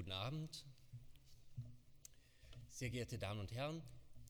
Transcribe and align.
Guten 0.00 0.12
Abend, 0.12 0.64
sehr 2.68 2.88
geehrte 2.88 3.18
Damen 3.18 3.38
und 3.38 3.52
Herren. 3.52 3.82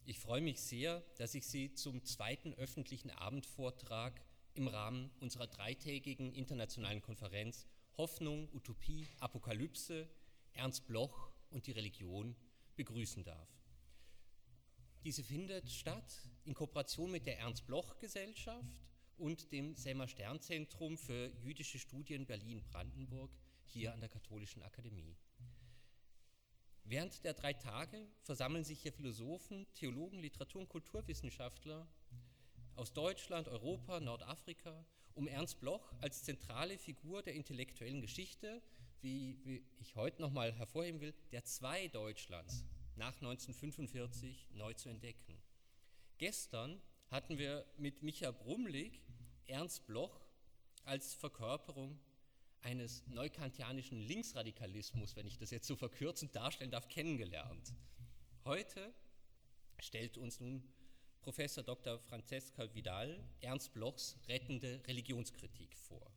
Ich 0.04 0.18
freue 0.18 0.40
mich 0.40 0.60
sehr, 0.60 1.00
dass 1.16 1.36
ich 1.36 1.46
Sie 1.46 1.74
zum 1.74 2.02
zweiten 2.04 2.54
öffentlichen 2.54 3.12
Abendvortrag 3.12 4.20
im 4.54 4.66
Rahmen 4.66 5.12
unserer 5.20 5.46
dreitägigen 5.46 6.34
internationalen 6.34 7.00
Konferenz 7.00 7.68
Hoffnung, 7.96 8.48
Utopie, 8.52 9.06
Apokalypse, 9.20 10.08
Ernst 10.54 10.88
Bloch 10.88 11.30
und 11.50 11.68
die 11.68 11.72
Religion 11.72 12.34
begrüßen 12.74 13.22
darf. 13.22 13.48
Diese 15.04 15.22
findet 15.22 15.70
statt 15.70 16.12
in 16.42 16.54
Kooperation 16.54 17.12
mit 17.12 17.26
der 17.26 17.38
Ernst 17.38 17.64
Bloch 17.68 17.96
Gesellschaft 18.00 18.82
und 19.18 19.52
dem 19.52 19.76
Selma 19.76 20.08
Stern 20.08 20.40
Zentrum 20.40 20.98
für 20.98 21.30
jüdische 21.44 21.78
Studien 21.78 22.26
Berlin-Brandenburg 22.26 23.30
hier 23.66 23.92
an 23.92 24.00
der 24.00 24.08
Katholischen 24.08 24.64
Akademie. 24.64 25.16
Während 26.90 27.22
der 27.22 27.34
drei 27.34 27.52
Tage 27.52 28.04
versammeln 28.24 28.64
sich 28.64 28.82
hier 28.82 28.92
Philosophen, 28.92 29.64
Theologen, 29.74 30.18
Literatur- 30.18 30.62
und 30.62 30.68
Kulturwissenschaftler 30.68 31.86
aus 32.74 32.92
Deutschland, 32.92 33.46
Europa, 33.46 34.00
Nordafrika, 34.00 34.84
um 35.14 35.28
Ernst 35.28 35.60
Bloch 35.60 35.92
als 36.00 36.24
zentrale 36.24 36.78
Figur 36.78 37.22
der 37.22 37.34
intellektuellen 37.34 38.00
Geschichte, 38.00 38.60
wie, 39.02 39.38
wie 39.44 39.64
ich 39.78 39.94
heute 39.94 40.20
nochmal 40.20 40.52
hervorheben 40.52 41.00
will, 41.00 41.14
der 41.30 41.44
zwei 41.44 41.86
Deutschlands 41.86 42.64
nach 42.96 43.14
1945 43.14 44.48
neu 44.54 44.74
zu 44.74 44.88
entdecken. 44.88 45.40
Gestern 46.18 46.82
hatten 47.06 47.38
wir 47.38 47.64
mit 47.76 48.02
Micha 48.02 48.32
Brumlik 48.32 49.00
Ernst 49.46 49.86
Bloch 49.86 50.20
als 50.82 51.14
Verkörperung 51.14 52.00
eines 52.62 53.06
neukantianischen 53.06 54.00
Linksradikalismus, 54.00 55.16
wenn 55.16 55.26
ich 55.26 55.38
das 55.38 55.50
jetzt 55.50 55.66
so 55.66 55.76
verkürzend 55.76 56.34
darstellen 56.34 56.70
darf, 56.70 56.88
kennengelernt. 56.88 57.74
Heute 58.44 58.94
stellt 59.78 60.18
uns 60.18 60.40
nun 60.40 60.62
Professor 61.20 61.62
Dr. 61.62 61.98
Francesca 61.98 62.74
Vidal 62.74 63.22
Ernst 63.40 63.72
Blochs 63.72 64.16
rettende 64.28 64.82
Religionskritik 64.86 65.76
vor. 65.76 66.10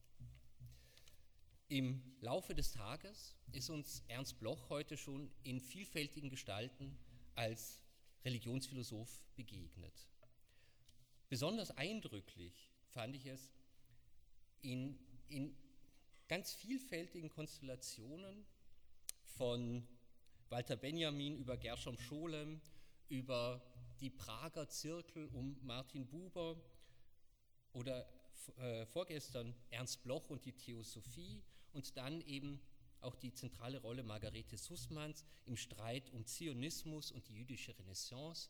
Im 1.67 2.03
Laufe 2.19 2.53
des 2.53 2.72
Tages 2.72 3.35
ist 3.52 3.69
uns 3.69 4.03
Ernst 4.07 4.39
Bloch 4.39 4.69
heute 4.69 4.95
schon 4.95 5.31
in 5.44 5.59
vielfältigen 5.59 6.30
Gestalten 6.30 6.97
als 7.35 7.81
Religionsphilosoph 8.23 9.23
begegnet. 9.35 10.07
Besonders 11.30 11.72
eindrücklich 11.72 12.72
fand 12.89 13.16
ich 13.16 13.25
es 13.25 13.52
in, 14.61 15.00
in 15.28 15.55
ganz 16.27 16.53
vielfältigen 16.53 17.29
Konstellationen 17.29 18.45
von 19.23 19.88
Walter 20.49 20.75
Benjamin 20.75 21.38
über 21.38 21.57
Gershom 21.57 21.97
Scholem, 21.97 22.61
über 23.09 23.61
die 23.99 24.09
Prager 24.09 24.67
Zirkel 24.69 25.27
um 25.27 25.57
Martin 25.66 26.07
Buber 26.07 26.61
oder 27.73 28.07
äh, 28.57 28.85
vorgestern 28.85 29.55
Ernst 29.69 30.03
Bloch 30.03 30.29
und 30.29 30.45
die 30.45 30.53
Theosophie 30.53 31.41
und 31.71 31.97
dann 31.97 32.21
eben 32.21 32.61
auch 33.01 33.16
die 33.16 33.33
zentrale 33.33 33.79
Rolle 33.79 34.03
Margarete 34.03 34.57
Sussmanns 34.57 35.25
im 35.45 35.57
Streit 35.57 36.09
um 36.11 36.25
Zionismus 36.25 37.11
und 37.11 37.27
die 37.27 37.35
jüdische 37.35 37.77
Renaissance, 37.77 38.49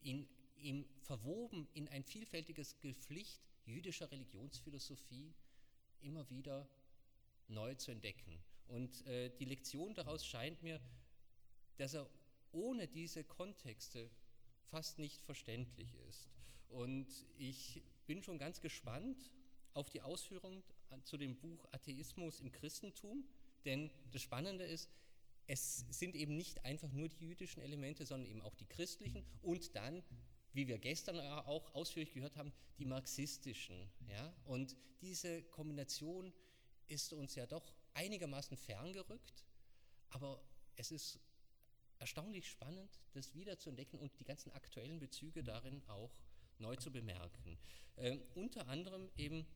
in, 0.00 0.28
in, 0.56 0.84
verwoben 1.02 1.68
in 1.74 1.88
ein 1.88 2.02
vielfältiges 2.02 2.78
Geflicht 2.80 3.40
jüdischer 3.64 4.10
Religionsphilosophie, 4.10 5.32
immer 6.06 6.28
wieder 6.30 6.68
neu 7.48 7.74
zu 7.74 7.90
entdecken. 7.90 8.38
Und 8.68 9.06
äh, 9.06 9.30
die 9.38 9.44
Lektion 9.44 9.94
daraus 9.94 10.24
scheint 10.24 10.62
mir, 10.62 10.80
dass 11.76 11.94
er 11.94 12.08
ohne 12.52 12.88
diese 12.88 13.22
Kontexte 13.24 14.10
fast 14.64 14.98
nicht 14.98 15.22
verständlich 15.22 15.94
ist. 16.08 16.28
Und 16.68 17.06
ich 17.38 17.82
bin 18.06 18.22
schon 18.22 18.38
ganz 18.38 18.60
gespannt 18.60 19.30
auf 19.74 19.90
die 19.90 20.02
Ausführungen 20.02 20.62
zu 21.04 21.16
dem 21.16 21.36
Buch 21.36 21.66
Atheismus 21.72 22.40
im 22.40 22.50
Christentum, 22.50 23.24
denn 23.64 23.90
das 24.12 24.22
Spannende 24.22 24.64
ist, 24.64 24.90
es 25.46 25.84
sind 25.90 26.16
eben 26.16 26.36
nicht 26.36 26.64
einfach 26.64 26.90
nur 26.92 27.08
die 27.08 27.18
jüdischen 27.18 27.62
Elemente, 27.62 28.04
sondern 28.04 28.28
eben 28.28 28.42
auch 28.42 28.54
die 28.54 28.66
christlichen 28.66 29.24
und 29.42 29.76
dann, 29.76 30.02
wie 30.56 30.66
wir 30.66 30.78
gestern 30.78 31.20
auch 31.20 31.74
ausführlich 31.74 32.14
gehört 32.14 32.36
haben, 32.36 32.50
die 32.78 32.86
marxistischen. 32.86 33.90
Ja? 34.08 34.34
Und 34.46 34.74
diese 35.02 35.42
Kombination 35.42 36.32
ist 36.88 37.12
uns 37.12 37.34
ja 37.34 37.46
doch 37.46 37.74
einigermaßen 37.92 38.56
ferngerückt, 38.56 39.44
aber 40.08 40.42
es 40.76 40.90
ist 40.90 41.20
erstaunlich 41.98 42.48
spannend, 42.48 43.00
das 43.12 43.34
wieder 43.34 43.58
zu 43.58 43.68
entdecken 43.68 43.98
und 43.98 44.18
die 44.18 44.24
ganzen 44.24 44.50
aktuellen 44.52 44.98
Bezüge 44.98 45.44
darin 45.44 45.82
auch 45.88 46.22
neu 46.58 46.74
zu 46.76 46.90
bemerken. 46.90 47.58
Äh, 47.96 48.18
unter 48.34 48.66
anderem 48.68 49.10
eben 49.18 49.46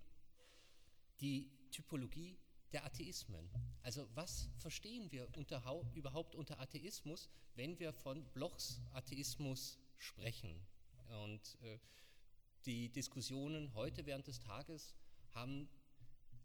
die 1.20 1.50
Typologie 1.70 2.38
der 2.72 2.84
Atheismen. 2.84 3.48
Also 3.82 4.06
was 4.14 4.50
verstehen 4.58 5.10
wir 5.10 5.28
unter, 5.34 5.62
überhaupt 5.94 6.34
unter 6.34 6.60
Atheismus, 6.60 7.30
wenn 7.54 7.78
wir 7.78 7.94
von 7.94 8.22
Blochs 8.32 8.82
Atheismus 8.92 9.78
sprechen? 9.96 10.60
Und 11.10 11.58
äh, 11.62 11.78
die 12.64 12.88
Diskussionen 12.90 13.74
heute 13.74 14.06
während 14.06 14.26
des 14.26 14.40
Tages 14.40 14.94
haben 15.34 15.68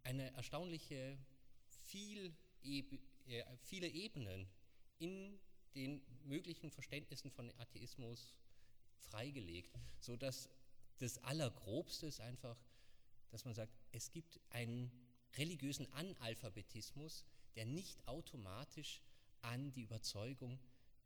eine 0.04 0.32
erstaunliche 0.34 1.18
äh, 1.94 3.44
viele 3.62 3.88
Ebenen 3.88 4.48
in 5.00 5.40
den 5.76 6.02
möglichen 6.24 6.72
Verständnissen 6.72 7.32
von 7.32 7.52
Atheismus 7.60 8.34
freigelegt, 8.98 9.78
sodass 10.00 10.50
das 10.98 11.18
Allergrobste 11.24 12.08
ist 12.08 12.22
einfach, 12.22 12.58
dass 13.30 13.46
man 13.46 13.54
sagt, 13.54 13.74
es 13.92 14.12
gibt 14.12 14.40
einen 14.50 14.92
religiösen 15.38 15.92
Analphabetismus, 15.94 17.26
der 17.56 17.66
nicht 17.66 18.08
automatisch 18.08 19.02
an 19.42 19.72
die 19.74 19.82
Überzeugung 19.82 20.60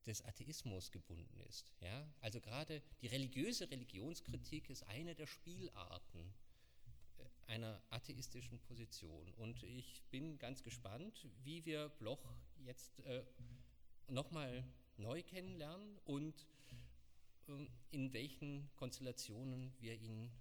des 0.05 0.23
Atheismus 0.23 0.91
gebunden 0.91 1.39
ist. 1.41 1.73
Ja? 1.81 2.07
Also 2.21 2.39
gerade 2.39 2.81
die 3.01 3.07
religiöse 3.07 3.69
Religionskritik 3.69 4.69
ist 4.69 4.83
eine 4.83 5.15
der 5.15 5.27
Spielarten 5.27 6.33
äh, 7.17 7.51
einer 7.51 7.81
atheistischen 7.89 8.59
Position. 8.59 9.33
Und 9.35 9.63
ich 9.63 10.01
bin 10.09 10.37
ganz 10.37 10.63
gespannt, 10.63 11.27
wie 11.43 11.65
wir 11.65 11.89
Bloch 11.89 12.23
jetzt 12.65 12.99
äh, 13.01 13.23
nochmal 14.07 14.63
neu 14.97 15.23
kennenlernen 15.23 15.97
und 16.05 16.47
ähm, 17.47 17.69
in 17.91 18.13
welchen 18.13 18.69
Konstellationen 18.75 19.73
wir 19.79 19.95
ihn 19.95 20.31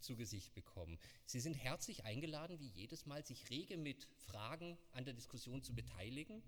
zu 0.00 0.16
Gesicht 0.16 0.54
bekommen. 0.54 0.98
Sie 1.26 1.40
sind 1.40 1.54
herzlich 1.54 2.04
eingeladen, 2.04 2.58
wie 2.58 2.68
jedes 2.68 3.06
Mal, 3.06 3.24
sich 3.24 3.50
rege 3.50 3.76
mit 3.76 4.08
Fragen 4.26 4.78
an 4.92 5.04
der 5.04 5.14
Diskussion 5.14 5.62
zu 5.62 5.74
beteiligen. 5.74 6.42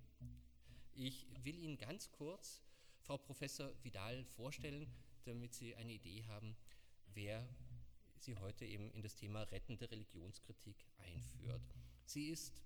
Ich 0.94 1.26
will 1.42 1.58
Ihnen 1.58 1.78
ganz 1.78 2.10
kurz 2.10 2.62
Frau 3.00 3.16
Professor 3.16 3.72
Vidal 3.82 4.24
vorstellen, 4.24 4.86
damit 5.24 5.54
Sie 5.54 5.74
eine 5.74 5.92
Idee 5.92 6.22
haben, 6.24 6.54
wer 7.14 7.48
Sie 8.18 8.36
heute 8.36 8.66
eben 8.66 8.90
in 8.92 9.00
das 9.00 9.14
Thema 9.14 9.42
rettende 9.44 9.90
Religionskritik 9.90 10.76
einführt. 10.98 11.62
Sie 12.04 12.28
ist 12.28 12.62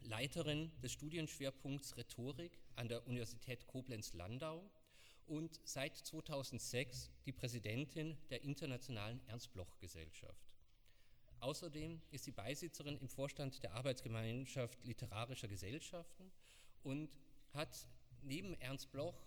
Leiterin 0.00 0.72
des 0.80 0.92
Studienschwerpunkts 0.92 1.98
Rhetorik 1.98 2.58
an 2.76 2.88
der 2.88 3.06
Universität 3.06 3.66
Koblenz-Landau 3.66 4.68
und 5.26 5.60
seit 5.62 5.96
2006 5.96 7.10
die 7.26 7.32
Präsidentin 7.32 8.16
der 8.30 8.42
Internationalen 8.42 9.20
Ernst-Bloch-Gesellschaft. 9.28 10.50
Außerdem 11.40 12.00
ist 12.10 12.24
sie 12.24 12.32
Beisitzerin 12.32 12.96
im 12.96 13.08
Vorstand 13.08 13.62
der 13.62 13.74
Arbeitsgemeinschaft 13.74 14.82
literarischer 14.84 15.48
Gesellschaften 15.48 16.32
und 16.82 17.10
hat 17.54 17.86
neben 18.22 18.54
Ernst 18.60 18.90
Bloch, 18.92 19.26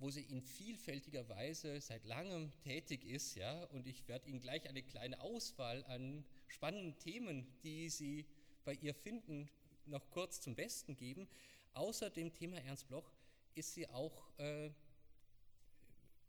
wo 0.00 0.10
sie 0.10 0.22
in 0.22 0.42
vielfältiger 0.42 1.28
Weise 1.28 1.80
seit 1.80 2.04
langem 2.04 2.52
tätig 2.60 3.04
ist, 3.04 3.34
ja, 3.34 3.64
und 3.64 3.86
ich 3.86 4.06
werde 4.06 4.28
Ihnen 4.28 4.40
gleich 4.40 4.68
eine 4.68 4.82
kleine 4.82 5.20
Auswahl 5.20 5.84
an 5.86 6.24
spannenden 6.46 6.96
Themen, 6.98 7.46
die 7.62 7.88
Sie 7.88 8.26
bei 8.64 8.74
ihr 8.74 8.94
finden, 8.94 9.50
noch 9.86 10.08
kurz 10.10 10.40
zum 10.40 10.54
Besten 10.54 10.96
geben. 10.96 11.28
Außer 11.72 12.10
dem 12.10 12.32
Thema 12.32 12.58
Ernst 12.58 12.88
Bloch 12.88 13.10
ist 13.54 13.74
sie 13.74 13.88
auch 13.88 14.28
äh, 14.38 14.70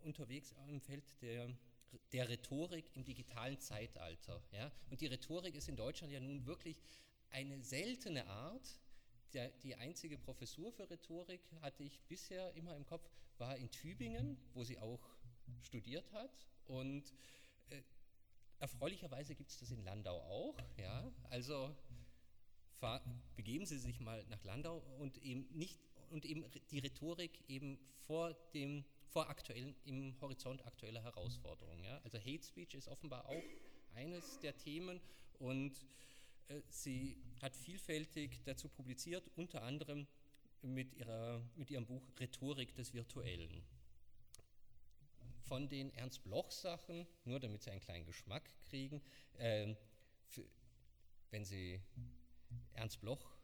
unterwegs 0.01 0.53
im 0.67 0.81
Feld 0.81 1.03
der, 1.21 1.49
der 2.11 2.29
Rhetorik 2.29 2.85
im 2.95 3.03
digitalen 3.03 3.59
Zeitalter. 3.59 4.41
Ja? 4.51 4.71
Und 4.89 5.01
die 5.01 5.07
Rhetorik 5.07 5.55
ist 5.55 5.69
in 5.69 5.75
Deutschland 5.75 6.13
ja 6.13 6.19
nun 6.19 6.45
wirklich 6.45 6.81
eine 7.29 7.61
seltene 7.61 8.25
Art. 8.27 8.79
Der, 9.33 9.49
die 9.63 9.75
einzige 9.75 10.17
Professur 10.17 10.71
für 10.71 10.89
Rhetorik 10.89 11.41
hatte 11.61 11.83
ich 11.83 11.99
bisher 12.07 12.53
immer 12.55 12.75
im 12.75 12.85
Kopf, 12.85 13.07
war 13.37 13.55
in 13.55 13.69
Tübingen, 13.69 14.37
wo 14.53 14.63
sie 14.63 14.79
auch 14.79 15.01
studiert 15.61 16.11
hat. 16.13 16.47
Und 16.65 17.13
äh, 17.69 17.81
erfreulicherweise 18.59 19.35
gibt 19.35 19.51
es 19.51 19.59
das 19.59 19.71
in 19.71 19.83
Landau 19.83 20.19
auch. 20.19 20.57
Ja? 20.77 21.11
Also 21.29 21.75
fahr, 22.79 23.01
begeben 23.35 23.65
Sie 23.65 23.77
sich 23.77 23.99
mal 23.99 24.25
nach 24.29 24.43
Landau 24.43 24.77
und 24.97 25.17
eben 25.17 25.47
nicht 25.51 25.79
und 26.09 26.25
eben 26.25 26.43
die 26.71 26.79
Rhetorik 26.79 27.43
eben 27.47 27.77
vor 28.07 28.33
dem 28.53 28.83
vor 29.09 29.27
aktuellen 29.29 29.75
im 29.85 30.19
Horizont 30.21 30.65
aktueller 30.65 31.03
Herausforderungen. 31.03 31.83
Ja? 31.83 31.99
Also 32.03 32.19
Hate 32.19 32.43
Speech 32.43 32.75
ist 32.75 32.87
offenbar 32.87 33.25
auch 33.25 33.43
eines 33.95 34.39
der 34.39 34.55
Themen 34.57 35.01
und 35.39 35.73
sie 36.69 37.17
hat 37.41 37.55
vielfältig 37.55 38.41
dazu 38.43 38.69
publiziert, 38.69 39.29
unter 39.35 39.63
anderem 39.63 40.07
mit, 40.61 40.93
ihrer, 40.93 41.41
mit 41.55 41.69
ihrem 41.71 41.85
Buch 41.85 42.03
Rhetorik 42.19 42.75
des 42.75 42.93
Virtuellen. 42.93 43.63
Von 45.43 45.67
den 45.69 45.91
Ernst 45.95 46.23
Bloch 46.23 46.51
Sachen, 46.51 47.07
nur 47.25 47.39
damit 47.39 47.63
Sie 47.63 47.71
einen 47.71 47.81
kleinen 47.81 48.05
Geschmack 48.05 48.43
kriegen, 48.69 49.01
äh, 49.37 49.73
für, 50.27 50.45
wenn 51.31 51.45
Sie 51.45 51.81
Ernst 52.73 53.01
Bloch 53.01 53.39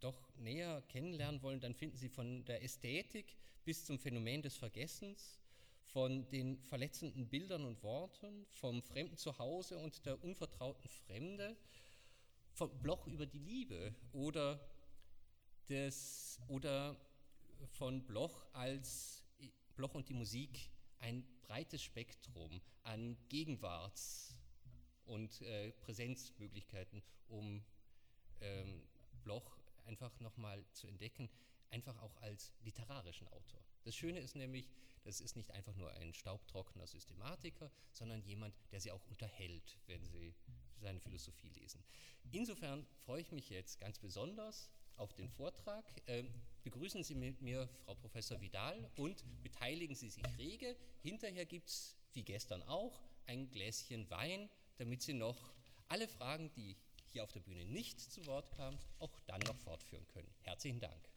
doch 0.00 0.34
näher 0.36 0.82
kennenlernen 0.88 1.42
wollen, 1.42 1.60
dann 1.60 1.74
finden 1.74 1.96
Sie 1.96 2.08
von 2.08 2.44
der 2.44 2.62
Ästhetik 2.62 3.36
bis 3.64 3.84
zum 3.84 3.98
Phänomen 3.98 4.42
des 4.42 4.56
Vergessens, 4.56 5.38
von 5.84 6.28
den 6.30 6.58
verletzenden 6.64 7.28
Bildern 7.28 7.64
und 7.64 7.82
Worten, 7.82 8.46
vom 8.46 8.82
fremden 8.82 9.16
Zuhause 9.16 9.78
und 9.78 10.04
der 10.06 10.22
unvertrauten 10.24 10.88
Fremde, 10.88 11.56
von 12.52 12.70
Bloch 12.80 13.06
über 13.06 13.26
die 13.26 13.38
Liebe 13.38 13.94
oder, 14.12 14.60
des, 15.68 16.40
oder 16.48 16.96
von 17.66 18.06
Bloch 18.06 18.46
als 18.52 19.24
Bloch 19.76 19.94
und 19.94 20.08
die 20.08 20.14
Musik 20.14 20.70
ein 20.98 21.24
breites 21.42 21.82
Spektrum 21.82 22.60
an 22.82 23.16
Gegenwarts- 23.28 24.36
und 25.04 25.40
äh, 25.42 25.72
Präsenzmöglichkeiten, 25.72 27.02
um 27.28 27.64
ähm, 28.40 28.82
Bloch 29.24 29.58
einfach 29.84 30.18
nochmal 30.20 30.64
zu 30.72 30.86
entdecken, 30.86 31.28
einfach 31.72 31.98
auch 32.02 32.16
als 32.18 32.52
literarischen 32.62 33.26
Autor. 33.28 33.64
Das 33.84 33.96
Schöne 33.96 34.20
ist 34.20 34.36
nämlich, 34.36 34.68
das 35.04 35.20
ist 35.20 35.36
nicht 35.36 35.50
einfach 35.50 35.74
nur 35.74 35.90
ein 35.92 36.12
staubtrockener 36.14 36.86
Systematiker, 36.86 37.70
sondern 37.92 38.22
jemand, 38.22 38.54
der 38.70 38.80
sie 38.80 38.92
auch 38.92 39.04
unterhält, 39.06 39.78
wenn 39.86 40.04
sie 40.04 40.34
seine 40.80 41.00
Philosophie 41.00 41.50
lesen. 41.50 41.82
Insofern 42.30 42.86
freue 43.04 43.22
ich 43.22 43.32
mich 43.32 43.50
jetzt 43.50 43.80
ganz 43.80 43.98
besonders 43.98 44.70
auf 44.96 45.12
den 45.14 45.28
Vortrag. 45.28 45.84
Ähm, 46.06 46.32
begrüßen 46.62 47.02
Sie 47.02 47.14
mit 47.14 47.40
mir 47.40 47.68
Frau 47.84 47.94
Professor 47.94 48.40
Vidal 48.40 48.90
und 48.96 49.24
beteiligen 49.42 49.94
Sie 49.96 50.10
sich 50.10 50.24
rege. 50.38 50.76
Hinterher 51.00 51.46
gibt 51.46 51.68
es, 51.68 51.96
wie 52.12 52.22
gestern 52.22 52.62
auch, 52.64 53.00
ein 53.26 53.50
Gläschen 53.50 54.08
Wein, 54.10 54.50
damit 54.76 55.02
Sie 55.02 55.14
noch 55.14 55.52
alle 55.88 56.08
Fragen, 56.08 56.52
die 56.52 56.76
hier 57.08 57.22
auf 57.22 57.32
der 57.32 57.40
Bühne 57.40 57.64
nicht 57.64 58.00
zu 58.00 58.24
Wort 58.26 58.50
kamen, 58.52 58.78
auch 58.98 59.20
dann 59.26 59.40
noch 59.42 59.56
fortführen 59.58 60.06
können. 60.08 60.32
Herzlichen 60.42 60.80
Dank. 60.80 61.08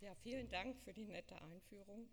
Ja, 0.00 0.14
vielen 0.28 0.50
Dank 0.50 0.78
für 0.82 0.92
die 0.92 1.06
nette 1.06 1.40
Einführung. 1.40 2.06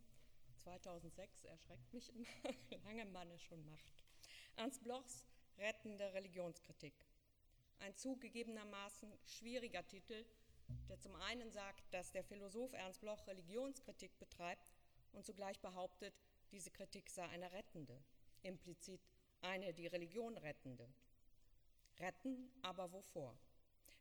2006 0.59 1.43
erschreckt 1.43 1.93
mich 1.93 2.09
immer, 2.15 2.25
lange 2.85 3.03
man 3.07 3.29
es 3.31 3.41
schon 3.41 3.61
macht. 3.65 4.05
Ernst 4.55 4.81
Blochs 4.85 5.25
Rettende 5.57 6.13
Religionskritik. 6.13 6.93
Ein 7.79 7.93
zugegebenermaßen 7.97 9.11
schwieriger 9.25 9.85
Titel, 9.85 10.25
der 10.87 10.97
zum 10.97 11.13
einen 11.17 11.51
sagt, 11.51 11.93
dass 11.93 12.13
der 12.13 12.23
Philosoph 12.23 12.71
Ernst 12.71 13.01
Bloch 13.01 13.27
Religionskritik 13.27 14.17
betreibt 14.17 14.71
und 15.11 15.25
zugleich 15.25 15.59
behauptet, 15.59 16.13
diese 16.53 16.71
Kritik 16.71 17.09
sei 17.09 17.27
eine 17.27 17.51
rettende, 17.51 18.01
implizit 18.43 19.01
eine 19.41 19.73
die 19.73 19.87
Religion 19.87 20.37
rettende. 20.37 20.87
Retten, 21.99 22.49
aber 22.61 22.93
wovor? 22.93 23.37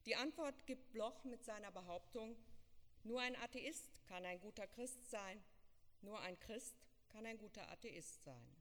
Die 0.07 0.15
Antwort 0.15 0.67
gibt 0.67 0.93
Bloch 0.93 1.25
mit 1.25 1.45
seiner 1.45 1.73
Behauptung, 1.73 2.37
nur 3.05 3.21
ein 3.21 3.37
Atheist 3.37 4.05
kann 4.07 4.25
ein 4.25 4.41
guter 4.41 4.67
Christ 4.67 5.11
sein, 5.11 5.43
nur 6.03 6.19
ein 6.21 6.39
Christ 6.41 6.77
kann 7.09 7.27
ein 7.27 7.39
guter 7.39 7.71
Atheist 7.71 8.25
sein. 8.25 8.57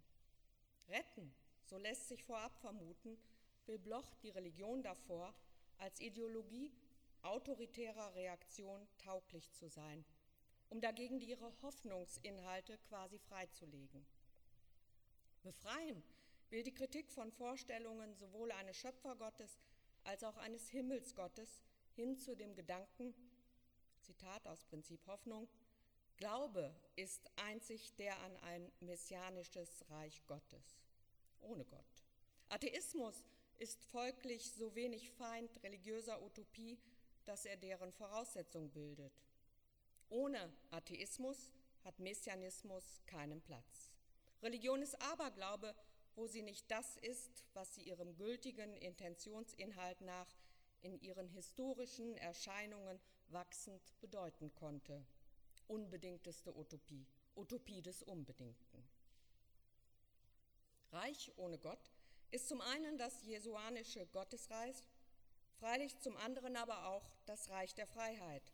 Retten, 0.90 1.34
so 1.64 1.78
lässt 1.78 2.08
sich 2.10 2.24
vorab 2.24 2.58
vermuten, 2.60 3.18
will 3.66 3.80
Bloch 3.80 4.14
die 4.16 4.30
Religion 4.30 4.84
davor, 4.84 5.34
als 5.78 6.00
Ideologie 6.00 6.72
autoritärer 7.22 8.14
Reaktion 8.16 8.88
tauglich 8.98 9.52
zu 9.54 9.70
sein, 9.70 10.04
um 10.70 10.82
dagegen 10.82 11.22
ihre 11.22 11.54
Hoffnungsinhalte 11.62 12.78
quasi 12.90 13.18
freizulegen. 13.18 14.06
Befreien 15.42 16.04
will 16.50 16.64
die 16.64 16.74
Kritik 16.74 17.10
von 17.12 17.32
Vorstellungen 17.32 18.16
sowohl 18.16 18.52
eines 18.52 18.78
Schöpfergottes 18.78 19.58
als 20.04 20.24
auch 20.24 20.38
eines 20.38 20.70
Himmelsgottes 20.70 21.62
hin 21.96 22.18
zu 22.18 22.36
dem 22.36 22.56
Gedanken, 22.56 23.14
Zitat 24.04 24.46
aus 24.48 24.64
Prinzip 24.66 25.06
Hoffnung, 25.08 25.48
Glaube 26.18 26.76
ist 26.96 27.30
einzig 27.38 27.96
der 27.96 28.20
an 28.20 28.38
ein 28.38 28.72
messianisches 28.82 29.84
Reich 29.90 30.24
Gottes, 30.28 30.78
ohne 31.42 31.66
Gott. 31.66 32.06
Atheismus 32.50 33.24
ist 33.58 33.84
folglich 33.86 34.52
so 34.52 34.76
wenig 34.76 35.10
Feind 35.12 35.64
religiöser 35.64 36.22
Utopie, 36.22 36.78
dass 37.26 37.46
er 37.46 37.58
deren 37.58 37.92
Voraussetzung 37.92 38.70
bildet. 38.72 39.14
Ohne 40.10 40.54
Atheismus 40.70 41.52
hat 41.84 42.00
Messianismus 42.00 43.02
keinen 43.08 43.42
Platz. 43.42 43.90
Religion 44.42 44.82
ist 44.82 45.02
Aberglaube, 45.02 45.74
wo 46.16 46.28
sie 46.28 46.42
nicht 46.44 46.70
das 46.70 46.98
ist, 46.98 47.44
was 47.54 47.74
sie 47.74 47.84
ihrem 47.84 48.16
gültigen 48.16 48.76
Intentionsinhalt 48.78 50.02
nach 50.02 50.28
in 50.82 51.00
ihren 51.00 51.28
historischen 51.30 52.18
Erscheinungen 52.18 53.00
wachsend 53.34 53.82
bedeuten 54.00 54.54
konnte. 54.56 55.06
Unbedingteste 55.68 56.56
Utopie, 56.56 57.06
Utopie 57.36 57.82
des 57.82 58.04
Unbedingten. 58.04 58.84
Reich 60.92 61.32
ohne 61.38 61.58
Gott 61.58 61.92
ist 62.32 62.48
zum 62.48 62.62
einen 62.62 62.98
das 62.98 63.24
jesuanische 63.24 64.06
Gottesreich, 64.08 64.84
freilich 65.60 65.98
zum 66.00 66.16
anderen 66.18 66.56
aber 66.56 66.88
auch 66.88 67.10
das 67.26 67.50
Reich 67.50 67.74
der 67.74 67.88
Freiheit 67.88 68.54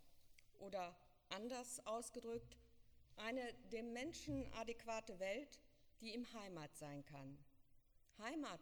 oder 0.60 0.96
anders 1.30 1.86
ausgedrückt 1.86 2.58
eine 3.18 3.54
dem 3.72 3.92
Menschen 3.94 4.52
adäquate 4.54 5.20
Welt, 5.20 5.60
die 6.00 6.14
ihm 6.14 6.26
Heimat 6.34 6.76
sein 6.78 7.04
kann. 7.06 7.38
Heimat 8.20 8.62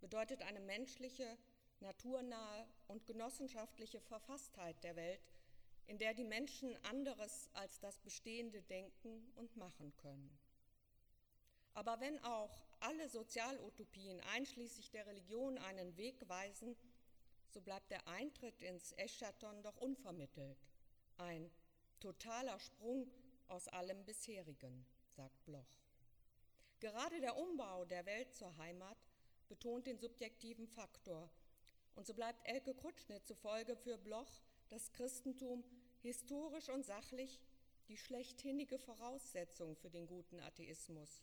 bedeutet 0.00 0.42
eine 0.42 0.60
menschliche, 0.60 1.38
naturnahe 1.80 2.66
und 2.88 3.06
genossenschaftliche 3.06 4.00
Verfasstheit 4.00 4.82
der 4.82 4.96
Welt, 4.96 5.20
in 5.86 5.98
der 5.98 6.14
die 6.14 6.24
Menschen 6.24 6.76
anderes 6.84 7.50
als 7.52 7.78
das 7.80 7.98
Bestehende 7.98 8.62
denken 8.62 9.32
und 9.36 9.56
machen 9.56 9.94
können. 9.96 10.38
Aber 11.74 12.00
wenn 12.00 12.18
auch 12.24 12.56
alle 12.80 13.08
Sozialutopien 13.08 14.20
einschließlich 14.34 14.90
der 14.90 15.06
Religion 15.06 15.58
einen 15.58 15.96
Weg 15.96 16.28
weisen, 16.28 16.76
so 17.48 17.60
bleibt 17.60 17.90
der 17.90 18.06
Eintritt 18.08 18.62
ins 18.62 18.92
Eschaton 18.92 19.62
doch 19.62 19.76
unvermittelt, 19.76 20.58
ein 21.18 21.50
totaler 22.00 22.58
Sprung 22.58 23.10
aus 23.48 23.68
allem 23.68 24.04
bisherigen, 24.04 24.86
sagt 25.16 25.44
Bloch. 25.44 25.80
Gerade 26.80 27.20
der 27.20 27.36
Umbau 27.36 27.84
der 27.84 28.04
Welt 28.06 28.34
zur 28.34 28.56
Heimat 28.58 28.98
betont 29.48 29.86
den 29.86 29.98
subjektiven 29.98 30.66
Faktor, 30.68 31.30
und 31.94 32.06
so 32.06 32.14
bleibt 32.14 32.46
Elke 32.46 32.74
Krutschnitt 32.74 33.24
zufolge 33.26 33.76
für 33.76 33.96
Bloch 33.96 34.42
das 34.70 34.92
Christentum 34.92 35.64
historisch 36.02 36.68
und 36.68 36.84
sachlich 36.84 37.40
die 37.88 37.96
schlechthinnige 37.96 38.78
Voraussetzung 38.78 39.76
für 39.76 39.90
den 39.90 40.06
guten 40.06 40.40
Atheismus. 40.40 41.22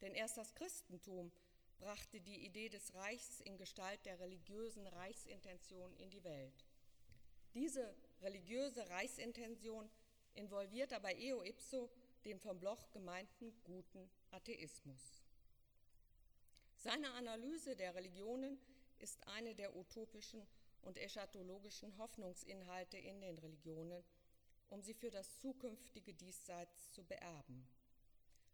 Denn 0.00 0.14
erst 0.14 0.36
das 0.36 0.54
Christentum 0.54 1.32
brachte 1.78 2.20
die 2.20 2.44
Idee 2.44 2.68
des 2.68 2.94
Reichs 2.94 3.40
in 3.40 3.56
Gestalt 3.56 4.04
der 4.04 4.18
religiösen 4.18 4.86
Reichsintention 4.86 5.94
in 5.96 6.10
die 6.10 6.24
Welt. 6.24 6.64
Diese 7.54 7.94
religiöse 8.20 8.88
Reichsintention 8.90 9.88
involviert 10.34 10.92
aber 10.92 11.14
eo 11.16 11.42
ipso 11.42 11.90
den 12.24 12.38
vom 12.38 12.58
Bloch 12.58 12.90
gemeinten 12.90 13.52
guten 13.64 14.10
Atheismus. 14.30 15.22
Seine 16.76 17.12
Analyse 17.12 17.74
der 17.74 17.94
Religionen 17.94 18.58
ist 18.98 19.26
eine 19.28 19.54
der 19.54 19.74
utopischen 19.74 20.46
und 20.82 20.98
eschatologischen 20.98 21.96
Hoffnungsinhalte 21.98 22.98
in 22.98 23.20
den 23.20 23.38
Religionen, 23.38 24.02
um 24.68 24.82
sie 24.82 24.94
für 24.94 25.10
das 25.10 25.38
zukünftige 25.40 26.14
Diesseits 26.14 26.92
zu 26.92 27.04
beerben. 27.04 27.66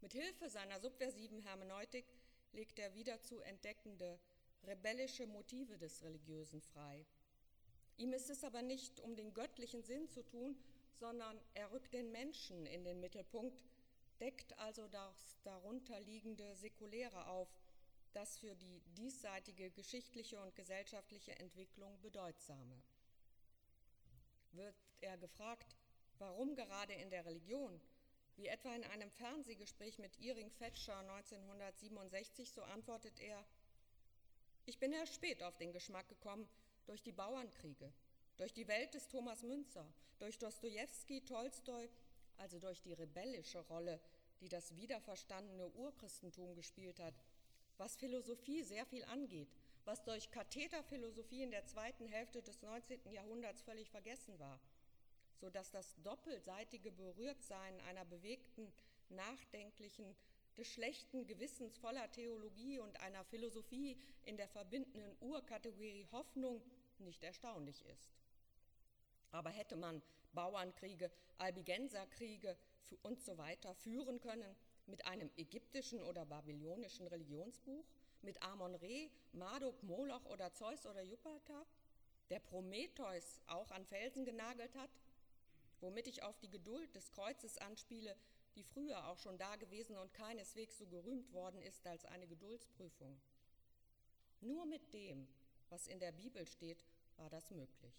Mit 0.01 0.13
Hilfe 0.13 0.49
seiner 0.49 0.79
subversiven 0.79 1.39
Hermeneutik 1.39 2.05
legt 2.51 2.79
er 2.79 2.93
wieder 2.93 3.21
zu 3.21 3.41
entdeckende 3.41 4.19
rebellische 4.63 5.27
Motive 5.27 5.77
des 5.77 6.03
Religiösen 6.03 6.61
frei. 6.61 7.05
Ihm 7.97 8.13
ist 8.13 8.29
es 8.29 8.43
aber 8.43 8.61
nicht 8.61 8.99
um 8.99 9.15
den 9.15 9.33
göttlichen 9.33 9.83
Sinn 9.83 10.09
zu 10.09 10.23
tun, 10.23 10.57
sondern 10.99 11.39
er 11.53 11.71
rückt 11.71 11.93
den 11.93 12.11
Menschen 12.11 12.65
in 12.65 12.83
den 12.83 12.99
Mittelpunkt, 12.99 13.57
deckt 14.19 14.57
also 14.59 14.87
das 14.87 15.41
darunterliegende 15.43 16.55
Säkuläre 16.55 17.27
auf, 17.27 17.49
das 18.15 18.37
für 18.37 18.55
die 18.55 18.81
diesseitige 18.97 19.71
geschichtliche 19.71 20.39
und 20.39 20.55
gesellschaftliche 20.55 21.37
Entwicklung 21.37 21.99
bedeutsame. 22.01 22.81
Wird 24.53 24.75
er 25.01 25.17
gefragt, 25.17 25.75
warum 26.17 26.55
gerade 26.55 26.93
in 26.93 27.09
der 27.09 27.25
Religion, 27.25 27.81
wie 28.37 28.47
etwa 28.47 28.73
in 28.73 28.85
einem 28.85 29.11
Fernsehgespräch 29.11 29.99
mit 29.99 30.17
Iring 30.19 30.49
Fetscher 30.49 30.97
1967, 30.97 32.51
so 32.51 32.63
antwortet 32.63 33.19
er, 33.19 33.45
ich 34.65 34.79
bin 34.79 34.93
erst 34.93 35.15
spät 35.15 35.43
auf 35.43 35.57
den 35.57 35.73
Geschmack 35.73 36.07
gekommen 36.07 36.47
durch 36.85 37.03
die 37.03 37.11
Bauernkriege, 37.11 37.91
durch 38.37 38.53
die 38.53 38.67
Welt 38.67 38.93
des 38.93 39.07
Thomas 39.09 39.43
Münzer, 39.43 39.85
durch 40.19 40.37
Dostoevsky, 40.39 41.21
Tolstoi, 41.21 41.89
also 42.37 42.59
durch 42.59 42.81
die 42.81 42.93
rebellische 42.93 43.59
Rolle, 43.59 43.99
die 44.39 44.49
das 44.49 44.75
wiederverstandene 44.75 45.67
Urchristentum 45.69 46.55
gespielt 46.55 46.99
hat, 46.99 47.13
was 47.77 47.95
Philosophie 47.95 48.63
sehr 48.63 48.85
viel 48.85 49.03
angeht, 49.05 49.49
was 49.85 50.03
durch 50.03 50.31
Katheterphilosophie 50.31 51.43
in 51.43 51.51
der 51.51 51.65
zweiten 51.65 52.07
Hälfte 52.07 52.41
des 52.41 52.61
19. 52.61 53.11
Jahrhunderts 53.11 53.61
völlig 53.61 53.89
vergessen 53.89 54.37
war, 54.39 54.59
so 55.39 55.49
dass 55.49 55.71
das 55.71 55.95
doppelseitige 56.03 56.91
Berührtsein 56.91 57.79
einer 57.81 58.05
bewegten, 58.05 58.71
nachdenklichen, 59.09 60.15
des 60.57 60.71
schlechten 60.71 61.27
Gewissens 61.27 61.77
voller 61.77 62.09
Theologie 62.11 62.79
und 62.79 62.99
einer 63.01 63.25
Philosophie 63.25 63.97
in 64.23 64.37
der 64.37 64.47
verbindenden 64.47 65.15
Urkategorie 65.19 66.07
Hoffnung 66.11 66.61
nicht 66.99 67.23
erstaunlich 67.23 67.85
ist. 67.87 68.15
Aber 69.31 69.49
hätte 69.49 69.75
man 69.75 70.01
Bauernkriege, 70.33 71.11
Albigenserkriege 71.37 72.57
und 73.03 73.21
so 73.21 73.37
weiter 73.37 73.75
führen 73.75 74.21
können 74.21 74.55
mit 74.87 75.05
einem 75.05 75.29
ägyptischen 75.37 76.01
oder 76.03 76.25
babylonischen 76.25 77.07
Religionsbuch, 77.07 77.85
mit 78.21 78.41
Amon-Re, 78.41 79.09
Marduk, 79.33 79.81
Moloch 79.83 80.25
oder 80.25 80.53
Zeus 80.53 80.85
oder 80.85 81.01
Jupiter, 81.01 81.65
der 82.29 82.39
Prometheus 82.39 83.41
auch 83.47 83.71
an 83.71 83.85
Felsen 83.85 84.25
genagelt 84.25 84.75
hat, 84.75 84.89
womit 85.79 86.07
ich 86.07 86.23
auf 86.23 86.39
die 86.39 86.49
Geduld 86.49 86.95
des 86.95 87.11
Kreuzes 87.11 87.57
anspiele, 87.57 88.15
die 88.55 88.63
früher 88.63 89.07
auch 89.07 89.19
schon 89.19 89.37
da 89.37 89.55
gewesen 89.57 89.97
und 89.97 90.13
keineswegs 90.13 90.77
so 90.77 90.87
gerühmt 90.87 91.31
worden 91.33 91.61
ist 91.61 91.85
als 91.85 92.05
eine 92.05 92.27
Geduldsprüfung. 92.27 93.19
Nur 94.41 94.65
mit 94.65 94.93
dem, 94.93 95.27
was 95.69 95.87
in 95.87 95.99
der 95.99 96.11
Bibel 96.11 96.45
steht, 96.47 96.83
war 97.17 97.29
das 97.29 97.51
möglich. 97.51 97.93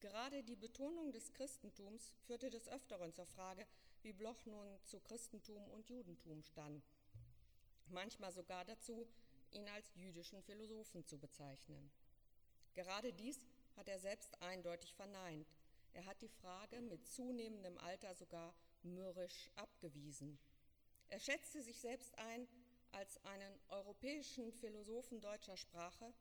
Gerade 0.00 0.42
die 0.44 0.56
Betonung 0.56 1.12
des 1.12 1.32
Christentums 1.32 2.12
führte 2.26 2.50
des 2.50 2.68
Öfteren 2.68 3.12
zur 3.12 3.26
Frage, 3.26 3.66
wie 4.02 4.12
Bloch 4.12 4.44
nun 4.46 4.78
zu 4.84 5.00
Christentum 5.00 5.64
und 5.70 5.88
Judentum 5.88 6.42
stand, 6.42 6.84
manchmal 7.88 8.32
sogar 8.32 8.64
dazu, 8.64 9.06
ihn 9.52 9.68
als 9.68 9.94
jüdischen 9.94 10.42
Philosophen 10.42 11.04
zu 11.06 11.18
bezeichnen. 11.18 11.90
Gerade 12.74 13.12
dies 13.12 13.40
hat 13.76 13.88
er 13.88 13.98
selbst 13.98 14.40
eindeutig 14.42 14.94
verneint. 14.94 15.46
Er 15.94 16.04
hat 16.06 16.20
die 16.20 16.28
Frage 16.28 16.80
mit 16.80 17.06
zunehmendem 17.06 17.78
Alter 17.78 18.14
sogar 18.14 18.54
mürrisch 18.82 19.50
abgewiesen. 19.56 20.38
Er 21.08 21.18
schätzte 21.18 21.62
sich 21.62 21.78
selbst 21.78 22.16
ein 22.18 22.46
als 22.92 23.22
einen 23.24 23.58
europäischen 23.68 24.52
Philosophen 24.52 25.20
deutscher 25.20 25.56
Sprache 25.56 26.12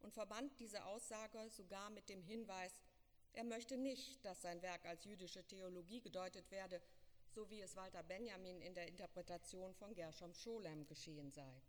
und 0.00 0.12
verband 0.12 0.58
diese 0.58 0.84
Aussage 0.84 1.50
sogar 1.50 1.90
mit 1.90 2.08
dem 2.08 2.22
Hinweis, 2.22 2.72
er 3.32 3.44
möchte 3.44 3.76
nicht, 3.76 4.24
dass 4.24 4.42
sein 4.42 4.60
Werk 4.62 4.84
als 4.86 5.04
jüdische 5.04 5.44
Theologie 5.44 6.00
gedeutet 6.00 6.50
werde, 6.50 6.80
so 7.30 7.48
wie 7.48 7.60
es 7.60 7.76
Walter 7.76 8.02
Benjamin 8.02 8.60
in 8.60 8.74
der 8.74 8.88
Interpretation 8.88 9.74
von 9.74 9.94
Gershom 9.94 10.34
Scholem 10.34 10.86
geschehen 10.86 11.30
sei. 11.30 11.62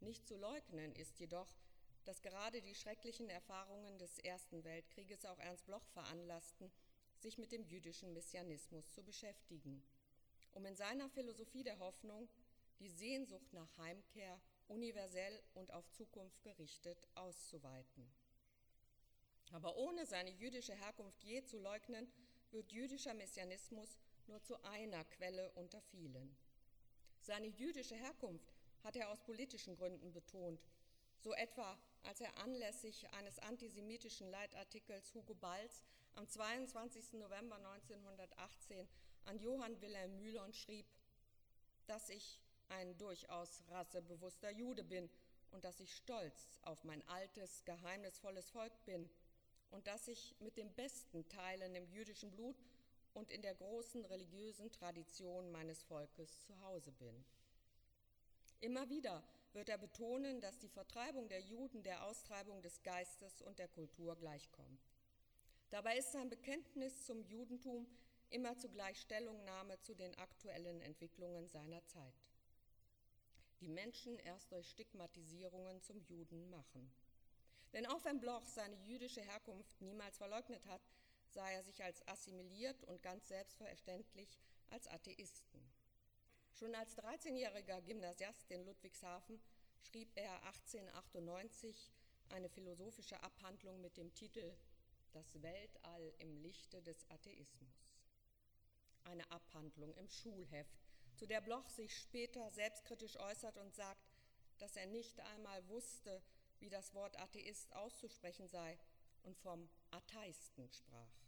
Nicht 0.00 0.26
zu 0.26 0.36
leugnen 0.36 0.94
ist 0.94 1.18
jedoch, 1.18 1.48
dass 2.04 2.22
gerade 2.22 2.60
die 2.60 2.74
schrecklichen 2.74 3.28
Erfahrungen 3.30 3.98
des 3.98 4.18
Ersten 4.18 4.62
Weltkrieges 4.64 5.24
auch 5.24 5.38
Ernst 5.38 5.66
Bloch 5.66 5.86
veranlassten, 5.88 6.70
sich 7.18 7.38
mit 7.38 7.52
dem 7.52 7.64
jüdischen 7.64 8.12
Messianismus 8.12 8.92
zu 8.92 9.02
beschäftigen, 9.02 9.82
um 10.52 10.66
in 10.66 10.76
seiner 10.76 11.08
Philosophie 11.08 11.62
der 11.62 11.78
Hoffnung 11.78 12.28
die 12.80 12.90
Sehnsucht 12.90 13.52
nach 13.52 13.78
Heimkehr 13.78 14.40
universell 14.68 15.42
und 15.54 15.72
auf 15.72 15.90
Zukunft 15.90 16.42
gerichtet 16.42 17.08
auszuweiten. 17.14 18.14
Aber 19.52 19.76
ohne 19.76 20.04
seine 20.04 20.30
jüdische 20.30 20.74
Herkunft 20.74 21.22
je 21.22 21.44
zu 21.44 21.58
leugnen, 21.58 22.10
wird 22.50 22.72
jüdischer 22.72 23.14
Messianismus 23.14 23.98
nur 24.28 24.42
zu 24.42 24.62
einer 24.64 25.04
Quelle 25.04 25.50
unter 25.52 25.80
vielen. 25.80 26.36
Seine 27.20 27.46
jüdische 27.46 27.96
Herkunft 27.96 28.52
hat 28.82 28.96
er 28.96 29.10
aus 29.10 29.20
politischen 29.22 29.76
Gründen 29.76 30.12
betont, 30.12 30.60
so 31.18 31.32
etwa 31.34 31.78
als 32.02 32.20
er 32.20 32.36
anlässlich 32.38 33.08
eines 33.12 33.38
antisemitischen 33.38 34.30
Leitartikels 34.30 35.14
Hugo 35.14 35.34
Balz 35.34 35.82
am 36.16 36.28
22. 36.28 37.14
November 37.14 37.56
1918 37.56 38.86
an 39.24 39.38
Johann 39.38 39.80
Wilhelm 39.80 40.16
Mühlon 40.16 40.52
schrieb, 40.52 40.86
dass 41.86 42.10
ich 42.10 42.40
ein 42.68 42.96
durchaus 42.98 43.62
rassebewusster 43.70 44.50
Jude 44.50 44.84
bin 44.84 45.08
und 45.50 45.64
dass 45.64 45.80
ich 45.80 45.94
stolz 45.94 46.58
auf 46.62 46.84
mein 46.84 47.06
altes, 47.08 47.64
geheimnisvolles 47.64 48.50
Volk 48.50 48.72
bin 48.84 49.08
und 49.70 49.86
dass 49.86 50.08
ich 50.08 50.34
mit 50.40 50.56
dem 50.56 50.72
besten 50.74 51.28
Teilen 51.28 51.74
im 51.74 51.86
jüdischen 51.88 52.30
Blut 52.30 52.56
und 53.14 53.30
in 53.30 53.42
der 53.42 53.54
großen 53.54 54.04
religiösen 54.04 54.70
Tradition 54.70 55.50
meines 55.50 55.82
Volkes 55.82 56.42
zu 56.42 56.60
Hause 56.60 56.92
bin. 56.92 57.24
Immer 58.60 58.88
wieder 58.90 59.22
wird 59.52 59.68
er 59.68 59.78
betonen, 59.78 60.40
dass 60.40 60.58
die 60.58 60.68
Vertreibung 60.68 61.28
der 61.28 61.40
Juden 61.40 61.82
der 61.82 62.04
Austreibung 62.04 62.60
des 62.60 62.82
Geistes 62.82 63.40
und 63.40 63.58
der 63.58 63.68
Kultur 63.68 64.16
gleichkommt. 64.16 64.80
Dabei 65.70 65.96
ist 65.98 66.12
sein 66.12 66.28
Bekenntnis 66.28 67.04
zum 67.04 67.22
Judentum 67.22 67.86
immer 68.30 68.56
zugleich 68.56 69.00
Stellungnahme 69.00 69.80
zu 69.80 69.94
den 69.94 70.14
aktuellen 70.16 70.80
Entwicklungen 70.80 71.46
seiner 71.46 71.84
Zeit. 71.86 72.14
Die 73.60 73.68
Menschen 73.68 74.18
erst 74.18 74.50
durch 74.50 74.68
Stigmatisierungen 74.70 75.80
zum 75.82 76.00
Juden 76.00 76.50
machen. 76.50 76.92
Denn 77.72 77.86
auch 77.86 78.04
wenn 78.04 78.20
Bloch 78.20 78.44
seine 78.44 78.76
jüdische 78.84 79.22
Herkunft 79.22 79.80
niemals 79.80 80.16
verleugnet 80.16 80.66
hat, 80.66 80.82
sah 81.34 81.50
er 81.50 81.62
sich 81.62 81.82
als 81.82 82.06
assimiliert 82.06 82.84
und 82.84 83.02
ganz 83.02 83.28
selbstverständlich 83.28 84.38
als 84.70 84.86
Atheisten. 84.86 85.60
Schon 86.54 86.74
als 86.74 86.96
13-jähriger 86.96 87.82
Gymnasiast 87.82 88.50
in 88.52 88.64
Ludwigshafen 88.64 89.40
schrieb 89.80 90.08
er 90.14 90.32
1898 90.44 91.90
eine 92.30 92.48
philosophische 92.48 93.20
Abhandlung 93.22 93.80
mit 93.80 93.96
dem 93.96 94.14
Titel 94.14 94.56
Das 95.12 95.42
Weltall 95.42 96.14
im 96.18 96.36
Lichte 96.36 96.80
des 96.82 97.10
Atheismus. 97.10 97.90
Eine 99.02 99.28
Abhandlung 99.30 99.94
im 99.96 100.08
Schulheft, 100.08 100.78
zu 101.16 101.26
der 101.26 101.40
Bloch 101.40 101.68
sich 101.68 101.96
später 101.96 102.50
selbstkritisch 102.52 103.16
äußert 103.18 103.58
und 103.58 103.74
sagt, 103.74 104.14
dass 104.58 104.76
er 104.76 104.86
nicht 104.86 105.20
einmal 105.20 105.66
wusste, 105.68 106.22
wie 106.60 106.70
das 106.70 106.94
Wort 106.94 107.18
Atheist 107.18 107.74
auszusprechen 107.74 108.48
sei 108.48 108.78
und 109.24 109.36
vom 109.38 109.68
Atheisten 109.90 110.70
sprach. 110.70 111.23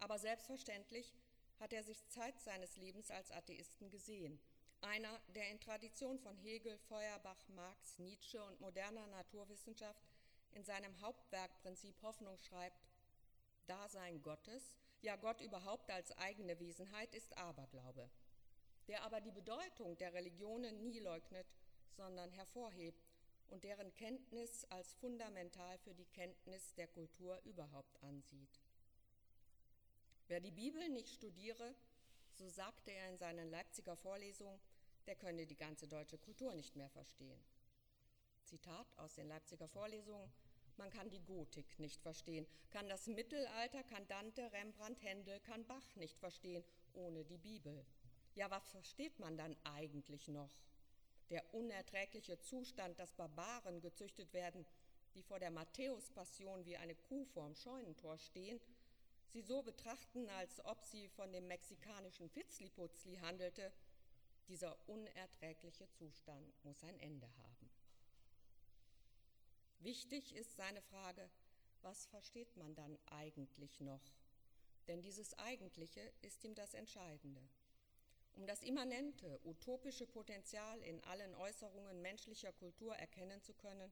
Aber 0.00 0.18
selbstverständlich 0.18 1.14
hat 1.60 1.72
er 1.72 1.84
sich 1.84 2.08
Zeit 2.08 2.40
seines 2.40 2.76
Lebens 2.76 3.10
als 3.10 3.30
Atheisten 3.30 3.90
gesehen. 3.90 4.40
Einer, 4.80 5.20
der 5.34 5.50
in 5.50 5.60
Tradition 5.60 6.18
von 6.18 6.36
Hegel, 6.38 6.78
Feuerbach, 6.88 7.48
Marx, 7.50 7.98
Nietzsche 7.98 8.42
und 8.42 8.60
moderner 8.60 9.06
Naturwissenschaft 9.08 10.02
in 10.52 10.64
seinem 10.64 10.98
Hauptwerk 11.00 11.50
Prinzip 11.60 12.00
Hoffnung 12.02 12.38
schreibt, 12.38 12.88
Dasein 13.66 14.22
Gottes, 14.22 14.74
ja 15.02 15.16
Gott 15.16 15.40
überhaupt 15.42 15.90
als 15.90 16.12
eigene 16.18 16.58
Wesenheit 16.58 17.14
ist 17.14 17.36
Aberglaube, 17.36 18.10
der 18.88 19.02
aber 19.04 19.20
die 19.20 19.30
Bedeutung 19.30 19.96
der 19.98 20.14
Religionen 20.14 20.80
nie 20.82 20.98
leugnet, 20.98 21.46
sondern 21.90 22.32
hervorhebt 22.32 23.06
und 23.48 23.64
deren 23.64 23.94
Kenntnis 23.94 24.64
als 24.70 24.94
fundamental 24.94 25.78
für 25.78 25.94
die 25.94 26.06
Kenntnis 26.06 26.74
der 26.74 26.88
Kultur 26.88 27.40
überhaupt 27.44 28.02
ansieht. 28.02 28.60
Wer 30.30 30.38
die 30.38 30.52
Bibel 30.52 30.88
nicht 30.90 31.12
studiere, 31.12 31.74
so 32.34 32.48
sagte 32.48 32.92
er 32.92 33.08
in 33.08 33.18
seinen 33.18 33.50
Leipziger 33.50 33.96
Vorlesungen, 33.96 34.60
der 35.08 35.16
könne 35.16 35.44
die 35.44 35.56
ganze 35.56 35.88
deutsche 35.88 36.18
Kultur 36.18 36.54
nicht 36.54 36.76
mehr 36.76 36.88
verstehen. 36.88 37.42
Zitat 38.44 38.86
aus 38.96 39.16
den 39.16 39.26
Leipziger 39.26 39.66
Vorlesungen, 39.66 40.32
man 40.76 40.88
kann 40.88 41.10
die 41.10 41.18
Gotik 41.24 41.80
nicht 41.80 42.00
verstehen, 42.00 42.46
kann 42.70 42.88
das 42.88 43.08
Mittelalter, 43.08 43.82
kann 43.82 44.06
Dante, 44.06 44.52
Rembrandt, 44.52 45.02
Händel, 45.02 45.40
kann 45.40 45.66
Bach 45.66 45.96
nicht 45.96 46.16
verstehen 46.16 46.62
ohne 46.92 47.24
die 47.24 47.38
Bibel. 47.38 47.84
Ja, 48.36 48.48
was 48.52 48.70
versteht 48.70 49.18
man 49.18 49.36
dann 49.36 49.56
eigentlich 49.64 50.28
noch? 50.28 50.50
der 51.30 51.54
unerträgliche 51.54 52.40
Zustand, 52.40 52.98
dass 52.98 53.12
Barbaren 53.12 53.80
gezüchtet 53.80 54.32
werden, 54.32 54.66
die 55.14 55.22
vor 55.22 55.38
der 55.38 55.52
Matthäus-Passion 55.52 56.64
wie 56.64 56.76
eine 56.76 56.94
Kuh 56.94 57.24
vorm 57.24 57.54
Scheunentor 57.54 58.18
stehen, 58.18 58.60
sie 59.32 59.42
so 59.42 59.62
betrachten, 59.62 60.28
als 60.30 60.64
ob 60.64 60.84
sie 60.84 61.08
von 61.08 61.32
dem 61.32 61.46
mexikanischen 61.46 62.28
Fitzliputzli 62.28 63.16
handelte, 63.16 63.72
dieser 64.48 64.76
unerträgliche 64.88 65.88
Zustand 65.90 66.64
muss 66.64 66.82
ein 66.82 66.98
Ende 66.98 67.28
haben. 67.38 67.70
Wichtig 69.78 70.34
ist 70.34 70.56
seine 70.56 70.82
Frage, 70.82 71.30
was 71.82 72.06
versteht 72.06 72.56
man 72.56 72.74
dann 72.74 72.98
eigentlich 73.06 73.80
noch? 73.80 74.12
Denn 74.88 75.02
dieses 75.02 75.38
Eigentliche 75.38 76.00
ist 76.20 76.44
ihm 76.44 76.54
das 76.54 76.74
Entscheidende. 76.74 77.40
Um 78.34 78.46
das 78.46 78.62
immanente, 78.62 79.40
utopische 79.44 80.06
Potenzial 80.06 80.80
in 80.82 81.02
allen 81.04 81.34
Äußerungen 81.34 82.00
menschlicher 82.02 82.52
Kultur 82.52 82.94
erkennen 82.96 83.40
zu 83.42 83.54
können, 83.54 83.90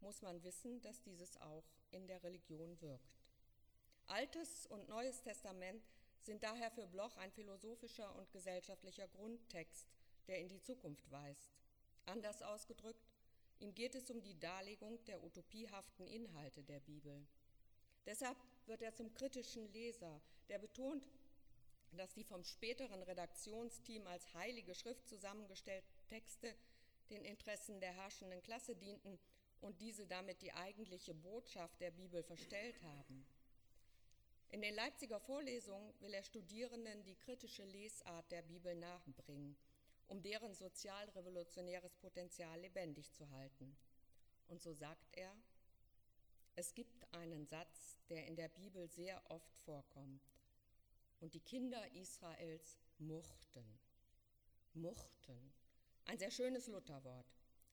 muss 0.00 0.22
man 0.22 0.42
wissen, 0.42 0.80
dass 0.80 1.02
dieses 1.02 1.40
auch 1.40 1.64
in 1.90 2.06
der 2.06 2.22
Religion 2.22 2.80
wirkt. 2.80 3.21
Altes 4.12 4.66
und 4.66 4.90
Neues 4.90 5.22
Testament 5.22 5.82
sind 6.20 6.42
daher 6.42 6.70
für 6.70 6.86
Bloch 6.86 7.16
ein 7.16 7.32
philosophischer 7.32 8.14
und 8.16 8.30
gesellschaftlicher 8.30 9.08
Grundtext, 9.08 9.88
der 10.28 10.38
in 10.38 10.50
die 10.50 10.60
Zukunft 10.60 11.10
weist. 11.10 11.56
Anders 12.04 12.42
ausgedrückt, 12.42 13.08
ihm 13.60 13.74
geht 13.74 13.94
es 13.94 14.10
um 14.10 14.20
die 14.20 14.38
Darlegung 14.38 15.02
der 15.06 15.24
utopiehaften 15.24 16.06
Inhalte 16.06 16.62
der 16.62 16.80
Bibel. 16.80 17.26
Deshalb 18.04 18.36
wird 18.66 18.82
er 18.82 18.94
zum 18.94 19.14
kritischen 19.14 19.72
Leser, 19.72 20.20
der 20.50 20.58
betont, 20.58 21.08
dass 21.92 22.12
die 22.12 22.24
vom 22.24 22.44
späteren 22.44 23.02
Redaktionsteam 23.02 24.06
als 24.06 24.34
heilige 24.34 24.74
Schrift 24.74 25.08
zusammengestellten 25.08 25.88
Texte 26.10 26.54
den 27.08 27.24
Interessen 27.24 27.80
der 27.80 27.94
herrschenden 27.94 28.42
Klasse 28.42 28.76
dienten 28.76 29.18
und 29.62 29.80
diese 29.80 30.06
damit 30.06 30.42
die 30.42 30.52
eigentliche 30.52 31.14
Botschaft 31.14 31.80
der 31.80 31.92
Bibel 31.92 32.22
verstellt 32.22 32.78
haben. 32.82 33.26
In 34.52 34.60
den 34.60 34.74
Leipziger 34.74 35.18
Vorlesungen 35.18 35.94
will 36.00 36.12
er 36.12 36.22
Studierenden 36.22 37.02
die 37.04 37.16
kritische 37.16 37.64
Lesart 37.64 38.30
der 38.30 38.42
Bibel 38.42 38.76
nachbringen, 38.76 39.56
um 40.08 40.22
deren 40.22 40.54
sozialrevolutionäres 40.54 41.96
Potenzial 41.96 42.60
lebendig 42.60 43.10
zu 43.12 43.30
halten. 43.30 43.74
Und 44.48 44.60
so 44.60 44.74
sagt 44.74 45.08
er, 45.12 45.34
es 46.54 46.74
gibt 46.74 47.10
einen 47.14 47.46
Satz, 47.46 47.96
der 48.10 48.26
in 48.26 48.36
der 48.36 48.48
Bibel 48.48 48.86
sehr 48.90 49.22
oft 49.30 49.56
vorkommt. 49.60 50.22
Und 51.20 51.32
die 51.32 51.40
Kinder 51.40 51.90
Israels 51.92 52.78
murrten. 52.98 53.78
Murrten. 54.74 55.54
Ein 56.04 56.18
sehr 56.18 56.30
schönes 56.30 56.66
Lutherwort. 56.66 57.26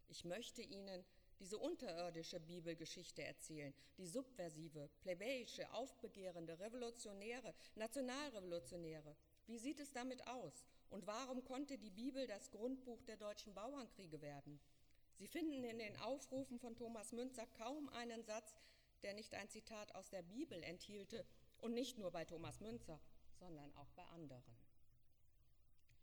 Ich 0.08 0.24
möchte 0.24 0.62
Ihnen 0.62 1.04
diese 1.40 1.58
unterirdische 1.58 2.40
Bibelgeschichte 2.40 3.24
erzählen, 3.24 3.74
die 3.98 4.08
subversive, 4.08 4.90
plebejische, 5.02 5.72
aufbegehrende, 5.74 6.60
revolutionäre, 6.60 7.54
nationalrevolutionäre. 7.76 9.16
Wie 9.48 9.58
sieht 9.58 9.80
es 9.80 9.92
damit 9.92 10.28
aus? 10.28 10.66
Und 10.90 11.08
warum 11.08 11.44
konnte 11.44 11.78
die 11.78 11.92
Bibel 11.92 12.28
das 12.28 12.52
Grundbuch 12.52 13.02
der 13.04 13.18
deutschen 13.18 13.54
Bauernkriege 13.54 14.22
werden? 14.22 14.60
Sie 15.18 15.28
finden 15.28 15.64
in 15.64 15.80
den 15.80 15.96
Aufrufen 15.98 16.60
von 16.60 16.76
Thomas 16.76 17.12
Münzer 17.12 17.46
kaum 17.58 17.90
einen 17.90 18.24
Satz, 18.24 18.56
der 19.04 19.14
nicht 19.14 19.34
ein 19.34 19.50
Zitat 19.50 19.94
aus 19.96 20.10
der 20.10 20.22
Bibel 20.22 20.62
enthielte 20.64 21.26
und 21.60 21.74
nicht 21.74 21.98
nur 21.98 22.12
bei 22.12 22.26
Thomas 22.26 22.60
Münzer, 22.60 23.00
sondern 23.40 23.74
auch 23.76 23.90
bei 23.92 24.04
anderen. 24.08 24.44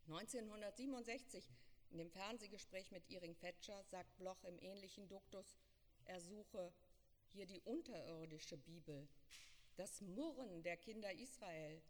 1967 0.09 1.45
in 1.97 2.00
dem 2.00 2.11
Fernsehgespräch 2.11 2.91
mit 2.91 3.09
Iring 3.09 3.35
Fetscher 3.35 3.83
sagt 3.85 4.19
Bloch 4.19 4.45
im 4.45 4.59
ähnlichen 4.59 5.09
Duktus, 5.09 5.57
er 6.05 6.21
suche 6.21 6.71
hier 7.33 7.47
die 7.47 7.62
unterirdische 7.62 8.59
Bibel, 8.59 9.09
das 9.76 10.03
Murren 10.03 10.62
der 10.62 10.76
Kinder 10.76 11.11
Israel, 11.15 11.81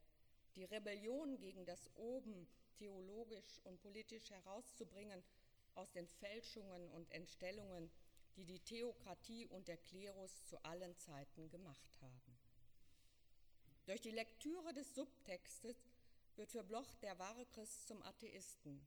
die 0.55 0.63
Rebellion 0.63 1.37
gegen 1.39 1.65
das 1.65 1.91
Oben 1.97 2.47
theologisch 2.79 3.61
und 3.65 3.83
politisch 3.83 4.31
herauszubringen 4.31 5.25
aus 5.75 5.91
den 5.91 6.07
Fälschungen 6.07 6.89
und 6.91 7.11
Entstellungen, 7.11 7.91
die 8.37 8.45
die 8.45 8.61
Theokratie 8.61 9.49
und 9.49 9.67
der 9.67 9.79
Klerus 9.79 10.45
zu 10.45 10.65
allen 10.65 10.97
Zeiten 10.99 11.51
gemacht 11.51 11.91
haben. 12.01 12.39
Durch 13.87 14.03
die 14.03 14.13
Lektüre 14.13 14.73
des 14.73 14.95
Subtextes 14.95 15.91
wird 16.37 16.53
für 16.53 16.63
Bloch 16.63 16.95
der 17.03 17.19
wahre 17.19 17.45
Christ 17.47 17.89
zum 17.89 18.01
Atheisten 18.05 18.87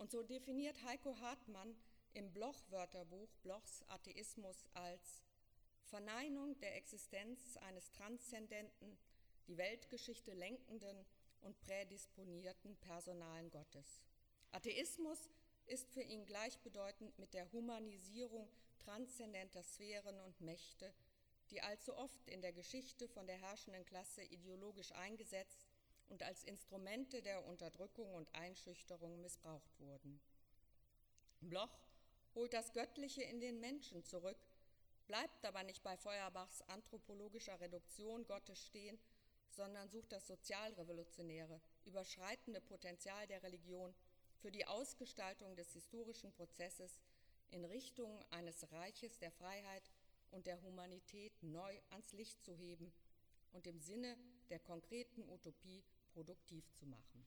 und 0.00 0.10
so 0.10 0.22
definiert 0.22 0.82
Heiko 0.84 1.14
Hartmann 1.20 1.76
im 2.14 2.32
Bloch-Wörterbuch 2.32 3.28
Blochs 3.42 3.84
Atheismus 3.88 4.64
als 4.72 5.22
Verneinung 5.82 6.58
der 6.58 6.74
Existenz 6.76 7.58
eines 7.58 7.90
transzendenten, 7.92 8.96
die 9.46 9.58
Weltgeschichte 9.58 10.32
lenkenden 10.32 11.04
und 11.42 11.60
prädisponierten 11.60 12.76
personalen 12.76 13.50
Gottes. 13.50 14.00
Atheismus 14.52 15.28
ist 15.66 15.90
für 15.92 16.02
ihn 16.02 16.24
gleichbedeutend 16.24 17.18
mit 17.18 17.34
der 17.34 17.52
Humanisierung 17.52 18.48
transzendenter 18.78 19.62
Sphären 19.62 20.18
und 20.20 20.40
Mächte, 20.40 20.94
die 21.50 21.60
allzu 21.60 21.94
oft 21.94 22.26
in 22.26 22.40
der 22.40 22.54
Geschichte 22.54 23.06
von 23.06 23.26
der 23.26 23.36
herrschenden 23.36 23.84
Klasse 23.84 24.22
ideologisch 24.22 24.92
eingesetzt 24.92 25.69
und 26.10 26.22
als 26.22 26.44
Instrumente 26.44 27.22
der 27.22 27.46
Unterdrückung 27.46 28.12
und 28.14 28.32
Einschüchterung 28.34 29.20
missbraucht 29.22 29.80
wurden. 29.80 30.20
Bloch 31.40 31.80
holt 32.34 32.52
das 32.52 32.72
Göttliche 32.72 33.22
in 33.22 33.40
den 33.40 33.60
Menschen 33.60 34.04
zurück, 34.04 34.36
bleibt 35.06 35.44
aber 35.44 35.62
nicht 35.62 35.82
bei 35.82 35.96
Feuerbachs 35.96 36.62
anthropologischer 36.62 37.58
Reduktion 37.60 38.26
Gottes 38.26 38.66
stehen, 38.66 38.98
sondern 39.48 39.88
sucht 39.88 40.12
das 40.12 40.26
sozialrevolutionäre, 40.26 41.60
überschreitende 41.84 42.60
Potenzial 42.60 43.26
der 43.26 43.42
Religion 43.42 43.94
für 44.38 44.50
die 44.50 44.66
Ausgestaltung 44.66 45.56
des 45.56 45.72
historischen 45.72 46.32
Prozesses 46.32 47.00
in 47.50 47.64
Richtung 47.64 48.24
eines 48.30 48.70
Reiches 48.72 49.18
der 49.18 49.32
Freiheit 49.32 49.90
und 50.30 50.46
der 50.46 50.62
Humanität 50.62 51.32
neu 51.42 51.80
ans 51.90 52.12
Licht 52.12 52.42
zu 52.44 52.54
heben 52.54 52.92
und 53.52 53.66
im 53.66 53.80
Sinne 53.80 54.16
der 54.48 54.60
konkreten 54.60 55.28
Utopie 55.28 55.82
produktiv 56.12 56.64
zu 56.72 56.86
machen. 56.86 57.26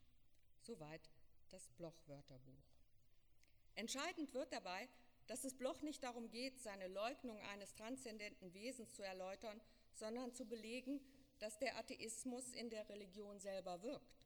Soweit 0.61 1.09
das 1.49 1.67
Bloch-Wörterbuch. 1.69 2.63
Entscheidend 3.75 4.33
wird 4.33 4.51
dabei, 4.53 4.87
dass 5.27 5.43
es 5.43 5.57
Bloch 5.57 5.81
nicht 5.81 6.03
darum 6.03 6.29
geht, 6.29 6.59
seine 6.59 6.87
Leugnung 6.87 7.39
eines 7.41 7.73
transzendenten 7.75 8.53
Wesens 8.53 8.93
zu 8.93 9.03
erläutern, 9.03 9.59
sondern 9.93 10.33
zu 10.33 10.45
belegen, 10.45 10.99
dass 11.39 11.57
der 11.59 11.77
Atheismus 11.77 12.53
in 12.53 12.69
der 12.69 12.87
Religion 12.89 13.39
selber 13.39 13.81
wirkt. 13.83 14.19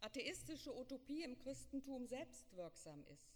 Atheistische 0.00 0.74
Utopie 0.76 1.22
im 1.22 1.38
Christentum 1.38 2.06
selbst 2.06 2.52
wirksam 2.54 3.04
ist. 3.06 3.34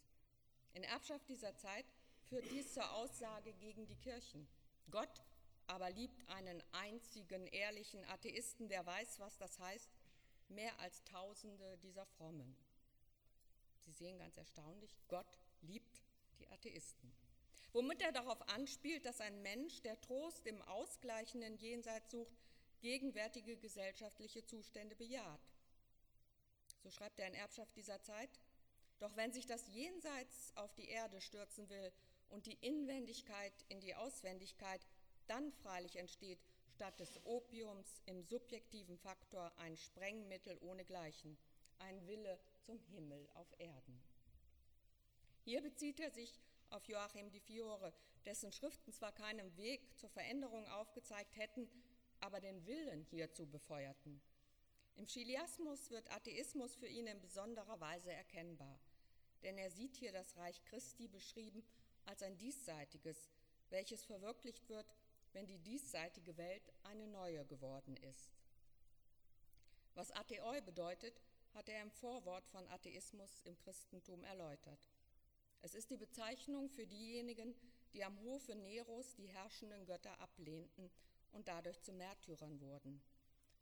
In 0.74 0.82
Erbschaft 0.82 1.28
dieser 1.28 1.56
Zeit 1.56 1.86
führt 2.28 2.50
dies 2.50 2.74
zur 2.74 2.90
Aussage 2.92 3.52
gegen 3.54 3.86
die 3.86 3.96
Kirchen. 3.96 4.46
Gott 4.90 5.22
aber 5.66 5.90
liebt 5.90 6.26
einen 6.28 6.62
einzigen 6.72 7.46
ehrlichen 7.46 8.04
Atheisten, 8.06 8.68
der 8.68 8.84
weiß, 8.86 9.18
was 9.20 9.36
das 9.36 9.58
heißt, 9.58 9.90
mehr 10.50 10.78
als 10.80 11.04
Tausende 11.04 11.78
dieser 11.78 12.06
Frommen. 12.06 12.56
Sie 13.84 13.92
sehen 13.92 14.18
ganz 14.18 14.37
erstaunlich, 14.37 14.96
Gott 15.08 15.38
liebt 15.62 16.02
die 16.38 16.48
Atheisten. 16.48 17.12
Womit 17.72 18.00
er 18.02 18.12
darauf 18.12 18.40
anspielt, 18.48 19.04
dass 19.04 19.20
ein 19.20 19.42
Mensch, 19.42 19.82
der 19.82 20.00
Trost 20.00 20.46
im 20.46 20.61
ausgleichenden 20.62 21.56
Jenseits 21.56 22.11
sucht, 22.11 22.37
gegenwärtige 22.80 23.56
gesellschaftliche 23.56 24.44
Zustände 24.44 24.94
bejaht. 24.94 25.40
So 26.82 26.90
schreibt 26.90 27.18
er 27.18 27.26
in 27.26 27.34
Erbschaft 27.34 27.76
dieser 27.76 28.00
Zeit, 28.02 28.30
doch 28.98 29.14
wenn 29.16 29.32
sich 29.32 29.46
das 29.46 29.68
Jenseits 29.68 30.52
auf 30.56 30.74
die 30.74 30.88
Erde 30.88 31.20
stürzen 31.20 31.68
will 31.68 31.92
und 32.30 32.46
die 32.46 32.58
Inwendigkeit 32.61 33.52
in 33.68 33.80
die 33.80 33.94
Auswendigkeit, 33.94 34.87
dann 35.26 35.52
freilich 35.52 35.96
entsteht 35.96 36.40
statt 36.78 37.00
des 37.00 37.18
Opiums 37.24 38.00
im 38.06 38.22
subjektiven 38.22 38.96
Faktor 38.98 39.52
ein 39.56 39.76
Sprengmittel 39.76 40.56
ohnegleichen, 40.58 41.36
ein 41.80 42.06
Wille 42.06 42.38
zum 42.60 42.78
Himmel 42.78 43.28
auf 43.34 43.52
Erden. 43.58 44.00
Hier 45.42 45.60
bezieht 45.60 45.98
er 45.98 46.12
sich 46.12 46.38
auf 46.70 46.86
Joachim 46.86 47.32
di 47.32 47.40
Fiore, 47.40 47.92
dessen 48.26 48.52
Schriften 48.52 48.92
zwar 48.92 49.10
keinen 49.10 49.56
Weg 49.56 49.98
zur 49.98 50.08
Veränderung 50.10 50.68
aufgezeigt 50.68 51.36
hätten, 51.36 51.68
aber 52.20 52.38
den 52.38 52.64
Willen 52.64 53.02
hierzu 53.10 53.44
befeuerten. 53.48 54.22
Im 54.94 55.06
Chiliasmus 55.06 55.90
wird 55.90 56.08
Atheismus 56.12 56.76
für 56.76 56.86
ihn 56.86 57.08
in 57.08 57.20
besonderer 57.20 57.80
Weise 57.80 58.12
erkennbar, 58.12 58.78
denn 59.42 59.58
er 59.58 59.72
sieht 59.72 59.96
hier 59.96 60.12
das 60.12 60.36
Reich 60.36 60.62
Christi 60.66 61.08
beschrieben 61.08 61.64
als 62.04 62.22
ein 62.22 62.38
diesseitiges, 62.38 63.32
welches 63.68 64.04
verwirklicht 64.04 64.68
wird 64.68 64.86
wenn 65.38 65.46
die 65.46 65.61
diesseitige 65.61 66.37
Welt 66.37 66.72
eine 66.83 67.07
neue 67.07 67.44
geworden 67.44 67.96
ist. 67.98 68.37
Was 69.94 70.11
Atheoi 70.11 70.61
bedeutet, 70.62 71.22
hat 71.55 71.68
er 71.68 71.81
im 71.81 71.92
Vorwort 71.92 72.44
von 72.48 72.66
Atheismus 72.66 73.42
im 73.44 73.57
Christentum 73.57 74.24
erläutert. 74.24 74.90
Es 75.62 75.77
ist 75.77 75.90
die 75.90 75.96
Bezeichnung 75.96 76.68
für 76.68 76.88
diejenigen, 76.88 77.55
die 77.92 78.03
am 78.03 78.18
Hofe 78.22 78.57
Neros 78.57 79.14
die 79.14 79.29
herrschenden 79.29 79.87
Götter 79.87 80.18
ablehnten 80.18 80.90
und 81.31 81.46
dadurch 81.46 81.81
zu 81.83 81.92
Märtyrern 81.92 82.61
wurden. 82.61 83.01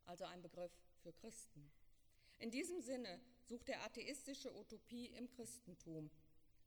also 0.06 0.24
ein 0.24 0.40
Begriff 0.40 0.72
für 1.02 1.12
Christen. 1.12 1.70
In 2.38 2.50
diesem 2.50 2.80
Sinne 2.80 3.20
sucht 3.44 3.68
er 3.68 3.82
atheistische 3.82 4.50
Utopie 4.56 5.08
im 5.08 5.28
Christentum, 5.28 6.10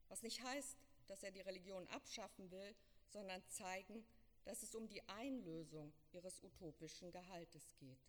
was 0.08 0.22
nicht 0.22 0.44
heißt, 0.44 0.78
dass 1.08 1.24
er 1.24 1.32
die 1.32 1.42
Religion 1.42 1.88
abschaffen 1.88 2.52
will, 2.52 2.76
sondern 3.08 3.42
zeigen, 3.48 4.06
dass 4.46 4.64
es 4.64 4.76
um 4.76 4.88
die 4.88 5.02
Einlösung 5.10 5.94
ihres 6.12 6.44
utopischen 6.44 7.12
Gehaltes 7.12 7.76
geht. 7.78 8.00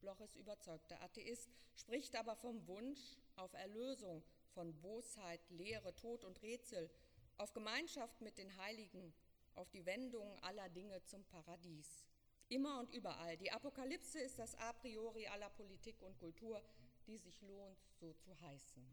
Bloch 0.00 0.20
ist 0.20 0.36
überzeugter 0.36 1.00
Atheist, 1.00 1.48
spricht 1.74 2.16
aber 2.16 2.34
vom 2.36 2.66
Wunsch 2.66 3.16
auf 3.36 3.52
Erlösung 3.54 4.22
von 4.52 4.78
Bosheit, 4.80 5.40
Leere, 5.50 5.94
Tod 5.94 6.24
und 6.24 6.42
Rätsel, 6.42 6.90
auf 7.38 7.52
Gemeinschaft 7.52 8.20
mit 8.20 8.36
den 8.38 8.56
Heiligen, 8.56 9.14
auf 9.54 9.70
die 9.70 9.86
Wendung 9.86 10.38
aller 10.40 10.68
Dinge 10.68 11.02
zum 11.04 11.24
Paradies. 11.24 12.04
Immer 12.48 12.80
und 12.80 12.90
überall. 12.90 13.36
Die 13.38 13.50
Apokalypse 13.50 14.20
ist 14.20 14.38
das 14.38 14.54
A 14.56 14.72
priori 14.74 15.26
aller 15.26 15.50
Politik 15.50 16.02
und 16.02 16.18
Kultur, 16.18 16.62
die 17.06 17.16
sich 17.16 17.40
lohnt, 17.42 17.78
so 17.98 18.12
zu 18.14 18.38
heißen, 18.40 18.84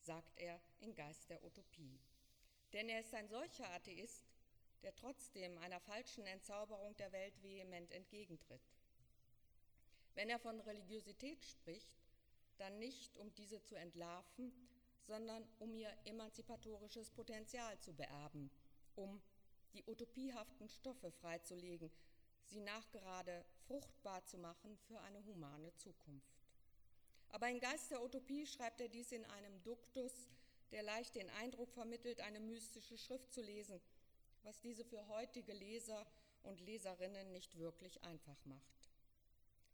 sagt 0.00 0.36
er 0.36 0.60
in 0.80 0.94
Geist 0.94 1.30
der 1.30 1.42
Utopie. 1.44 2.00
Denn 2.72 2.88
er 2.88 3.00
ist 3.00 3.14
ein 3.14 3.28
solcher 3.28 3.70
Atheist, 3.70 4.24
der 4.84 4.94
trotzdem 4.94 5.58
einer 5.58 5.80
falschen 5.80 6.26
Entzauberung 6.26 6.96
der 6.98 7.10
Welt 7.10 7.42
vehement 7.42 7.90
entgegentritt. 7.90 8.60
Wenn 10.14 10.28
er 10.28 10.38
von 10.38 10.60
Religiosität 10.60 11.44
spricht, 11.44 11.90
dann 12.58 12.78
nicht, 12.78 13.16
um 13.16 13.34
diese 13.34 13.62
zu 13.62 13.74
entlarven, 13.74 14.52
sondern 15.06 15.44
um 15.58 15.74
ihr 15.74 15.90
emanzipatorisches 16.04 17.10
Potenzial 17.10 17.78
zu 17.80 17.92
beerben, 17.94 18.50
um 18.94 19.20
die 19.72 19.84
utopiehaften 19.86 20.68
Stoffe 20.68 21.10
freizulegen, 21.10 21.90
sie 22.46 22.60
nachgerade 22.60 23.44
fruchtbar 23.66 24.24
zu 24.24 24.38
machen 24.38 24.78
für 24.86 25.00
eine 25.00 25.24
humane 25.24 25.74
Zukunft. 25.74 26.44
Aber 27.30 27.48
in 27.48 27.58
Geist 27.58 27.90
der 27.90 28.02
Utopie 28.02 28.46
schreibt 28.46 28.80
er 28.80 28.88
dies 28.88 29.10
in 29.10 29.24
einem 29.24 29.62
Duktus, 29.64 30.12
der 30.70 30.82
leicht 30.82 31.16
den 31.16 31.28
Eindruck 31.30 31.72
vermittelt, 31.72 32.20
eine 32.20 32.40
mystische 32.40 32.96
Schrift 32.96 33.32
zu 33.32 33.42
lesen, 33.42 33.80
was 34.44 34.60
diese 34.60 34.84
für 34.84 35.06
heutige 35.08 35.52
Leser 35.52 36.06
und 36.42 36.60
Leserinnen 36.60 37.32
nicht 37.32 37.58
wirklich 37.58 38.02
einfach 38.04 38.44
macht. 38.44 38.90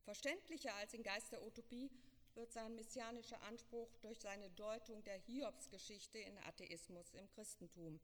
Verständlicher 0.05 0.75
als 0.77 0.95
in 0.95 1.03
Geist 1.03 1.33
der 1.33 1.43
Utopie 1.43 1.91
wird 2.35 2.53
sein 2.53 2.75
messianischer 2.75 3.41
Anspruch 3.43 3.97
durch 3.99 4.21
seine 4.21 4.49
Deutung 4.51 5.05
der 5.05 5.19
Hiobsgeschichte 5.19 6.19
in 6.19 6.39
Atheismus 6.39 7.13
im 7.15 7.29
Christentum, 7.29 8.01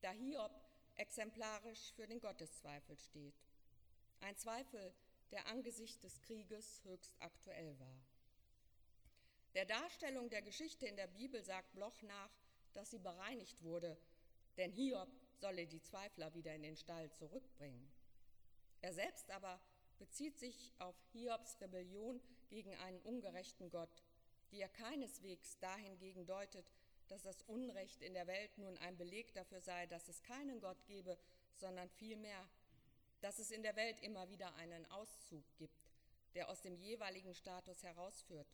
da 0.00 0.10
Hiob 0.12 0.52
exemplarisch 0.96 1.92
für 1.94 2.06
den 2.06 2.20
Gotteszweifel 2.20 2.96
steht. 2.96 3.34
Ein 4.20 4.36
Zweifel, 4.36 4.94
der 5.32 5.46
angesichts 5.48 5.98
des 6.00 6.20
Krieges 6.22 6.82
höchst 6.84 7.14
aktuell 7.18 7.78
war. 7.80 8.02
Der 9.54 9.64
Darstellung 9.64 10.30
der 10.30 10.42
Geschichte 10.42 10.86
in 10.86 10.96
der 10.96 11.08
Bibel 11.08 11.42
sagt 11.42 11.72
Bloch 11.74 12.00
nach, 12.02 12.30
dass 12.72 12.90
sie 12.90 12.98
bereinigt 12.98 13.62
wurde, 13.62 13.98
denn 14.56 14.72
Hiob 14.72 15.10
solle 15.42 15.66
die 15.66 15.82
Zweifler 15.82 16.32
wieder 16.34 16.54
in 16.54 16.62
den 16.62 16.76
Stall 16.76 17.10
zurückbringen. 17.10 17.92
Er 18.80 18.92
selbst 18.92 19.28
aber 19.32 19.60
bezieht 19.98 20.38
sich 20.38 20.72
auf 20.78 20.94
Hiobs 21.12 21.60
Rebellion 21.60 22.20
gegen 22.48 22.72
einen 22.76 23.00
ungerechten 23.00 23.68
Gott, 23.68 24.04
die 24.52 24.60
er 24.60 24.68
keineswegs 24.68 25.58
dahingegen 25.58 26.26
deutet, 26.26 26.64
dass 27.08 27.22
das 27.22 27.42
Unrecht 27.42 28.02
in 28.02 28.14
der 28.14 28.28
Welt 28.28 28.56
nun 28.56 28.78
ein 28.78 28.96
Beleg 28.96 29.34
dafür 29.34 29.60
sei, 29.60 29.86
dass 29.86 30.08
es 30.08 30.22
keinen 30.22 30.60
Gott 30.60 30.84
gebe, 30.86 31.18
sondern 31.56 31.90
vielmehr, 31.90 32.48
dass 33.20 33.40
es 33.40 33.50
in 33.50 33.64
der 33.64 33.74
Welt 33.74 34.00
immer 34.00 34.28
wieder 34.28 34.54
einen 34.54 34.86
Auszug 34.92 35.44
gibt, 35.56 35.90
der 36.34 36.48
aus 36.50 36.62
dem 36.62 36.76
jeweiligen 36.76 37.34
Status 37.34 37.82
herausführt 37.82 38.48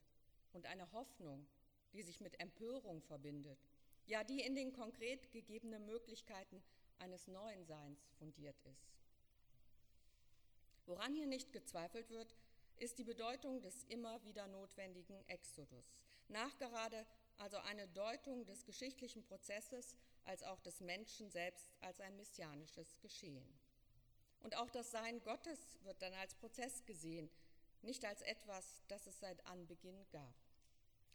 und 0.54 0.64
eine 0.64 0.90
Hoffnung, 0.92 1.46
die 1.92 2.02
sich 2.02 2.20
mit 2.20 2.40
Empörung 2.40 3.02
verbindet, 3.02 3.58
ja 4.06 4.24
die 4.24 4.40
in 4.40 4.54
den 4.54 4.72
konkret 4.72 5.30
gegebenen 5.32 5.84
Möglichkeiten 5.84 6.62
eines 7.00 7.26
neuen 7.26 7.64
Seins 7.64 8.00
fundiert 8.18 8.56
ist. 8.64 8.98
Woran 10.86 11.14
hier 11.14 11.26
nicht 11.26 11.52
gezweifelt 11.52 12.08
wird, 12.10 12.34
ist 12.76 12.98
die 12.98 13.04
Bedeutung 13.04 13.60
des 13.60 13.84
immer 13.84 14.22
wieder 14.24 14.46
notwendigen 14.46 15.22
Exodus. 15.28 15.98
Nachgerade 16.28 17.06
also 17.38 17.56
eine 17.58 17.86
Deutung 17.88 18.44
des 18.46 18.64
geschichtlichen 18.64 19.22
Prozesses 19.24 19.96
als 20.24 20.42
auch 20.42 20.60
des 20.60 20.80
Menschen 20.80 21.30
selbst 21.30 21.72
als 21.80 22.00
ein 22.00 22.16
messianisches 22.16 22.98
Geschehen. 23.00 23.46
Und 24.40 24.56
auch 24.56 24.70
das 24.70 24.90
Sein 24.90 25.20
Gottes 25.22 25.58
wird 25.82 26.00
dann 26.02 26.14
als 26.14 26.34
Prozess 26.34 26.84
gesehen, 26.84 27.30
nicht 27.82 28.04
als 28.04 28.22
etwas, 28.22 28.82
das 28.88 29.06
es 29.06 29.20
seit 29.20 29.44
Anbeginn 29.46 30.06
gab. 30.10 30.34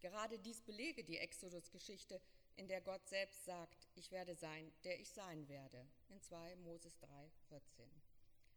Gerade 0.00 0.38
dies 0.38 0.60
belege 0.60 1.04
die 1.04 1.18
Exodus-Geschichte, 1.18 2.20
in 2.56 2.68
der 2.68 2.80
Gott 2.80 3.06
selbst 3.08 3.44
sagt, 3.44 3.88
ich 3.94 4.10
werde 4.10 4.34
sein, 4.34 4.72
der 4.84 5.00
ich 5.00 5.10
sein 5.10 5.48
werde, 5.48 5.86
in 6.08 6.20
2 6.20 6.56
Moses 6.56 6.98
3, 6.98 7.30
14. 7.48 7.90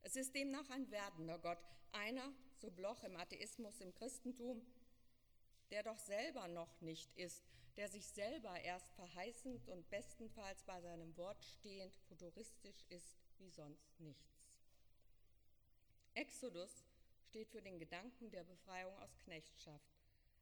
Es 0.04 0.16
ist 0.16 0.36
demnach 0.36 0.70
ein 0.70 0.90
werdender 0.92 1.40
Gott, 1.40 1.60
einer, 1.92 2.34
so 2.56 2.70
Bloch 2.70 3.04
im 3.04 3.16
Atheismus, 3.16 3.80
im 3.82 3.94
Christentum, 3.94 4.66
der 5.72 5.84
doch 5.84 5.98
selber 5.98 6.48
noch 6.48 6.80
nicht 6.82 7.14
ist, 7.16 7.44
der 7.76 7.90
sich 7.90 8.08
selber 8.08 8.60
erst 8.62 8.92
verheißend 8.94 9.68
und 9.68 9.90
bestenfalls 9.90 10.64
bei 10.64 10.82
seinem 10.82 11.16
Wort 11.18 11.44
stehend 11.44 11.96
futuristisch 12.08 12.84
ist 12.90 13.18
wie 13.38 13.50
sonst 13.50 14.00
nichts. 14.00 14.58
Exodus 16.14 16.84
steht 17.28 17.50
für 17.50 17.62
den 17.62 17.78
Gedanken 17.78 18.32
der 18.32 18.44
Befreiung 18.44 18.98
aus 18.98 19.16
Knechtschaft. 19.20 19.97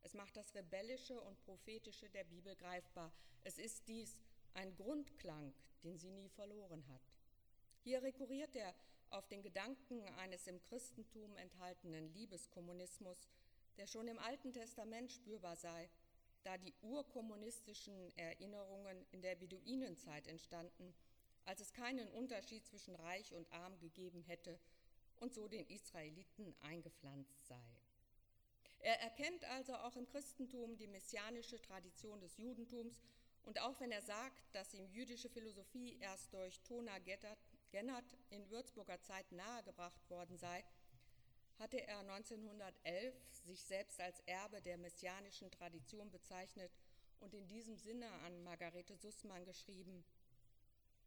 Es 0.05 0.13
macht 0.13 0.37
das 0.37 0.53
Rebellische 0.53 1.19
und 1.19 1.43
Prophetische 1.45 2.07
der 2.11 2.25
Bibel 2.25 2.55
greifbar. 2.55 3.11
Es 3.43 3.57
ist 3.57 3.87
dies 3.87 4.15
ein 4.53 4.75
Grundklang, 4.75 5.51
den 5.83 5.97
sie 5.97 6.11
nie 6.11 6.29
verloren 6.29 6.87
hat. 6.89 7.01
Hier 7.81 8.03
rekurriert 8.03 8.55
er 8.55 8.75
auf 9.09 9.27
den 9.27 9.41
Gedanken 9.41 10.07
eines 10.19 10.45
im 10.45 10.61
Christentum 10.61 11.35
enthaltenen 11.37 12.13
Liebeskommunismus, 12.13 13.17
der 13.77 13.87
schon 13.87 14.07
im 14.07 14.19
Alten 14.19 14.53
Testament 14.53 15.11
spürbar 15.11 15.55
sei, 15.55 15.89
da 16.43 16.55
die 16.59 16.75
urkommunistischen 16.83 18.15
Erinnerungen 18.15 19.07
in 19.09 19.23
der 19.23 19.33
Beduinenzeit 19.33 20.27
entstanden, 20.27 20.93
als 21.45 21.61
es 21.61 21.73
keinen 21.73 22.11
Unterschied 22.11 22.63
zwischen 22.67 22.93
reich 22.93 23.33
und 23.33 23.51
arm 23.51 23.79
gegeben 23.79 24.21
hätte 24.21 24.59
und 25.15 25.33
so 25.33 25.47
den 25.47 25.65
Israeliten 25.65 26.55
eingepflanzt 26.61 27.47
sei. 27.47 27.84
Er 28.85 29.01
erkennt 29.01 29.43
also 29.45 29.73
auch 29.77 29.95
im 29.95 30.05
Christentum 30.05 30.77
die 30.77 30.85
messianische 30.85 31.59
Tradition 31.59 32.21
des 32.21 32.37
Judentums 32.37 33.01
und 33.41 33.59
auch 33.59 33.79
wenn 33.79 33.91
er 33.91 34.03
sagt, 34.03 34.43
dass 34.53 34.75
ihm 34.75 34.87
jüdische 34.91 35.27
Philosophie 35.27 35.97
erst 36.01 36.31
durch 36.35 36.61
Tona 36.61 36.99
Gennert 37.71 38.15
in 38.29 38.47
Würzburger 38.51 39.01
Zeit 39.01 39.31
nahegebracht 39.31 40.07
worden 40.11 40.37
sei, 40.37 40.63
hatte 41.57 41.81
er 41.81 41.97
1911 42.01 43.15
sich 43.43 43.63
selbst 43.63 43.99
als 43.99 44.19
Erbe 44.27 44.61
der 44.61 44.77
messianischen 44.77 45.49
Tradition 45.49 46.11
bezeichnet 46.11 46.71
und 47.21 47.33
in 47.33 47.47
diesem 47.47 47.77
Sinne 47.77 48.11
an 48.27 48.43
Margarete 48.43 48.95
Sussmann 48.97 49.45
geschrieben, 49.45 50.05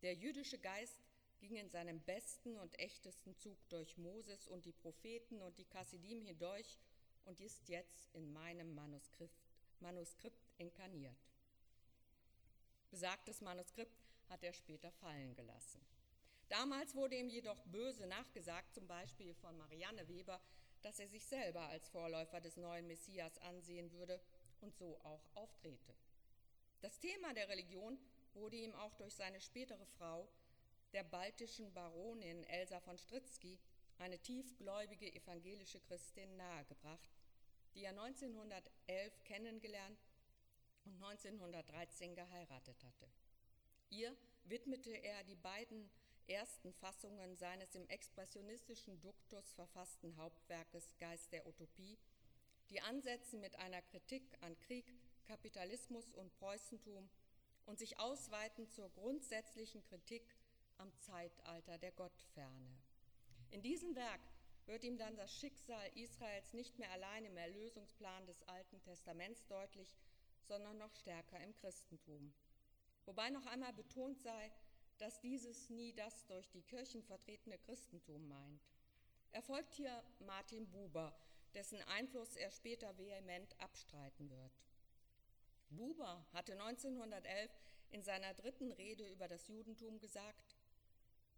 der 0.02 0.14
jüdische 0.14 0.58
Geist 0.58 0.98
ging 1.38 1.54
in 1.54 1.70
seinem 1.70 2.00
besten 2.00 2.58
und 2.58 2.76
echtesten 2.80 3.36
Zug 3.36 3.56
durch 3.68 3.96
Moses 3.98 4.48
und 4.48 4.64
die 4.64 4.72
Propheten 4.72 5.40
und 5.42 5.56
die 5.58 5.66
Chassidim 5.72 6.22
hindurch 6.22 6.76
und 7.24 7.40
ist 7.40 7.68
jetzt 7.68 8.08
in 8.14 8.32
meinem 8.32 8.74
Manuskript, 8.74 9.50
Manuskript 9.80 10.48
inkarniert. 10.58 11.16
Besagtes 12.90 13.40
Manuskript 13.40 14.04
hat 14.28 14.42
er 14.42 14.52
später 14.52 14.90
fallen 14.92 15.34
gelassen. 15.34 15.80
Damals 16.48 16.94
wurde 16.94 17.16
ihm 17.16 17.28
jedoch 17.28 17.62
böse 17.66 18.06
nachgesagt, 18.06 18.72
zum 18.72 18.86
Beispiel 18.86 19.34
von 19.34 19.56
Marianne 19.58 20.08
Weber, 20.08 20.40
dass 20.82 20.98
er 20.98 21.08
sich 21.08 21.24
selber 21.26 21.60
als 21.68 21.88
Vorläufer 21.88 22.40
des 22.40 22.56
neuen 22.56 22.86
Messias 22.86 23.38
ansehen 23.38 23.92
würde 23.92 24.20
und 24.60 24.74
so 24.74 24.98
auch 25.02 25.28
auftrete. 25.34 25.94
Das 26.80 26.98
Thema 26.98 27.34
der 27.34 27.48
Religion 27.48 27.98
wurde 28.34 28.56
ihm 28.56 28.74
auch 28.74 28.94
durch 28.94 29.14
seine 29.14 29.40
spätere 29.40 29.84
Frau, 29.98 30.28
der 30.92 31.04
baltischen 31.04 31.72
Baronin 31.74 32.44
Elsa 32.44 32.80
von 32.80 32.96
Stritzky, 32.96 33.58
eine 33.98 34.18
tiefgläubige 34.18 35.12
evangelische 35.14 35.80
Christin, 35.80 36.36
nahegebracht, 36.36 37.10
die 37.74 37.84
er 37.84 37.90
1911 37.90 39.24
kennengelernt 39.24 39.98
und 40.84 40.94
1913 41.02 42.14
geheiratet 42.14 42.82
hatte. 42.84 43.08
Ihr 43.90 44.16
widmete 44.44 44.92
er 44.92 45.24
die 45.24 45.36
beiden 45.36 45.90
ersten 46.26 46.72
Fassungen 46.74 47.36
seines 47.36 47.74
im 47.74 47.86
expressionistischen 47.88 49.00
Duktus 49.00 49.52
verfassten 49.52 50.16
Hauptwerkes 50.16 50.96
Geist 50.98 51.32
der 51.32 51.46
Utopie, 51.46 51.98
die 52.70 52.80
ansetzen 52.80 53.40
mit 53.40 53.56
einer 53.56 53.80
Kritik 53.82 54.36
an 54.42 54.58
Krieg, 54.60 54.94
Kapitalismus 55.26 56.12
und 56.12 56.32
Preußentum 56.34 57.08
und 57.66 57.78
sich 57.78 57.98
ausweiten 57.98 58.68
zur 58.68 58.90
grundsätzlichen 58.90 59.82
Kritik 59.84 60.36
am 60.76 60.92
Zeitalter 61.00 61.78
der 61.78 61.92
Gottferne. 61.92 62.78
In 63.50 63.62
diesem 63.62 63.94
Werk 63.96 64.20
wird 64.66 64.84
ihm 64.84 64.98
dann 64.98 65.16
das 65.16 65.38
Schicksal 65.38 65.90
Israels 65.94 66.52
nicht 66.52 66.78
mehr 66.78 66.90
allein 66.90 67.24
im 67.24 67.36
Erlösungsplan 67.36 68.26
des 68.26 68.42
Alten 68.42 68.80
Testaments 68.82 69.46
deutlich, 69.46 69.96
sondern 70.42 70.78
noch 70.78 70.94
stärker 70.94 71.40
im 71.40 71.54
Christentum. 71.56 72.32
Wobei 73.06 73.30
noch 73.30 73.46
einmal 73.46 73.72
betont 73.72 74.20
sei, 74.20 74.52
dass 74.98 75.20
dieses 75.20 75.70
nie 75.70 75.92
das 75.94 76.26
durch 76.26 76.50
die 76.50 76.62
Kirchen 76.62 77.02
vertretene 77.02 77.58
Christentum 77.58 78.28
meint. 78.28 78.68
Er 79.32 79.42
folgt 79.42 79.74
hier 79.74 80.02
Martin 80.20 80.68
Buber, 80.68 81.14
dessen 81.54 81.80
Einfluss 81.82 82.36
er 82.36 82.50
später 82.50 82.96
vehement 82.98 83.58
abstreiten 83.60 84.28
wird. 84.28 84.52
Buber 85.70 86.26
hatte 86.32 86.52
1911 86.52 87.50
in 87.90 88.02
seiner 88.02 88.34
dritten 88.34 88.72
Rede 88.72 89.08
über 89.08 89.28
das 89.28 89.48
Judentum 89.48 89.98
gesagt, 89.98 90.56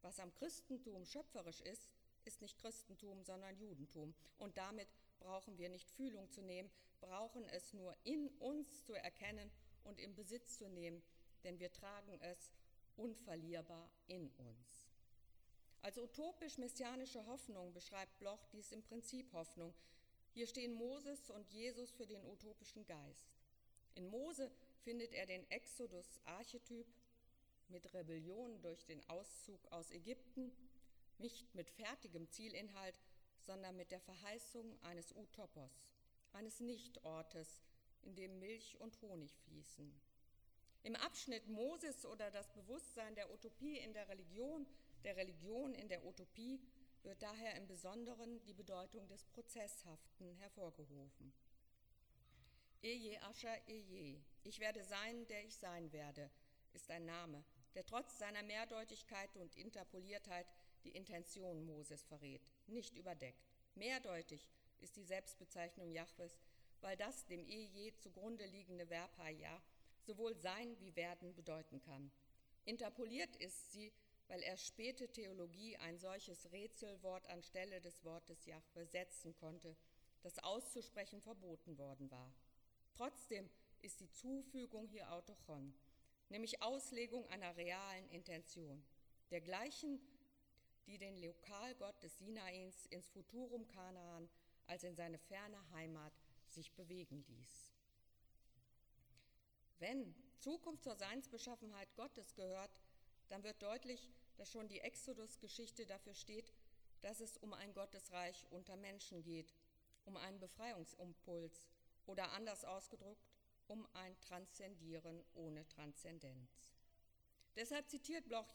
was 0.03 0.19
am 0.19 0.33
Christentum 0.35 1.05
schöpferisch 1.05 1.61
ist, 1.61 2.00
ist 2.31 2.41
nicht 2.41 2.59
Christentum, 2.59 3.25
sondern 3.25 3.57
Judentum. 3.57 4.15
Und 4.39 4.57
damit 4.57 4.89
brauchen 5.19 5.59
wir 5.59 5.69
nicht 5.69 5.91
Fühlung 5.91 6.31
zu 6.31 6.43
nehmen, 6.43 6.71
brauchen 7.01 7.45
es 7.49 7.73
nur 7.73 7.97
in 8.05 8.29
uns 8.39 8.85
zu 8.85 8.95
erkennen 8.95 9.51
und 9.83 9.99
in 9.99 10.15
Besitz 10.15 10.59
zu 10.59 10.69
nehmen, 10.69 11.03
denn 11.43 11.59
wir 11.59 11.73
tragen 11.73 12.21
es 12.21 12.53
unverlierbar 12.97 13.91
in 14.07 14.31
uns. 14.37 14.87
Als 15.83 15.99
utopisch-messianische 15.99 17.27
Hoffnung 17.27 17.73
beschreibt 17.73 18.19
Bloch 18.19 18.47
dies 18.53 18.71
im 18.71 18.83
Prinzip 18.83 19.33
Hoffnung. 19.33 19.75
Hier 20.33 20.47
stehen 20.47 20.75
Moses 20.75 21.31
und 21.31 21.51
Jesus 21.51 21.91
für 21.91 22.07
den 22.07 22.25
utopischen 22.27 22.87
Geist. 22.87 23.27
In 23.95 24.07
Mose 24.07 24.53
findet 24.85 25.13
er 25.15 25.27
den 25.27 25.51
Exodus-Archetyp 25.51 26.87
mit 27.69 27.93
Rebellion 27.93 28.61
durch 28.61 28.85
den 28.85 29.03
Auszug 29.09 29.67
aus 29.73 29.91
Ägypten, 29.91 30.53
nicht 31.21 31.55
mit 31.55 31.71
fertigem 31.71 32.29
Zielinhalt, 32.31 32.99
sondern 33.41 33.77
mit 33.77 33.91
der 33.91 34.01
Verheißung 34.01 34.79
eines 34.83 35.15
Utopos, 35.15 35.87
eines 36.33 36.61
Nichtortes, 36.61 37.63
in 38.03 38.15
dem 38.15 38.39
Milch 38.39 38.81
und 38.81 39.01
Honig 39.03 39.37
fließen. 39.45 40.01
Im 40.83 40.97
Abschnitt 40.97 41.47
Moses 41.49 42.07
oder 42.07 42.31
das 42.31 42.51
Bewusstsein 42.53 43.15
der 43.15 43.31
Utopie 43.31 43.79
in 43.79 43.93
der 43.93 44.09
Religion, 44.09 44.67
der 45.05 45.17
Religion 45.17 45.75
in 45.75 45.89
der 45.89 46.05
Utopie, 46.05 46.61
wird 47.03 47.23
daher 47.23 47.55
im 47.57 47.67
Besonderen 47.67 48.43
die 48.45 48.55
Bedeutung 48.55 49.07
des 49.09 49.25
Prozesshaften 49.25 50.35
hervorgehoben. 50.37 51.33
Eje 52.83 53.23
Ascher 53.23 53.57
Eje, 53.69 54.19
ich 54.43 54.59
werde 54.59 54.83
sein, 54.85 55.27
der 55.27 55.45
ich 55.45 55.57
sein 55.57 55.93
werde, 55.93 56.31
ist 56.73 56.91
ein 56.91 57.05
Name, 57.05 57.45
der 57.75 57.85
trotz 57.85 58.19
seiner 58.19 58.43
Mehrdeutigkeit 58.43 59.37
und 59.37 59.55
Interpoliertheit 59.57 60.47
die 60.85 60.97
Intention 60.97 61.65
Moses 61.65 62.05
verrät, 62.05 62.43
nicht 62.67 62.97
überdeckt. 62.97 63.51
Mehrdeutig 63.75 64.49
ist 64.81 64.97
die 64.97 65.05
Selbstbezeichnung 65.05 65.91
Jahwes, 65.93 66.41
weil 66.81 66.97
das 66.97 67.27
dem 67.27 67.45
Eje 67.47 67.95
zugrunde 67.97 68.47
liegende 68.47 68.89
Verb 68.89 69.17
Haya 69.19 69.61
sowohl 70.03 70.35
sein 70.35 70.79
wie 70.81 70.97
werden 70.97 71.35
bedeuten 71.35 71.81
kann. 71.81 72.11
Interpoliert 72.65 73.37
ist 73.37 73.73
sie, 73.73 73.93
weil 74.29 74.43
er 74.43 74.57
späte 74.57 75.09
Theologie 75.09 75.77
ein 75.79 75.99
solches 75.99 76.51
Rätselwort 76.53 77.27
anstelle 77.29 77.81
des 77.81 78.05
Wortes 78.05 78.47
Jahwe 78.47 78.87
setzen 78.87 79.35
konnte, 79.35 79.77
das 80.23 80.39
auszusprechen 80.39 81.21
verboten 81.21 81.79
worden 81.79 82.11
war. 82.11 82.33
Trotzdem 82.95 83.49
ist 83.83 84.01
die 84.01 84.11
Zufügung 84.11 84.87
hier 84.87 85.11
autochon, 85.13 85.75
nämlich 86.29 86.63
Auslegung 86.63 87.27
einer 87.29 87.57
realen 87.57 88.09
Intention, 88.11 88.85
der 89.31 89.41
gleichen, 89.41 90.01
die 90.91 90.99
den 90.99 91.17
Lokalgott 91.23 92.03
des 92.03 92.19
Sinains 92.19 92.87
ins 92.87 93.09
Futurum 93.09 93.67
Kanaan 93.69 94.29
als 94.67 94.83
in 94.83 94.97
seine 94.97 95.19
ferne 95.19 95.71
Heimat 95.71 96.13
sich 96.49 96.73
bewegen 96.73 97.25
ließ. 97.29 97.73
Wenn 99.79 100.15
Zukunft 100.41 100.83
zur 100.83 100.97
Seinsbeschaffenheit 100.97 101.95
Gottes 101.95 102.35
gehört, 102.35 102.77
dann 103.29 103.45
wird 103.45 103.63
deutlich, 103.63 104.11
dass 104.37 104.51
schon 104.51 104.69
die 104.69 104.81
Exodus-Geschichte 104.81 105.87
dafür 105.87 106.15
steht, 106.15 106.53
dass 107.03 107.21
es 107.21 107.37
um 107.39 107.53
ein 107.53 107.73
Gottesreich 107.73 108.47
unter 108.51 108.77
Menschen 108.77 109.23
geht, 109.23 109.55
um 110.05 110.17
einen 110.17 110.41
Befreiungsimpuls 110.41 111.63
oder 112.07 112.33
anders 112.33 112.65
ausgedrückt, 112.65 113.31
um 113.69 113.87
ein 113.95 114.19
Transzendieren 114.21 115.23
ohne 115.35 115.67
Transzendenz. 115.69 116.75
Deshalb 117.57 117.89
zitiert 117.89 118.27
Bloch 118.27 118.49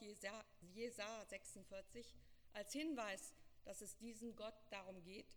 Jesaja 0.62 1.26
46 1.26 2.16
als 2.56 2.72
Hinweis, 2.72 3.34
dass 3.66 3.82
es 3.82 3.98
diesen 3.98 4.36
Gott 4.36 4.56
darum 4.70 5.02
geht, 5.04 5.28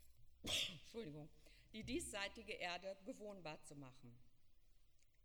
Entschuldigung, 0.42 1.28
die 1.72 1.84
diesseitige 1.84 2.52
Erde 2.52 2.96
bewohnbar 3.04 3.60
zu 3.64 3.74
machen. 3.74 4.16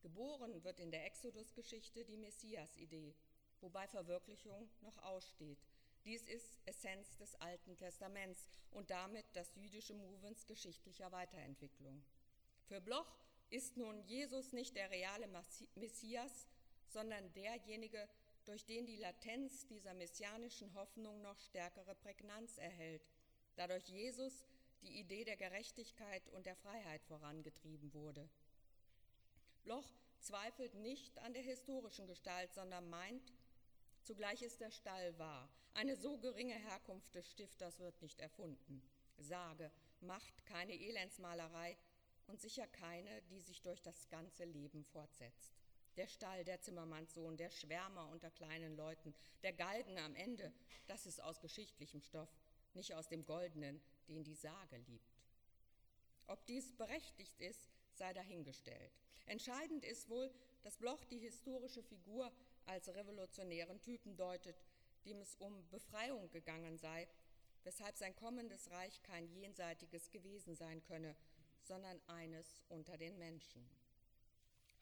Geboren 0.01 0.63
wird 0.63 0.79
in 0.79 0.91
der 0.91 1.05
Exodus-Geschichte 1.05 2.03
die 2.05 2.17
Messias-Idee, 2.17 3.15
wobei 3.61 3.87
Verwirklichung 3.87 4.69
noch 4.81 4.97
aussteht. 4.99 5.59
Dies 6.03 6.27
ist 6.27 6.59
Essenz 6.65 7.17
des 7.17 7.33
Alten 7.35 7.75
Testaments 7.77 8.47
und 8.71 8.91
damit 8.91 9.25
das 9.33 9.55
jüdische 9.55 9.95
Movens 9.95 10.45
geschichtlicher 10.45 11.11
Weiterentwicklung. 11.11 12.03
Für 12.67 12.81
Bloch 12.81 13.17
ist 13.49 13.77
nun 13.77 14.03
Jesus 14.03 14.53
nicht 14.53 14.75
der 14.75 14.91
reale 14.91 15.27
Messias, 15.75 16.47
sondern 16.87 17.33
derjenige, 17.33 18.07
durch 18.45 18.65
den 18.65 18.85
die 18.85 18.95
Latenz 18.95 19.65
dieser 19.67 19.93
messianischen 19.93 20.73
Hoffnung 20.73 21.21
noch 21.21 21.39
stärkere 21.39 21.95
Prägnanz 21.95 22.57
erhält, 22.57 23.05
dadurch 23.55 23.87
Jesus 23.89 24.47
die 24.81 24.99
Idee 24.99 25.23
der 25.23 25.37
Gerechtigkeit 25.37 26.29
und 26.29 26.45
der 26.45 26.55
Freiheit 26.55 27.03
vorangetrieben 27.05 27.93
wurde. 27.93 28.29
Bloch 29.63 29.87
zweifelt 30.19 30.75
nicht 30.75 31.17
an 31.19 31.33
der 31.33 31.41
historischen 31.41 32.07
Gestalt, 32.07 32.53
sondern 32.53 32.89
meint, 32.89 33.33
zugleich 34.03 34.41
ist 34.41 34.61
der 34.61 34.71
Stall 34.71 35.17
wahr. 35.17 35.49
Eine 35.73 35.95
so 35.95 36.17
geringe 36.17 36.53
Herkunft 36.53 37.15
des 37.15 37.29
Stifters 37.29 37.79
wird 37.79 38.01
nicht 38.01 38.19
erfunden. 38.21 38.81
Sage, 39.17 39.71
macht 40.01 40.45
keine 40.45 40.73
Elendsmalerei 40.73 41.77
und 42.27 42.39
sicher 42.39 42.67
keine, 42.67 43.21
die 43.23 43.41
sich 43.41 43.61
durch 43.61 43.81
das 43.81 44.07
ganze 44.09 44.45
Leben 44.45 44.83
fortsetzt. 44.85 45.64
Der 45.97 46.07
Stall, 46.07 46.43
der 46.43 46.59
Zimmermannssohn, 46.61 47.37
der 47.37 47.49
Schwärmer 47.49 48.09
unter 48.09 48.29
kleinen 48.29 48.75
Leuten, 48.75 49.13
der 49.43 49.53
Galgen 49.53 49.97
am 49.97 50.15
Ende, 50.15 50.51
das 50.87 51.05
ist 51.05 51.21
aus 51.21 51.39
geschichtlichem 51.39 52.01
Stoff, 52.01 52.29
nicht 52.73 52.93
aus 52.93 53.07
dem 53.07 53.25
Goldenen, 53.25 53.81
den 54.07 54.23
die 54.23 54.35
Sage 54.35 54.77
liebt. 54.77 55.15
Ob 56.27 56.45
dies 56.47 56.75
berechtigt 56.75 57.39
ist, 57.39 57.69
sei 57.93 58.13
dahingestellt. 58.13 58.91
Entscheidend 59.25 59.85
ist 59.85 60.09
wohl, 60.09 60.31
dass 60.63 60.77
Bloch 60.77 61.03
die 61.05 61.19
historische 61.19 61.83
Figur 61.83 62.31
als 62.65 62.89
revolutionären 62.89 63.81
Typen 63.81 64.17
deutet, 64.17 64.61
dem 65.05 65.21
es 65.21 65.35
um 65.35 65.67
Befreiung 65.69 66.29
gegangen 66.31 66.77
sei, 66.77 67.07
weshalb 67.63 67.97
sein 67.97 68.15
kommendes 68.15 68.69
Reich 68.71 69.01
kein 69.03 69.27
jenseitiges 69.27 70.11
gewesen 70.11 70.55
sein 70.55 70.83
könne, 70.83 71.15
sondern 71.61 71.99
eines 72.07 72.61
unter 72.69 72.97
den 72.97 73.17
Menschen. 73.17 73.67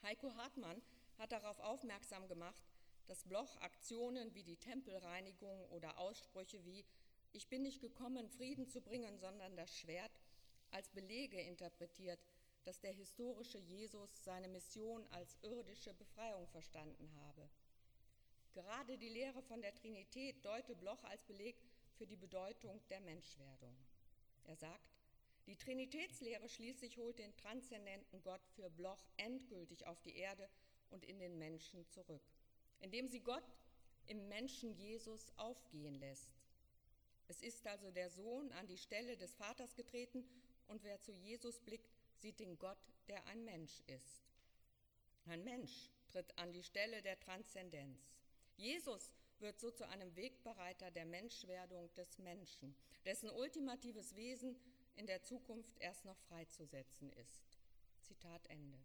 Heiko 0.01 0.33
Hartmann 0.35 0.81
hat 1.17 1.31
darauf 1.31 1.59
aufmerksam 1.59 2.27
gemacht, 2.27 2.63
dass 3.07 3.23
Bloch 3.23 3.57
Aktionen 3.57 4.33
wie 4.33 4.43
die 4.43 4.57
Tempelreinigung 4.57 5.69
oder 5.69 5.97
Aussprüche 5.97 6.63
wie 6.65 6.85
Ich 7.31 7.47
bin 7.49 7.63
nicht 7.63 7.81
gekommen, 7.81 8.29
Frieden 8.29 8.67
zu 8.67 8.81
bringen, 8.81 9.17
sondern 9.17 9.55
das 9.55 9.77
Schwert 9.79 10.11
als 10.71 10.89
Belege 10.89 11.39
interpretiert, 11.41 12.19
dass 12.63 12.79
der 12.79 12.93
historische 12.93 13.57
Jesus 13.57 14.23
seine 14.23 14.47
Mission 14.47 15.05
als 15.11 15.35
irdische 15.41 15.93
Befreiung 15.93 16.47
verstanden 16.47 17.11
habe. 17.15 17.49
Gerade 18.53 18.97
die 18.97 19.09
Lehre 19.09 19.41
von 19.41 19.61
der 19.61 19.73
Trinität 19.73 20.45
deute 20.45 20.75
Bloch 20.75 21.03
als 21.05 21.23
Beleg 21.25 21.55
für 21.95 22.05
die 22.05 22.15
Bedeutung 22.15 22.79
der 22.89 23.01
Menschwerdung. 23.01 23.75
Er 24.45 24.55
sagt, 24.55 24.93
die 25.47 25.57
Trinitätslehre 25.57 26.47
schließlich 26.47 26.97
holt 26.97 27.19
den 27.19 27.35
transzendenten 27.35 28.21
Gott 28.21 28.45
für 28.55 28.69
Bloch 28.69 29.03
endgültig 29.17 29.85
auf 29.87 29.99
die 30.01 30.15
Erde 30.15 30.47
und 30.93 31.03
in 31.03 31.19
den 31.19 31.37
Menschen 31.37 31.85
zurück, 31.89 32.23
indem 32.79 33.07
sie 33.07 33.19
Gott 33.19 33.43
im 34.05 34.27
Menschen 34.29 34.73
Jesus 34.73 35.31
aufgehen 35.37 35.95
lässt. 35.95 36.29
Es 37.27 37.41
ist 37.41 37.65
also 37.67 37.91
der 37.91 38.09
Sohn 38.09 38.51
an 38.53 38.67
die 38.67 38.77
Stelle 38.77 39.17
des 39.17 39.33
Vaters 39.35 39.75
getreten 39.75 40.23
und 40.67 40.83
wer 40.83 41.01
zu 41.01 41.11
Jesus 41.11 41.59
blickt, 41.59 41.89
sieht 42.17 42.39
den 42.39 42.57
Gott, 42.57 42.77
der 43.07 43.25
ein 43.25 43.43
Mensch 43.43 43.81
ist. 43.87 44.23
Ein 45.25 45.43
Mensch 45.43 45.89
tritt 46.09 46.37
an 46.37 46.51
die 46.51 46.63
Stelle 46.63 47.01
der 47.01 47.19
Transzendenz. 47.19 47.99
Jesus 48.55 49.11
wird 49.39 49.59
so 49.59 49.71
zu 49.71 49.87
einem 49.87 50.15
Wegbereiter 50.15 50.91
der 50.91 51.05
Menschwerdung 51.05 51.93
des 51.95 52.17
Menschen, 52.19 52.75
dessen 53.05 53.29
ultimatives 53.29 54.15
Wesen 54.15 54.55
in 54.95 55.07
der 55.07 55.23
Zukunft 55.23 55.73
erst 55.79 56.05
noch 56.05 56.19
freizusetzen 56.29 57.11
ist. 57.13 57.57
Zitat 58.01 58.47
Ende. 58.47 58.77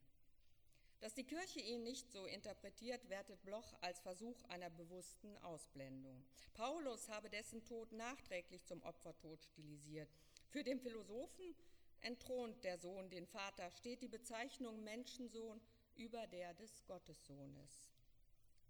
Dass 1.01 1.15
die 1.15 1.25
Kirche 1.25 1.61
ihn 1.61 1.85
nicht 1.85 2.11
so 2.11 2.27
interpretiert, 2.27 3.09
wertet 3.09 3.45
Bloch 3.45 3.75
als 3.81 4.01
Versuch 4.01 4.43
einer 4.45 4.71
bewussten 4.71 5.37
Ausblendung. 5.39 6.25
Paulus 6.55 7.09
habe 7.09 7.31
dessen 7.31 7.65
Tod 7.65 7.93
nachträglich 7.93 8.65
zum 8.65 8.83
Opfertod 8.83 9.45
stilisiert. 9.45 10.09
Für 10.49 10.65
den 10.65 10.81
Philosophen 10.81 11.55
entthront 12.01 12.65
der 12.65 12.79
Sohn 12.79 13.11
den 13.11 13.27
Vater, 13.27 13.71
steht 13.71 14.03
die 14.03 14.09
Bezeichnung 14.09 14.83
Menschensohn 14.83 15.61
über 15.95 16.27
der 16.27 16.55
des 16.55 16.85
Gottessohnes. 16.87 17.91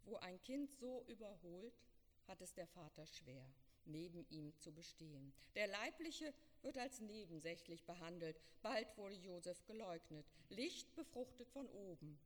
Wo 0.04 0.16
ein 0.16 0.40
Kind 0.42 0.70
so 0.72 1.04
überholt, 1.08 1.78
hat 2.26 2.40
es 2.40 2.52
der 2.54 2.66
Vater 2.66 3.06
schwer, 3.06 3.46
neben 3.88 4.26
ihm 4.30 4.56
zu 4.58 4.72
bestehen. 4.72 5.32
Der 5.54 5.66
Leibliche 5.66 6.32
wird 6.62 6.78
als 6.78 7.00
nebensächlich 7.00 7.84
behandelt. 7.84 8.40
Bald 8.62 8.96
wurde 8.96 9.14
Josef 9.16 9.64
geleugnet. 9.66 10.26
Licht 10.48 10.94
befruchtet 10.94 11.48
von 11.50 11.68
oben. 11.68 12.18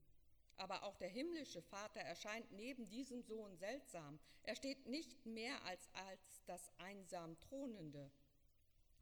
Aber 0.57 0.83
auch 0.85 0.97
der 0.97 1.09
himmlische 1.09 1.63
Vater 1.63 2.01
erscheint 2.01 2.51
neben 2.53 2.89
diesem 2.89 3.23
Sohn 3.23 3.57
seltsam. 3.57 4.19
Er 4.43 4.55
steht 4.55 4.87
nicht 4.87 5.25
mehr 5.27 5.63
als, 5.65 5.89
als 5.95 6.43
das 6.47 6.71
einsam 6.79 7.39
Thronende. 7.41 8.11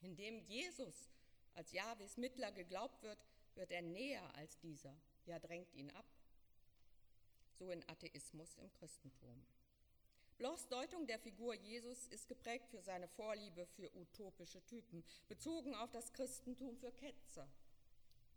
Indem 0.01 0.39
Jesus 0.41 1.11
als 1.55 1.73
Jahwes 1.73 2.17
Mittler 2.17 2.53
geglaubt 2.53 3.03
wird, 3.03 3.19
wird 3.55 3.71
er 3.73 3.83
näher 3.83 4.35
als 4.37 4.59
dieser, 4.61 4.95
ja 5.27 5.39
drängt 5.39 5.73
ihn 5.75 5.91
ab. 5.91 6.07
So 7.59 7.71
in 7.71 7.87
Atheismus 7.89 8.57
im 8.57 8.73
Christentum. 8.73 9.45
Blochs 10.41 10.67
Deutung 10.69 11.07
der 11.07 11.19
Figur 11.19 11.53
Jesus 11.53 12.07
ist 12.07 12.27
geprägt 12.27 12.71
für 12.71 12.81
seine 12.81 13.09
Vorliebe 13.09 13.67
für 13.77 13.95
utopische 13.95 14.65
Typen, 14.65 15.05
bezogen 15.29 15.75
auf 15.75 15.91
das 15.91 16.15
Christentum 16.15 16.79
für 16.79 16.91
Ketzer. 16.93 17.47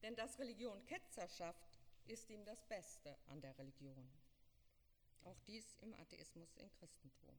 Denn 0.02 0.14
dass 0.18 0.38
Religion 0.38 0.86
Ketzer 0.86 1.30
schafft, 1.30 1.80
ist 2.08 2.30
ihm 2.30 2.44
das 2.44 2.62
Beste 2.66 3.18
an 3.28 3.40
der 3.40 3.58
Religion. 3.58 4.06
Auch 5.24 5.40
dies 5.48 5.78
im 5.80 5.94
Atheismus 5.94 6.54
im 6.58 6.70
Christentum. 6.74 7.38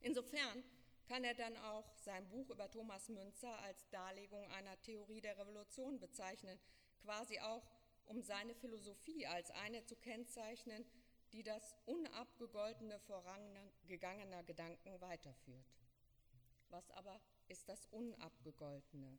Insofern 0.00 0.64
kann 1.06 1.22
er 1.22 1.34
dann 1.34 1.58
auch 1.58 1.94
sein 1.98 2.26
Buch 2.30 2.48
über 2.48 2.70
Thomas 2.70 3.10
Münzer 3.10 3.58
als 3.58 3.86
Darlegung 3.90 4.50
einer 4.52 4.80
Theorie 4.80 5.20
der 5.20 5.36
Revolution 5.36 6.00
bezeichnen, 6.00 6.58
quasi 7.02 7.38
auch 7.40 7.68
um 8.06 8.22
seine 8.22 8.54
Philosophie 8.54 9.26
als 9.26 9.50
eine 9.50 9.84
zu 9.84 9.94
kennzeichnen, 9.94 10.86
die 11.32 11.42
das 11.42 11.76
unabgegoltene 11.86 12.98
vorangegangener 13.00 14.42
Gedanken 14.44 15.00
weiterführt. 15.00 15.66
Was 16.70 16.90
aber 16.92 17.20
ist 17.48 17.68
das 17.68 17.86
Unabgegoltene? 17.86 19.18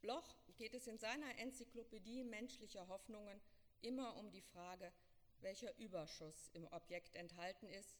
Bloch 0.00 0.36
geht 0.56 0.74
es 0.74 0.86
in 0.86 0.98
seiner 0.98 1.38
Enzyklopädie 1.38 2.24
menschlicher 2.24 2.86
Hoffnungen 2.88 3.40
immer 3.80 4.16
um 4.16 4.30
die 4.30 4.42
Frage, 4.42 4.92
welcher 5.40 5.76
Überschuss 5.78 6.50
im 6.54 6.66
Objekt 6.68 7.14
enthalten 7.16 7.68
ist 7.68 7.98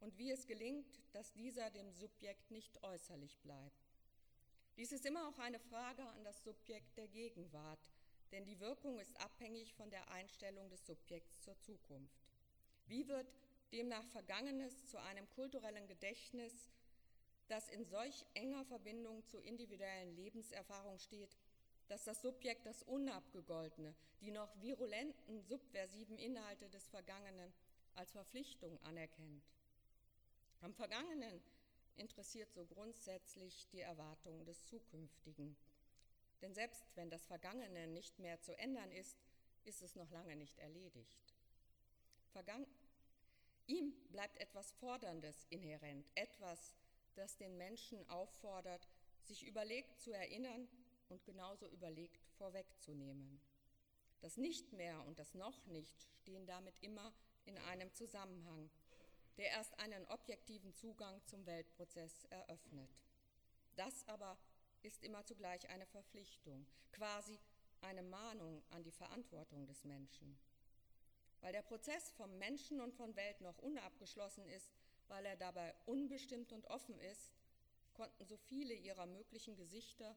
und 0.00 0.16
wie 0.18 0.30
es 0.30 0.46
gelingt, 0.46 1.00
dass 1.12 1.32
dieser 1.32 1.70
dem 1.70 1.90
Subjekt 1.92 2.50
nicht 2.50 2.82
äußerlich 2.82 3.38
bleibt. 3.38 3.88
Dies 4.76 4.92
ist 4.92 5.06
immer 5.06 5.28
auch 5.28 5.38
eine 5.38 5.58
Frage 5.58 6.06
an 6.06 6.22
das 6.22 6.44
Subjekt 6.44 6.96
der 6.96 7.08
Gegenwart, 7.08 7.90
denn 8.30 8.44
die 8.44 8.60
Wirkung 8.60 9.00
ist 9.00 9.18
abhängig 9.20 9.74
von 9.74 9.90
der 9.90 10.08
Einstellung 10.10 10.68
des 10.70 10.86
Subjekts 10.86 11.40
zur 11.40 11.58
Zukunft. 11.58 12.27
Wie 12.88 13.06
wird 13.06 13.26
demnach 13.70 14.06
Vergangenes 14.06 14.86
zu 14.86 14.98
einem 14.98 15.28
kulturellen 15.30 15.86
Gedächtnis, 15.86 16.70
das 17.48 17.68
in 17.68 17.84
solch 17.84 18.24
enger 18.34 18.64
Verbindung 18.64 19.24
zur 19.26 19.42
individuellen 19.42 20.16
Lebenserfahrung 20.16 20.98
steht, 20.98 21.36
dass 21.88 22.04
das 22.04 22.22
Subjekt 22.22 22.66
das 22.66 22.82
Unabgegoltene, 22.82 23.94
die 24.20 24.30
noch 24.30 24.50
virulenten, 24.60 25.42
subversiven 25.42 26.18
Inhalte 26.18 26.68
des 26.68 26.86
Vergangenen 26.88 27.52
als 27.94 28.12
Verpflichtung 28.12 28.78
anerkennt. 28.84 29.44
Am 30.60 30.74
Vergangenen 30.74 31.42
interessiert 31.96 32.52
so 32.52 32.64
grundsätzlich 32.64 33.68
die 33.70 33.80
Erwartung 33.80 34.44
des 34.44 34.64
Zukünftigen. 34.64 35.56
Denn 36.40 36.54
selbst 36.54 36.84
wenn 36.94 37.10
das 37.10 37.26
Vergangene 37.26 37.86
nicht 37.88 38.18
mehr 38.18 38.40
zu 38.40 38.56
ändern 38.58 38.92
ist, 38.92 39.16
ist 39.64 39.82
es 39.82 39.96
noch 39.96 40.10
lange 40.10 40.36
nicht 40.36 40.58
erledigt. 40.58 41.34
Vergang 42.32 42.66
Ihm 43.68 43.92
bleibt 44.10 44.38
etwas 44.38 44.72
Forderndes 44.72 45.46
inhärent, 45.50 46.08
etwas, 46.14 46.74
das 47.14 47.36
den 47.36 47.58
Menschen 47.58 48.08
auffordert, 48.08 48.88
sich 49.22 49.46
überlegt 49.46 50.00
zu 50.00 50.10
erinnern 50.10 50.66
und 51.10 51.22
genauso 51.26 51.68
überlegt 51.68 52.26
vorwegzunehmen. 52.38 53.40
Das 54.22 54.38
Nicht 54.38 54.72
mehr 54.72 55.04
und 55.04 55.18
das 55.18 55.34
Noch 55.34 55.66
nicht 55.66 56.08
stehen 56.16 56.46
damit 56.46 56.78
immer 56.80 57.12
in 57.44 57.58
einem 57.58 57.92
Zusammenhang, 57.92 58.70
der 59.36 59.50
erst 59.50 59.78
einen 59.78 60.06
objektiven 60.06 60.74
Zugang 60.74 61.20
zum 61.26 61.44
Weltprozess 61.44 62.24
eröffnet. 62.30 62.90
Das 63.76 64.08
aber 64.08 64.38
ist 64.82 65.04
immer 65.04 65.26
zugleich 65.26 65.68
eine 65.68 65.84
Verpflichtung, 65.84 66.66
quasi 66.92 67.38
eine 67.82 68.02
Mahnung 68.02 68.62
an 68.70 68.82
die 68.82 68.92
Verantwortung 68.92 69.66
des 69.66 69.84
Menschen. 69.84 70.38
Weil 71.40 71.52
der 71.52 71.62
Prozess 71.62 72.10
vom 72.12 72.36
Menschen 72.38 72.80
und 72.80 72.94
von 72.94 73.14
Welt 73.16 73.40
noch 73.40 73.58
unabgeschlossen 73.58 74.46
ist, 74.48 74.72
weil 75.08 75.24
er 75.24 75.36
dabei 75.36 75.74
unbestimmt 75.86 76.52
und 76.52 76.66
offen 76.66 76.98
ist, 77.00 77.30
konnten 77.94 78.24
so 78.24 78.36
viele 78.36 78.74
ihrer 78.74 79.06
möglichen 79.06 79.56
Gesichter 79.56 80.16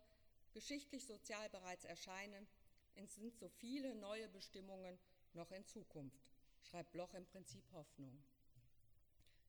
geschichtlich-sozial 0.53 1.49
bereits 1.49 1.85
erscheinen, 1.85 2.47
es 2.95 3.15
sind 3.15 3.37
so 3.37 3.47
viele 3.47 3.95
neue 3.95 4.27
Bestimmungen 4.29 4.99
noch 5.33 5.51
in 5.51 5.65
Zukunft, 5.65 6.21
schreibt 6.61 6.91
Bloch 6.91 7.13
im 7.13 7.25
Prinzip 7.25 7.63
Hoffnung. 7.71 8.21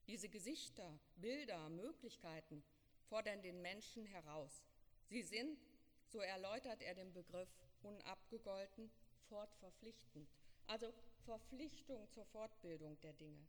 Diese 0.07 0.29
Gesichter, 0.29 0.97
Bilder, 1.15 1.69
Möglichkeiten 1.69 2.63
fordern 3.09 3.41
den 3.41 3.61
Menschen 3.61 4.05
heraus. 4.05 4.63
Sie 5.09 5.21
sind, 5.21 5.59
so 6.07 6.19
erläutert 6.19 6.81
er 6.81 6.95
den 6.95 7.13
Begriff 7.13 7.49
unabgegolten, 7.83 8.91
fortverpflichtend, 9.29 10.29
also 10.67 10.93
Verpflichtung 11.25 12.09
zur 12.09 12.25
Fortbildung 12.25 12.99
der 13.01 13.13
Dinge. 13.13 13.45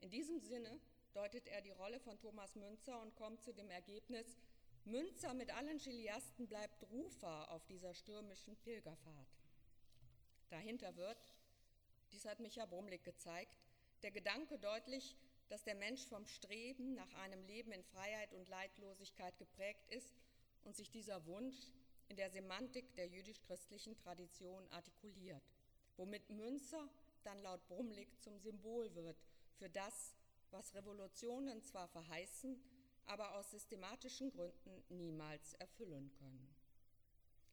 In 0.00 0.10
diesem 0.10 0.40
Sinne 0.40 0.80
deutet 1.12 1.46
er 1.48 1.60
die 1.60 1.70
Rolle 1.70 2.00
von 2.00 2.18
Thomas 2.18 2.54
Münzer 2.56 3.00
und 3.00 3.14
kommt 3.14 3.42
zu 3.42 3.52
dem 3.52 3.70
Ergebnis, 3.70 4.38
Münzer 4.84 5.32
mit 5.34 5.54
allen 5.54 5.78
Chiliasten 5.78 6.48
bleibt 6.48 6.82
Rufer 6.90 7.50
auf 7.52 7.64
dieser 7.66 7.94
stürmischen 7.94 8.56
Pilgerfahrt. 8.56 9.28
Dahinter 10.50 10.96
wird, 10.96 11.32
dies 12.10 12.24
hat 12.24 12.40
Micha 12.40 12.66
Brumlik 12.66 13.04
gezeigt, 13.04 13.56
der 14.02 14.10
Gedanke 14.10 14.58
deutlich, 14.58 15.16
dass 15.48 15.62
der 15.62 15.76
Mensch 15.76 16.06
vom 16.06 16.26
Streben 16.26 16.94
nach 16.94 17.12
einem 17.14 17.44
Leben 17.44 17.70
in 17.72 17.84
Freiheit 17.84 18.32
und 18.34 18.48
Leidlosigkeit 18.48 19.38
geprägt 19.38 19.86
ist 19.90 20.10
und 20.64 20.74
sich 20.74 20.90
dieser 20.90 21.24
Wunsch 21.26 21.70
in 22.08 22.16
der 22.16 22.30
Semantik 22.30 22.94
der 22.96 23.06
jüdisch-christlichen 23.06 23.96
Tradition 23.96 24.66
artikuliert 24.70 25.44
womit 25.96 26.28
Münzer 26.30 26.88
dann 27.24 27.40
laut 27.42 27.66
Brumlik 27.68 28.20
zum 28.20 28.38
Symbol 28.38 28.94
wird 28.94 29.16
für 29.56 29.68
das, 29.70 30.14
was 30.50 30.74
Revolutionen 30.74 31.62
zwar 31.62 31.88
verheißen, 31.88 32.60
aber 33.06 33.34
aus 33.36 33.50
systematischen 33.50 34.30
Gründen 34.30 34.82
niemals 34.88 35.54
erfüllen 35.54 36.12
können. 36.18 36.54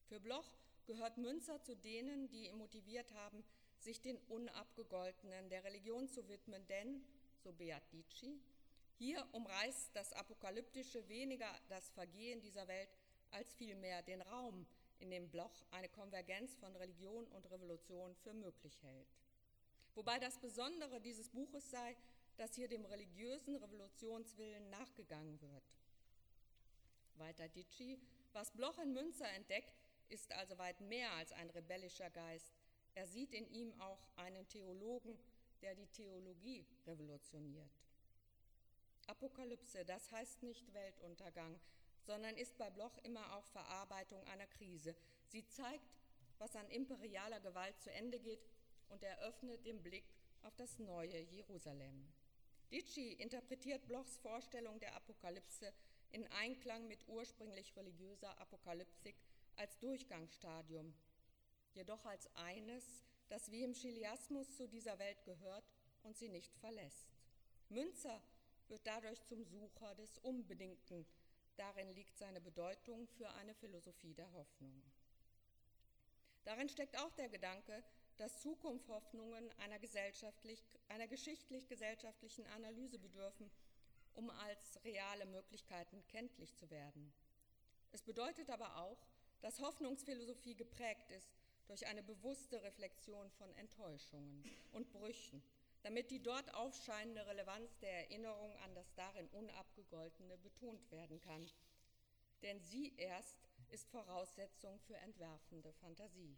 Für 0.07 0.19
Bloch 0.19 0.57
gehört 0.85 1.17
Münzer 1.17 1.61
zu 1.61 1.75
denen, 1.75 2.29
die 2.29 2.47
ihn 2.47 2.57
motiviert 2.57 3.11
haben, 3.13 3.43
sich 3.77 4.01
den 4.01 4.17
Unabgegoltenen 4.27 5.49
der 5.49 5.63
Religion 5.63 6.09
zu 6.09 6.27
widmen, 6.27 6.65
denn, 6.67 7.03
so 7.43 7.53
Beat 7.53 7.83
Dici, 7.93 8.39
hier 8.97 9.25
umreißt 9.31 9.95
das 9.95 10.11
Apokalyptische 10.13 11.07
weniger 11.07 11.49
das 11.69 11.89
Vergehen 11.91 12.41
dieser 12.41 12.67
Welt 12.67 12.89
als 13.31 13.53
vielmehr 13.53 14.01
den 14.01 14.21
Raum, 14.21 14.65
in 14.99 15.09
dem 15.09 15.29
Bloch 15.29 15.63
eine 15.71 15.89
Konvergenz 15.89 16.55
von 16.55 16.75
Religion 16.75 17.25
und 17.27 17.49
Revolution 17.49 18.15
für 18.15 18.33
möglich 18.33 18.81
hält. 18.83 19.07
Wobei 19.95 20.19
das 20.19 20.37
Besondere 20.39 21.01
dieses 21.01 21.29
Buches 21.29 21.69
sei, 21.69 21.95
dass 22.37 22.55
hier 22.55 22.67
dem 22.67 22.85
religiösen 22.85 23.55
Revolutionswillen 23.57 24.69
nachgegangen 24.69 25.41
wird. 25.41 25.77
Weiter 27.15 27.49
Dici, 27.49 27.99
was 28.31 28.51
Bloch 28.51 28.77
in 28.79 28.93
Münzer 28.93 29.29
entdeckt, 29.31 29.73
ist 30.07 30.31
also 30.31 30.57
weit 30.57 30.79
mehr 30.81 31.11
als 31.13 31.31
ein 31.33 31.49
rebellischer 31.49 32.09
Geist. 32.09 32.53
Er 32.95 33.07
sieht 33.07 33.33
in 33.33 33.49
ihm 33.51 33.73
auch 33.81 34.07
einen 34.15 34.47
Theologen, 34.47 35.17
der 35.61 35.75
die 35.75 35.87
Theologie 35.87 36.65
revolutioniert. 36.87 37.69
Apokalypse, 39.07 39.83
das 39.85 40.11
heißt 40.11 40.43
nicht 40.43 40.73
Weltuntergang, 40.73 41.59
sondern 42.05 42.35
ist 42.35 42.57
bei 42.57 42.69
Bloch 42.69 42.97
immer 43.03 43.35
auch 43.35 43.45
Verarbeitung 43.47 44.23
einer 44.25 44.47
Krise. 44.47 44.95
Sie 45.27 45.45
zeigt, 45.47 45.95
was 46.37 46.55
an 46.55 46.69
imperialer 46.69 47.39
Gewalt 47.39 47.79
zu 47.81 47.91
Ende 47.91 48.19
geht 48.19 48.49
und 48.89 49.03
eröffnet 49.03 49.65
den 49.65 49.81
Blick 49.83 50.05
auf 50.43 50.55
das 50.55 50.79
neue 50.79 51.19
Jerusalem. 51.19 52.11
Dici 52.71 53.13
interpretiert 53.13 53.87
Blochs 53.87 54.17
Vorstellung 54.17 54.79
der 54.79 54.95
Apokalypse 54.95 55.73
in 56.11 56.25
Einklang 56.27 56.87
mit 56.87 57.07
ursprünglich 57.07 57.75
religiöser 57.75 58.39
Apokalyptik 58.39 59.15
als 59.55 59.77
Durchgangsstadium, 59.79 60.93
jedoch 61.73 62.05
als 62.05 62.33
eines, 62.35 63.03
das 63.27 63.51
wie 63.51 63.63
im 63.63 63.73
Chiliasmus 63.73 64.55
zu 64.55 64.67
dieser 64.67 64.97
Welt 64.99 65.23
gehört 65.25 65.65
und 66.03 66.17
sie 66.17 66.29
nicht 66.29 66.55
verlässt. 66.57 67.07
Münzer 67.69 68.21
wird 68.67 68.85
dadurch 68.85 69.23
zum 69.23 69.43
Sucher 69.43 69.95
des 69.95 70.17
Unbedingten. 70.19 71.05
Darin 71.59 71.93
liegt 71.93 72.17
seine 72.17 72.39
Bedeutung 72.39 73.05
für 73.17 73.29
eine 73.31 73.53
Philosophie 73.53 74.13
der 74.13 74.31
Hoffnung. 74.31 74.81
Darin 76.45 76.69
steckt 76.69 76.97
auch 76.97 77.11
der 77.15 77.27
Gedanke, 77.27 77.83
dass 78.15 78.39
Zukunftshoffnungen 78.39 79.51
einer, 79.57 79.77
gesellschaftlich, 79.77 80.63
einer 80.87 81.09
geschichtlich-gesellschaftlichen 81.09 82.45
Analyse 82.47 82.97
bedürfen, 82.97 83.51
um 84.13 84.29
als 84.29 84.79
reale 84.85 85.25
Möglichkeiten 85.25 86.01
kenntlich 86.07 86.55
zu 86.55 86.69
werden. 86.69 87.11
Es 87.91 88.03
bedeutet 88.03 88.49
aber 88.49 88.77
auch, 88.77 89.05
dass 89.41 89.59
Hoffnungsphilosophie 89.59 90.55
geprägt 90.55 91.11
ist 91.11 91.29
durch 91.67 91.85
eine 91.87 92.03
bewusste 92.03 92.63
Reflexion 92.63 93.29
von 93.31 93.51
Enttäuschungen 93.55 94.45
und 94.71 94.89
Brüchen, 94.93 95.43
damit 95.81 96.11
die 96.11 96.21
dort 96.21 96.53
aufscheinende 96.53 97.25
Relevanz 97.27 97.77
der 97.79 98.09
Erinnerung 98.09 98.55
an 98.57 98.73
das 98.75 98.93
darin 98.95 99.27
Unabgegoltene 99.29 100.37
betont 100.37 100.91
werden 100.91 101.19
kann. 101.21 101.49
Denn 102.41 102.59
sie 102.61 102.93
erst 102.97 103.49
ist 103.69 103.89
Voraussetzung 103.89 104.79
für 104.79 104.97
entwerfende 104.97 105.71
Fantasie. 105.73 106.37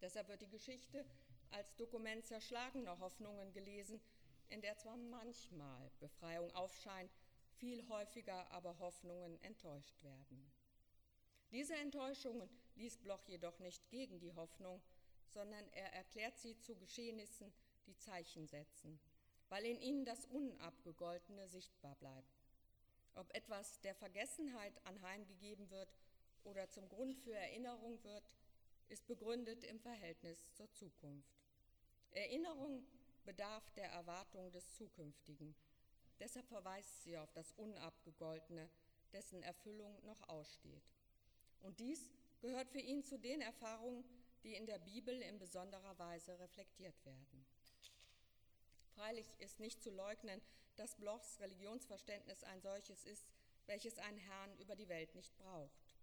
Deshalb 0.00 0.28
wird 0.28 0.42
die 0.42 0.48
Geschichte 0.48 1.04
als 1.50 1.74
Dokument 1.76 2.24
zerschlagener 2.24 2.98
Hoffnungen 3.00 3.52
gelesen, 3.52 4.00
in 4.48 4.60
der 4.62 4.76
zwar 4.76 4.96
manchmal 4.96 5.90
Befreiung 5.98 6.50
aufscheint, 6.54 7.10
viel 7.56 7.86
häufiger 7.88 8.50
aber 8.50 8.78
Hoffnungen 8.78 9.40
enttäuscht 9.42 10.02
werden. 10.02 10.50
Diese 11.50 11.74
Enttäuschungen 11.74 12.48
ließ 12.76 12.98
Bloch 12.98 13.24
jedoch 13.26 13.58
nicht 13.58 13.88
gegen 13.90 14.20
die 14.20 14.32
Hoffnung, 14.32 14.80
sondern 15.26 15.68
er 15.72 15.92
erklärt 15.92 16.38
sie 16.38 16.58
zu 16.60 16.76
Geschehnissen, 16.76 17.52
die 17.90 17.98
Zeichen 17.98 18.46
setzen, 18.46 19.00
weil 19.48 19.66
in 19.66 19.80
ihnen 19.80 20.04
das 20.04 20.26
Unabgegoltene 20.26 21.48
sichtbar 21.48 21.96
bleibt. 21.96 22.40
Ob 23.14 23.34
etwas 23.34 23.80
der 23.80 23.94
Vergessenheit 23.94 24.72
anheimgegeben 24.86 25.68
wird 25.70 25.92
oder 26.44 26.70
zum 26.70 26.88
Grund 26.88 27.16
für 27.18 27.34
Erinnerung 27.34 28.02
wird, 28.04 28.36
ist 28.88 29.06
begründet 29.06 29.64
im 29.64 29.80
Verhältnis 29.80 30.52
zur 30.52 30.70
Zukunft. 30.72 31.36
Erinnerung 32.12 32.84
bedarf 33.24 33.68
der 33.72 33.90
Erwartung 33.90 34.50
des 34.52 34.72
Zukünftigen. 34.72 35.54
Deshalb 36.20 36.46
verweist 36.48 37.02
sie 37.02 37.18
auf 37.18 37.32
das 37.32 37.52
Unabgegoltene, 37.52 38.68
dessen 39.12 39.42
Erfüllung 39.42 40.04
noch 40.04 40.28
aussteht. 40.28 40.82
Und 41.62 41.80
dies 41.80 42.08
gehört 42.40 42.70
für 42.70 42.80
ihn 42.80 43.04
zu 43.04 43.18
den 43.18 43.40
Erfahrungen, 43.40 44.04
die 44.44 44.54
in 44.54 44.66
der 44.66 44.78
Bibel 44.78 45.20
in 45.22 45.38
besonderer 45.38 45.98
Weise 45.98 46.38
reflektiert 46.38 47.04
werden. 47.04 47.46
Freilich 49.00 49.34
ist 49.38 49.60
nicht 49.60 49.82
zu 49.82 49.88
leugnen, 49.88 50.42
dass 50.76 50.94
Blochs 50.94 51.40
Religionsverständnis 51.40 52.44
ein 52.44 52.60
solches 52.60 53.06
ist, 53.06 53.26
welches 53.64 53.98
einen 53.98 54.18
Herrn 54.18 54.54
über 54.58 54.76
die 54.76 54.90
Welt 54.90 55.14
nicht 55.14 55.34
braucht. 55.38 55.96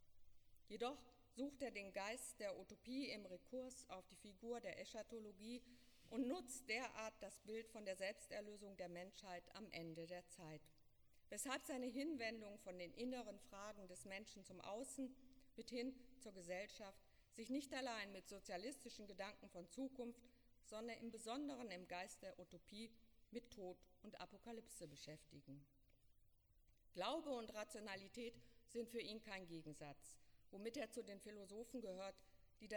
Jedoch 0.67 0.97
sucht 1.29 1.61
er 1.61 1.69
den 1.69 1.93
Geist 1.93 2.39
der 2.39 2.57
Utopie 2.57 3.11
im 3.11 3.23
Rekurs 3.27 3.87
auf 3.91 4.07
die 4.07 4.15
Figur 4.15 4.59
der 4.61 4.79
Eschatologie 4.79 5.61
und 6.09 6.27
nutzt 6.27 6.67
derart 6.69 7.13
das 7.21 7.39
Bild 7.41 7.69
von 7.69 7.85
der 7.85 7.97
Selbsterlösung 7.97 8.75
der 8.77 8.89
Menschheit 8.89 9.43
am 9.53 9.69
Ende 9.69 10.07
der 10.07 10.27
Zeit, 10.29 10.61
weshalb 11.29 11.63
seine 11.67 11.85
Hinwendung 11.85 12.57
von 12.57 12.79
den 12.79 12.95
inneren 12.95 13.37
Fragen 13.37 13.87
des 13.87 14.05
Menschen 14.05 14.43
zum 14.43 14.59
Außen 14.59 15.15
mit 15.55 15.69
hin 15.69 15.93
zur 16.17 16.33
Gesellschaft 16.33 17.05
sich 17.35 17.51
nicht 17.51 17.71
allein 17.75 18.11
mit 18.11 18.27
sozialistischen 18.27 19.05
Gedanken 19.05 19.49
von 19.49 19.69
Zukunft, 19.69 20.19
sondern 20.69 20.97
im 20.97 21.11
Besonderen 21.11 21.71
im 21.71 21.87
Geist 21.87 22.21
der 22.21 22.37
Utopie 22.39 22.91
mit 23.31 23.51
Tod 23.51 23.77
und 24.03 24.19
Apokalypse 24.19 24.87
beschäftigen. 24.87 25.65
Glaube 26.93 27.29
und 27.29 27.53
Rationalität 27.53 28.41
sind 28.67 28.89
für 28.89 28.99
ihn 28.99 29.21
kein 29.21 29.45
Gegensatz, 29.47 30.17
womit 30.51 30.77
er 30.77 30.89
zu 30.89 31.03
den 31.03 31.19
Philosophen 31.19 31.81
gehört, 31.81 32.15
die, 32.59 32.67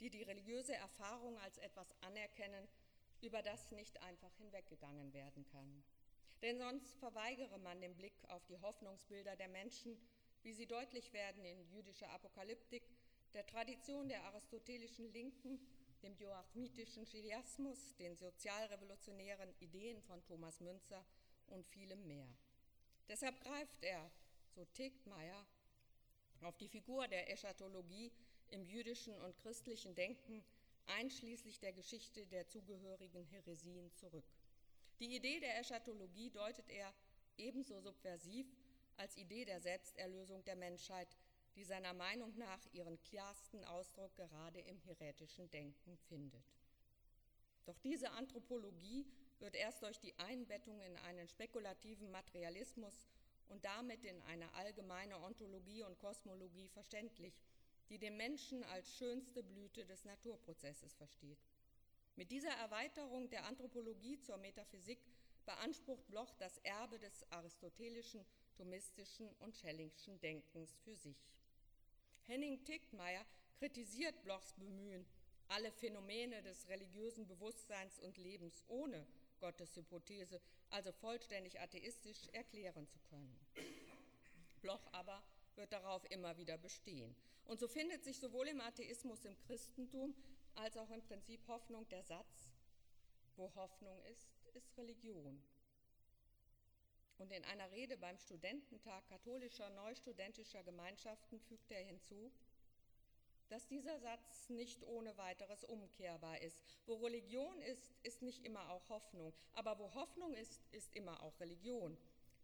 die, 0.00 0.10
die 0.10 0.22
religiöse 0.22 0.74
Erfahrung 0.74 1.36
als 1.38 1.58
etwas 1.58 1.92
anerkennen, 2.02 2.68
über 3.20 3.42
das 3.42 3.70
nicht 3.72 4.00
einfach 4.02 4.32
hinweggegangen 4.36 5.12
werden 5.12 5.44
kann. 5.46 5.82
Denn 6.42 6.58
sonst 6.58 6.94
verweigere 6.98 7.58
man 7.58 7.80
den 7.80 7.94
Blick 7.94 8.14
auf 8.28 8.46
die 8.46 8.58
Hoffnungsbilder 8.58 9.36
der 9.36 9.48
Menschen, 9.48 10.00
wie 10.42 10.54
sie 10.54 10.66
deutlich 10.66 11.12
werden 11.12 11.44
in 11.44 11.68
jüdischer 11.68 12.10
Apokalyptik, 12.10 12.82
der 13.34 13.46
Tradition 13.46 14.08
der 14.08 14.24
aristotelischen 14.24 15.12
Linken, 15.12 15.60
dem 16.02 16.16
joachmitischen 16.16 17.04
Chiliasmus, 17.04 17.94
den 17.96 18.16
sozialrevolutionären 18.16 19.54
Ideen 19.60 20.00
von 20.02 20.24
Thomas 20.24 20.60
Münzer 20.60 21.04
und 21.48 21.66
vielem 21.66 22.06
mehr. 22.06 22.28
Deshalb 23.08 23.40
greift 23.40 23.82
er, 23.82 24.10
so 24.54 24.64
Tegtmeier, 24.74 25.46
auf 26.42 26.56
die 26.56 26.68
Figur 26.68 27.06
der 27.08 27.30
Eschatologie 27.30 28.12
im 28.50 28.64
jüdischen 28.64 29.14
und 29.20 29.36
christlichen 29.38 29.94
Denken 29.94 30.42
einschließlich 30.86 31.60
der 31.60 31.72
Geschichte 31.72 32.26
der 32.26 32.48
zugehörigen 32.48 33.24
Heresien 33.26 33.92
zurück. 33.94 34.24
Die 34.98 35.16
Idee 35.16 35.40
der 35.40 35.58
Eschatologie 35.58 36.30
deutet 36.30 36.68
er 36.68 36.92
ebenso 37.36 37.80
subversiv 37.80 38.46
als 38.96 39.16
Idee 39.16 39.44
der 39.44 39.60
Selbsterlösung 39.60 40.44
der 40.44 40.56
Menschheit, 40.56 41.08
die 41.56 41.64
seiner 41.64 41.92
Meinung 41.94 42.36
nach 42.36 42.60
ihren 42.72 43.00
klarsten 43.02 43.64
Ausdruck 43.64 44.14
gerade 44.16 44.60
im 44.60 44.78
heretischen 44.80 45.50
Denken 45.50 45.96
findet. 46.08 46.44
Doch 47.66 47.78
diese 47.78 48.10
Anthropologie 48.12 49.06
wird 49.38 49.54
erst 49.54 49.82
durch 49.82 49.98
die 49.98 50.16
Einbettung 50.18 50.80
in 50.80 50.96
einen 50.98 51.28
spekulativen 51.28 52.10
Materialismus 52.10 53.08
und 53.48 53.64
damit 53.64 54.04
in 54.04 54.20
eine 54.22 54.52
allgemeine 54.54 55.18
Ontologie 55.20 55.82
und 55.82 55.98
Kosmologie 55.98 56.68
verständlich, 56.68 57.34
die 57.88 57.98
den 57.98 58.16
Menschen 58.16 58.62
als 58.64 58.96
schönste 58.96 59.42
Blüte 59.42 59.84
des 59.84 60.04
Naturprozesses 60.04 60.94
versteht. 60.94 61.38
Mit 62.16 62.30
dieser 62.30 62.52
Erweiterung 62.52 63.28
der 63.30 63.46
Anthropologie 63.46 64.20
zur 64.20 64.36
Metaphysik 64.36 65.00
beansprucht 65.44 66.06
Bloch 66.08 66.32
das 66.38 66.58
Erbe 66.58 66.98
des 66.98 67.24
aristotelischen, 67.32 68.24
thomistischen 68.56 69.32
und 69.40 69.56
schellingschen 69.56 70.20
Denkens 70.20 70.76
für 70.84 70.94
sich. 70.94 71.16
Henning 72.30 72.64
Tickmeier 72.64 73.26
kritisiert 73.58 74.22
Blochs 74.22 74.52
Bemühen, 74.52 75.04
alle 75.48 75.72
Phänomene 75.72 76.40
des 76.44 76.68
religiösen 76.68 77.26
Bewusstseins 77.26 77.98
und 77.98 78.18
Lebens 78.18 78.62
ohne 78.68 79.04
Gotteshypothese, 79.40 80.40
also 80.68 80.92
vollständig 80.92 81.58
atheistisch, 81.58 82.28
erklären 82.30 82.86
zu 82.86 83.00
können. 83.10 83.36
Bloch 84.60 84.86
aber 84.92 85.20
wird 85.56 85.72
darauf 85.72 86.08
immer 86.12 86.36
wieder 86.36 86.56
bestehen. 86.56 87.16
Und 87.46 87.58
so 87.58 87.66
findet 87.66 88.04
sich 88.04 88.20
sowohl 88.20 88.46
im 88.46 88.60
Atheismus 88.60 89.24
im 89.24 89.36
Christentum 89.40 90.14
als 90.54 90.76
auch 90.76 90.90
im 90.90 91.02
Prinzip 91.02 91.40
Hoffnung 91.48 91.88
der 91.88 92.04
Satz, 92.04 92.48
wo 93.34 93.52
Hoffnung 93.56 94.00
ist, 94.04 94.30
ist 94.54 94.78
Religion. 94.78 95.42
Und 97.20 97.30
in 97.32 97.44
einer 97.44 97.70
Rede 97.70 97.98
beim 97.98 98.16
Studententag 98.16 99.06
katholischer 99.06 99.68
neustudentischer 99.68 100.62
Gemeinschaften 100.62 101.38
fügt 101.38 101.70
er 101.70 101.84
hinzu, 101.84 102.32
dass 103.50 103.68
dieser 103.68 103.98
Satz 103.98 104.48
nicht 104.48 104.82
ohne 104.84 105.14
weiteres 105.18 105.64
umkehrbar 105.64 106.40
ist. 106.40 106.78
Wo 106.86 106.94
Religion 106.94 107.60
ist, 107.60 107.94
ist 108.04 108.22
nicht 108.22 108.42
immer 108.46 108.70
auch 108.70 108.88
Hoffnung, 108.88 109.34
aber 109.52 109.78
wo 109.78 109.92
Hoffnung 109.92 110.32
ist, 110.32 110.62
ist 110.72 110.96
immer 110.96 111.22
auch 111.22 111.38
Religion. 111.40 111.98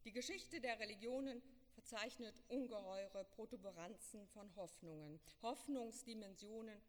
Die 0.04 0.12
Geschichte 0.12 0.60
der 0.60 0.78
Religionen 0.78 1.40
verzeichnet 1.72 2.42
ungeheure 2.48 3.24
Protuberanzen 3.24 4.26
von 4.26 4.54
Hoffnungen, 4.56 5.18
Hoffnungsdimensionen, 5.40 6.82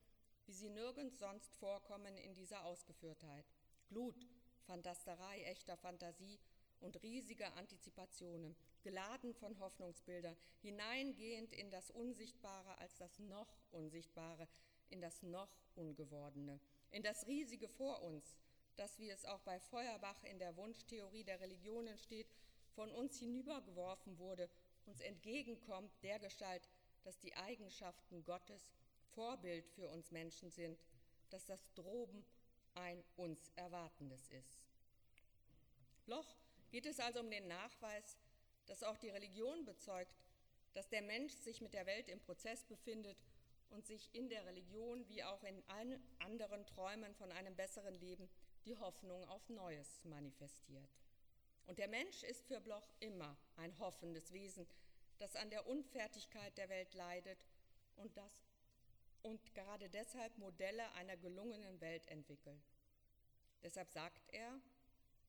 wie 0.45 0.53
sie 0.53 0.69
nirgends 0.69 1.19
sonst 1.19 1.55
vorkommen 1.55 2.17
in 2.17 2.33
dieser 2.33 2.65
Ausgeführtheit. 2.65 3.45
Glut, 3.87 4.27
Fantasterei 4.65 5.43
echter 5.43 5.77
Fantasie 5.77 6.37
und 6.79 7.01
riesige 7.03 7.51
Antizipationen, 7.53 8.55
geladen 8.83 9.33
von 9.33 9.59
Hoffnungsbildern, 9.59 10.35
hineingehend 10.61 11.53
in 11.53 11.71
das 11.71 11.91
Unsichtbare 11.91 12.77
als 12.77 12.97
das 12.97 13.19
noch 13.19 13.47
Unsichtbare, 13.71 14.47
in 14.89 15.01
das 15.01 15.23
noch 15.23 15.49
Ungewordene, 15.75 16.59
in 16.91 17.03
das 17.03 17.27
riesige 17.27 17.67
vor 17.67 18.01
uns, 18.01 18.37
das, 18.77 18.99
wie 18.99 19.09
es 19.09 19.25
auch 19.25 19.41
bei 19.41 19.59
Feuerbach 19.59 20.23
in 20.23 20.39
der 20.39 20.55
Wunschtheorie 20.55 21.23
der 21.23 21.39
Religionen 21.39 21.97
steht, 21.97 22.27
von 22.75 22.91
uns 22.91 23.17
hinübergeworfen 23.17 24.19
wurde, 24.19 24.49
uns 24.85 25.01
entgegenkommt, 25.01 25.91
der 26.03 26.19
Gestalt, 26.19 26.69
dass 27.03 27.19
die 27.19 27.35
Eigenschaften 27.35 28.23
Gottes 28.23 28.71
Vorbild 29.15 29.67
für 29.69 29.89
uns 29.89 30.11
Menschen 30.11 30.51
sind, 30.51 30.79
dass 31.29 31.45
das 31.45 31.73
Droben 31.73 32.23
ein 32.75 33.03
uns 33.15 33.51
Erwartendes 33.55 34.29
ist. 34.29 34.67
Bloch 36.05 36.37
geht 36.69 36.85
es 36.85 36.99
also 36.99 37.19
um 37.19 37.29
den 37.29 37.47
Nachweis, 37.47 38.17
dass 38.65 38.83
auch 38.83 38.97
die 38.97 39.09
Religion 39.09 39.65
bezeugt, 39.65 40.15
dass 40.73 40.89
der 40.89 41.01
Mensch 41.01 41.33
sich 41.33 41.61
mit 41.61 41.73
der 41.73 41.85
Welt 41.85 42.09
im 42.09 42.19
Prozess 42.19 42.63
befindet 42.65 43.17
und 43.69 43.85
sich 43.85 44.13
in 44.13 44.29
der 44.29 44.45
Religion 44.45 45.07
wie 45.09 45.23
auch 45.23 45.43
in 45.43 45.63
allen 45.69 46.01
anderen 46.19 46.65
Träumen 46.65 47.13
von 47.15 47.31
einem 47.31 47.55
besseren 47.55 47.99
Leben 47.99 48.29
die 48.65 48.75
Hoffnung 48.75 49.23
auf 49.25 49.49
Neues 49.49 50.03
manifestiert. 50.03 50.89
Und 51.65 51.79
der 51.79 51.87
Mensch 51.87 52.23
ist 52.23 52.45
für 52.47 52.61
Bloch 52.61 52.87
immer 52.99 53.37
ein 53.57 53.77
hoffendes 53.79 54.31
Wesen, 54.31 54.67
das 55.17 55.35
an 55.35 55.49
der 55.49 55.67
Unfertigkeit 55.67 56.57
der 56.57 56.69
Welt 56.69 56.93
leidet 56.93 57.39
und, 57.95 58.15
das, 58.15 58.31
und 59.23 59.53
gerade 59.53 59.89
deshalb 59.89 60.37
Modelle 60.37 60.91
einer 60.93 61.17
gelungenen 61.17 61.81
Welt 61.81 62.07
entwickelt. 62.07 62.61
Deshalb 63.63 63.89
sagt 63.91 64.21
er, 64.31 64.61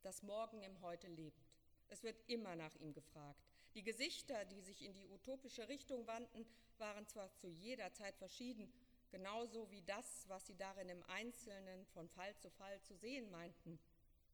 dass 0.02 0.22
morgen 0.22 0.62
im 0.62 0.80
Heute 0.80 1.08
lebt. 1.08 1.48
Es 1.88 2.02
wird 2.02 2.20
immer 2.26 2.56
nach 2.56 2.74
ihm 2.76 2.92
gefragt. 2.92 3.42
Die 3.74 3.82
Gesichter, 3.82 4.44
die 4.46 4.60
sich 4.60 4.82
in 4.84 4.92
die 4.92 5.06
utopische 5.06 5.68
Richtung 5.68 6.06
wandten, 6.06 6.46
waren 6.78 7.06
zwar 7.06 7.32
zu 7.34 7.48
jeder 7.48 7.92
Zeit 7.92 8.16
verschieden, 8.16 8.72
genauso 9.10 9.70
wie 9.70 9.82
das, 9.82 10.28
was 10.28 10.46
sie 10.46 10.56
darin 10.56 10.88
im 10.88 11.02
Einzelnen 11.04 11.86
von 11.86 12.08
Fall 12.08 12.36
zu 12.36 12.50
Fall 12.50 12.80
zu 12.82 12.94
sehen 12.96 13.30
meinten. 13.30 13.78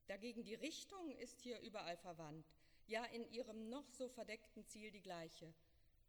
Dagegen 0.06 0.44
die 0.44 0.54
Richtung 0.54 1.16
ist 1.16 1.40
hier 1.40 1.60
überall 1.60 1.96
verwandt, 1.96 2.46
ja 2.86 3.04
in 3.06 3.24
ihrem 3.30 3.68
noch 3.68 3.88
so 3.90 4.08
verdeckten 4.08 4.66
Ziel 4.66 4.90
die 4.90 5.02
gleiche. 5.02 5.52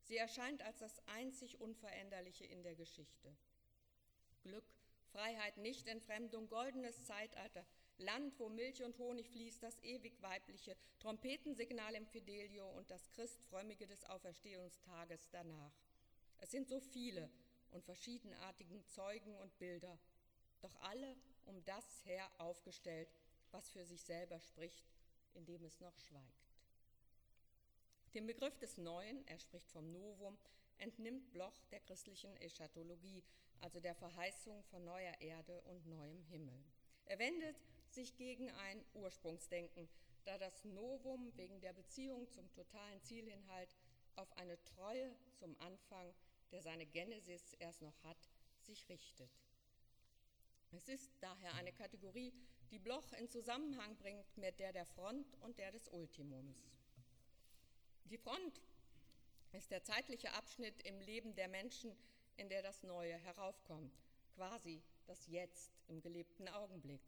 Sie 0.03 0.17
erscheint 0.17 0.61
als 0.61 0.79
das 0.79 0.99
einzig 1.07 1.59
Unveränderliche 1.59 2.45
in 2.45 2.61
der 2.63 2.75
Geschichte. 2.75 3.35
Glück, 4.43 4.65
Freiheit, 5.11 5.57
Nichtentfremdung, 5.57 6.47
goldenes 6.47 7.05
Zeitalter, 7.05 7.65
Land, 7.97 8.37
wo 8.39 8.49
Milch 8.49 8.83
und 8.83 8.97
Honig 8.97 9.29
fließt, 9.29 9.63
das 9.63 9.81
ewig 9.83 10.21
weibliche, 10.21 10.75
Trompetensignal 10.99 11.95
im 11.95 12.05
Fidelio 12.05 12.69
und 12.71 12.91
das 12.91 13.09
Christfrömmige 13.11 13.87
des 13.87 14.03
Auferstehungstages 14.05 15.29
danach. 15.31 15.71
Es 16.39 16.51
sind 16.51 16.67
so 16.67 16.79
viele 16.79 17.29
und 17.71 17.83
verschiedenartigen 17.83 18.85
Zeugen 18.87 19.35
und 19.37 19.57
Bilder, 19.59 19.97
doch 20.61 20.75
alle 20.81 21.15
um 21.45 21.63
das 21.63 22.05
her 22.05 22.29
aufgestellt, 22.37 23.09
was 23.51 23.69
für 23.69 23.85
sich 23.85 24.03
selber 24.03 24.39
spricht, 24.41 24.85
indem 25.33 25.63
es 25.63 25.79
noch 25.79 25.97
schweigt. 25.99 26.45
Den 28.13 28.27
Begriff 28.27 28.57
des 28.57 28.77
Neuen, 28.77 29.25
er 29.27 29.39
spricht 29.39 29.71
vom 29.71 29.91
Novum, 29.91 30.37
entnimmt 30.77 31.31
Bloch 31.31 31.63
der 31.71 31.79
christlichen 31.79 32.35
Eschatologie, 32.37 33.23
also 33.59 33.79
der 33.79 33.95
Verheißung 33.95 34.63
von 34.63 34.83
neuer 34.83 35.19
Erde 35.21 35.61
und 35.63 35.85
neuem 35.87 36.21
Himmel. 36.23 36.63
Er 37.05 37.19
wendet 37.19 37.57
sich 37.95 38.15
gegen 38.17 38.51
ein 38.51 38.85
Ursprungsdenken, 38.93 39.87
da 40.25 40.37
das 40.37 40.65
Novum 40.65 41.31
wegen 41.37 41.61
der 41.61 41.73
Beziehung 41.73 42.29
zum 42.29 42.51
totalen 42.51 43.01
Zielinhalt 43.01 43.75
auf 44.15 44.31
eine 44.37 44.61
Treue 44.63 45.15
zum 45.35 45.55
Anfang, 45.59 46.13
der 46.51 46.61
seine 46.61 46.85
Genesis 46.85 47.53
erst 47.53 47.81
noch 47.81 48.03
hat, 48.03 48.17
sich 48.59 48.87
richtet. 48.89 49.29
Es 50.71 50.89
ist 50.89 51.11
daher 51.21 51.53
eine 51.55 51.71
Kategorie, 51.71 52.33
die 52.71 52.79
Bloch 52.79 53.13
in 53.13 53.29
Zusammenhang 53.29 53.95
bringt 53.97 54.37
mit 54.37 54.59
der 54.59 54.73
der 54.73 54.85
Front 54.85 55.33
und 55.41 55.57
der 55.57 55.71
des 55.71 55.87
Ultimums. 55.87 56.57
Die 58.05 58.17
Front 58.17 58.61
ist 59.53 59.71
der 59.71 59.83
zeitliche 59.83 60.33
Abschnitt 60.33 60.81
im 60.83 60.99
Leben 60.99 61.33
der 61.35 61.47
Menschen, 61.47 61.95
in 62.35 62.49
der 62.49 62.61
das 62.61 62.83
Neue 62.83 63.15
heraufkommt, 63.17 63.93
quasi 64.35 64.83
das 65.05 65.27
Jetzt 65.27 65.71
im 65.87 66.01
gelebten 66.01 66.49
Augenblick. 66.49 67.01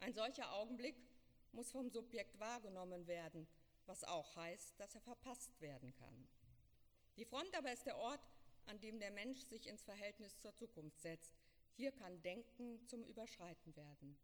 Ein 0.00 0.14
solcher 0.14 0.52
Augenblick 0.54 0.96
muss 1.52 1.70
vom 1.70 1.90
Subjekt 1.90 2.38
wahrgenommen 2.40 3.06
werden, 3.06 3.46
was 3.86 4.02
auch 4.04 4.34
heißt, 4.34 4.78
dass 4.80 4.94
er 4.94 5.00
verpasst 5.02 5.60
werden 5.60 5.92
kann. 5.94 6.28
Die 7.16 7.24
Front 7.24 7.54
aber 7.54 7.72
ist 7.72 7.84
der 7.84 7.98
Ort, 7.98 8.20
an 8.66 8.80
dem 8.80 8.98
der 8.98 9.10
Mensch 9.10 9.40
sich 9.44 9.66
ins 9.66 9.82
Verhältnis 9.82 10.38
zur 10.38 10.54
Zukunft 10.54 11.00
setzt. 11.00 11.34
Hier 11.76 11.92
kann 11.92 12.22
Denken 12.22 12.80
zum 12.86 13.04
Überschreiten 13.04 13.76
werden. 13.76 14.16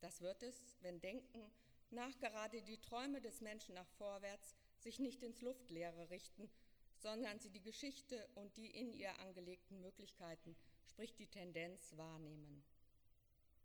Das 0.00 0.20
wird 0.22 0.42
es, 0.42 0.76
wenn 0.80 1.00
Denken 1.00 1.50
nachgerade 1.90 2.62
die 2.62 2.80
Träume 2.80 3.20
des 3.20 3.40
Menschen 3.40 3.74
nach 3.74 3.88
vorwärts 3.98 4.54
sich 4.78 4.98
nicht 4.98 5.22
ins 5.22 5.42
Luftleere 5.42 6.08
richten, 6.08 6.48
sondern 6.96 7.38
sie 7.40 7.50
die 7.50 7.62
Geschichte 7.62 8.28
und 8.34 8.56
die 8.56 8.70
in 8.70 8.92
ihr 8.94 9.18
angelegten 9.20 9.80
Möglichkeiten, 9.80 10.56
sprich 10.86 11.14
die 11.14 11.26
Tendenz, 11.26 11.96
wahrnehmen. 11.96 12.64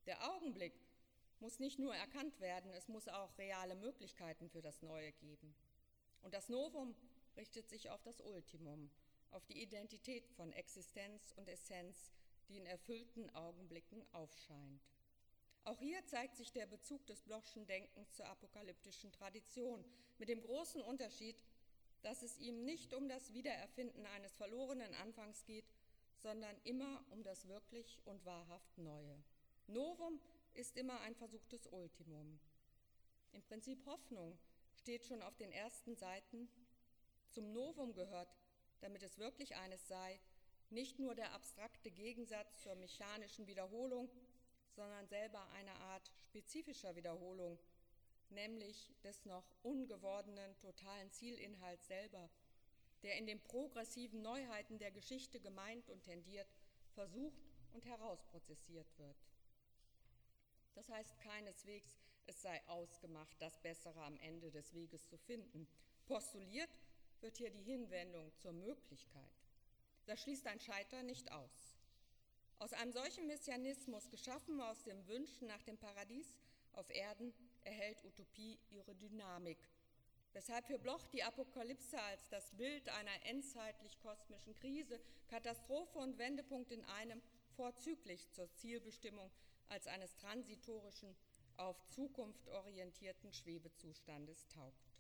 Der 0.05 0.31
Augenblick 0.33 0.73
muss 1.39 1.59
nicht 1.59 1.79
nur 1.79 1.95
erkannt 1.95 2.39
werden, 2.39 2.71
es 2.73 2.87
muss 2.87 3.07
auch 3.07 3.37
reale 3.37 3.75
Möglichkeiten 3.75 4.49
für 4.49 4.61
das 4.61 4.81
Neue 4.81 5.11
geben. 5.13 5.55
Und 6.21 6.33
das 6.33 6.49
Novum 6.49 6.95
richtet 7.37 7.69
sich 7.69 7.89
auf 7.89 8.01
das 8.03 8.21
Ultimum, 8.21 8.89
auf 9.31 9.45
die 9.45 9.61
Identität 9.61 10.27
von 10.29 10.51
Existenz 10.53 11.33
und 11.35 11.47
Essenz, 11.47 12.11
die 12.47 12.57
in 12.57 12.65
erfüllten 12.65 13.29
Augenblicken 13.31 14.03
aufscheint. 14.13 14.81
Auch 15.65 15.79
hier 15.79 16.05
zeigt 16.05 16.37
sich 16.37 16.51
der 16.51 16.67
Bezug 16.67 17.05
des 17.07 17.21
Blochschen 17.23 17.65
Denkens 17.65 18.13
zur 18.13 18.27
apokalyptischen 18.27 19.11
Tradition, 19.11 19.83
mit 20.19 20.29
dem 20.29 20.41
großen 20.41 20.81
Unterschied, 20.81 21.35
dass 22.03 22.21
es 22.21 22.37
ihm 22.37 22.63
nicht 22.65 22.93
um 22.93 23.09
das 23.09 23.33
Wiedererfinden 23.33 24.05
eines 24.05 24.35
verlorenen 24.35 24.93
Anfangs 24.95 25.43
geht, 25.45 25.65
sondern 26.21 26.55
immer 26.63 27.03
um 27.09 27.23
das 27.23 27.47
wirklich 27.47 27.99
und 28.05 28.23
wahrhaft 28.25 28.77
Neue. 28.77 29.17
Novum 29.67 30.19
ist 30.55 30.77
immer 30.77 30.99
ein 31.01 31.15
versuchtes 31.15 31.67
Ultimum. 31.67 32.39
Im 33.33 33.43
Prinzip 33.43 33.85
Hoffnung 33.85 34.37
steht 34.75 35.05
schon 35.05 35.21
auf 35.21 35.35
den 35.35 35.51
ersten 35.51 35.95
Seiten. 35.95 36.47
Zum 37.29 37.51
Novum 37.51 37.93
gehört, 37.93 38.29
damit 38.79 39.03
es 39.03 39.17
wirklich 39.17 39.55
eines 39.55 39.87
sei, 39.87 40.19
nicht 40.69 40.99
nur 40.99 41.15
der 41.15 41.33
abstrakte 41.33 41.91
Gegensatz 41.91 42.61
zur 42.61 42.75
mechanischen 42.75 43.47
Wiederholung, 43.47 44.09
sondern 44.71 45.07
selber 45.07 45.47
eine 45.51 45.75
Art 45.75 46.11
spezifischer 46.23 46.95
Wiederholung, 46.95 47.59
nämlich 48.29 48.93
des 49.03 49.25
noch 49.25 49.45
ungewordenen 49.63 50.57
totalen 50.57 51.11
Zielinhalts 51.11 51.87
selber, 51.87 52.29
der 53.03 53.17
in 53.17 53.27
den 53.27 53.41
progressiven 53.41 54.21
Neuheiten 54.21 54.79
der 54.79 54.91
Geschichte 54.91 55.39
gemeint 55.39 55.89
und 55.89 56.03
tendiert, 56.03 56.47
versucht 56.93 57.43
und 57.73 57.85
herausprozessiert 57.85 58.87
wird. 58.97 59.17
Das 60.75 60.89
heißt 60.89 61.17
keineswegs, 61.19 61.97
es 62.27 62.41
sei 62.41 62.61
ausgemacht, 62.67 63.35
das 63.39 63.57
Bessere 63.61 64.01
am 64.03 64.17
Ende 64.17 64.51
des 64.51 64.73
Weges 64.73 65.07
zu 65.07 65.17
finden. 65.17 65.67
Postuliert 66.05 66.69
wird 67.21 67.37
hier 67.37 67.49
die 67.49 67.63
Hinwendung 67.63 68.31
zur 68.37 68.53
Möglichkeit. 68.53 69.31
Das 70.05 70.21
schließt 70.21 70.45
ein 70.47 70.59
Scheitern 70.59 71.05
nicht 71.05 71.31
aus. 71.31 71.75
Aus 72.59 72.73
einem 72.73 72.91
solchen 72.91 73.27
Messianismus, 73.27 74.09
geschaffen 74.09 74.61
aus 74.61 74.83
dem 74.83 75.07
Wünschen 75.07 75.47
nach 75.47 75.63
dem 75.63 75.77
Paradies 75.77 76.35
auf 76.73 76.89
Erden, 76.89 77.33
erhält 77.63 78.03
Utopie 78.05 78.59
ihre 78.69 78.95
Dynamik, 78.95 79.57
weshalb 80.33 80.65
für 80.67 80.77
Bloch 80.77 81.05
die 81.07 81.23
Apokalypse 81.23 82.01
als 82.01 82.29
das 82.29 82.51
Bild 82.51 82.87
einer 82.89 83.25
endzeitlich-kosmischen 83.25 84.53
Krise, 84.55 84.99
Katastrophe 85.27 85.97
und 85.99 86.17
Wendepunkt 86.17 86.71
in 86.71 86.83
einem 86.85 87.21
vorzüglich 87.55 88.29
zur 88.31 88.51
Zielbestimmung 88.53 89.31
als 89.69 89.87
eines 89.87 90.15
transitorischen, 90.15 91.15
auf 91.57 91.87
Zukunft 91.87 92.47
orientierten 92.49 93.31
Schwebezustandes 93.31 94.47
taugt. 94.47 94.91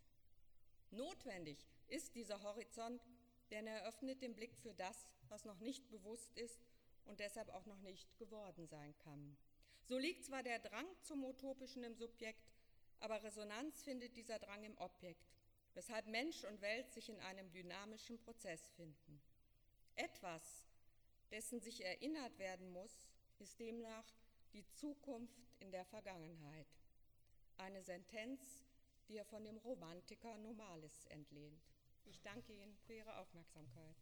Notwendig 0.91 1.57
ist 1.87 2.15
dieser 2.15 2.41
Horizont, 2.41 3.05
denn 3.51 3.67
er 3.67 3.85
öffnet 3.85 4.21
den 4.21 4.35
Blick 4.35 4.55
für 4.57 4.73
das, 4.73 5.05
was 5.29 5.45
noch 5.45 5.59
nicht 5.59 5.89
bewusst 5.89 6.35
ist 6.37 6.59
und 7.05 7.19
deshalb 7.19 7.49
auch 7.49 7.65
noch 7.65 7.79
nicht 7.81 8.17
geworden 8.17 8.67
sein 8.67 8.97
kann. 8.99 9.37
So 9.87 9.97
liegt 9.97 10.25
zwar 10.25 10.43
der 10.43 10.59
Drang 10.59 10.87
zum 11.03 11.23
Utopischen 11.23 11.83
im 11.83 11.95
Subjekt, 11.95 12.51
aber 12.99 13.21
Resonanz 13.21 13.83
findet 13.83 14.15
dieser 14.15 14.39
Drang 14.39 14.63
im 14.63 14.77
Objekt, 14.77 15.35
weshalb 15.73 16.07
Mensch 16.07 16.43
und 16.45 16.61
Welt 16.61 16.91
sich 16.91 17.09
in 17.09 17.19
einem 17.19 17.51
dynamischen 17.51 18.17
Prozess 18.17 18.69
finden. 18.71 19.21
Etwas, 19.95 20.65
dessen 21.29 21.59
sich 21.59 21.83
erinnert 21.83 22.37
werden 22.39 22.71
muss, 22.71 23.07
ist 23.39 23.59
demnach 23.59 24.05
die 24.55 24.65
Zukunft 24.71 25.51
in 25.59 25.69
der 25.69 25.83
Vergangenheit. 25.83 26.67
Eine 27.57 27.83
Sentenz, 27.83 28.63
die 29.09 29.17
er 29.17 29.25
von 29.25 29.43
dem 29.43 29.57
Romantiker 29.57 30.37
Nomalis 30.37 31.05
entlehnt. 31.07 31.61
Ich 32.05 32.21
danke 32.21 32.53
Ihnen 32.53 32.77
für 32.87 32.93
Ihre 32.93 33.17
Aufmerksamkeit. 33.17 33.97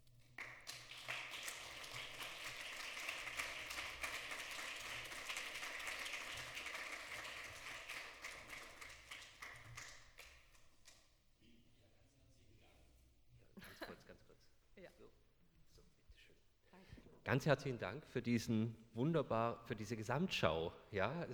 Ganz 17.26 17.46
herzlichen 17.46 17.80
Dank 17.80 18.06
für 18.08 18.22
diesen 18.22 18.76
wunderbar, 18.96 19.64
für 19.66 19.78
diese 19.78 19.96
Gesamtschau. 19.96 20.74
Ja, 20.92 21.26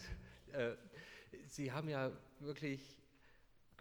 äh, 0.51 0.75
Sie 1.47 1.71
haben 1.71 1.89
ja 1.89 2.11
wirklich 2.41 2.95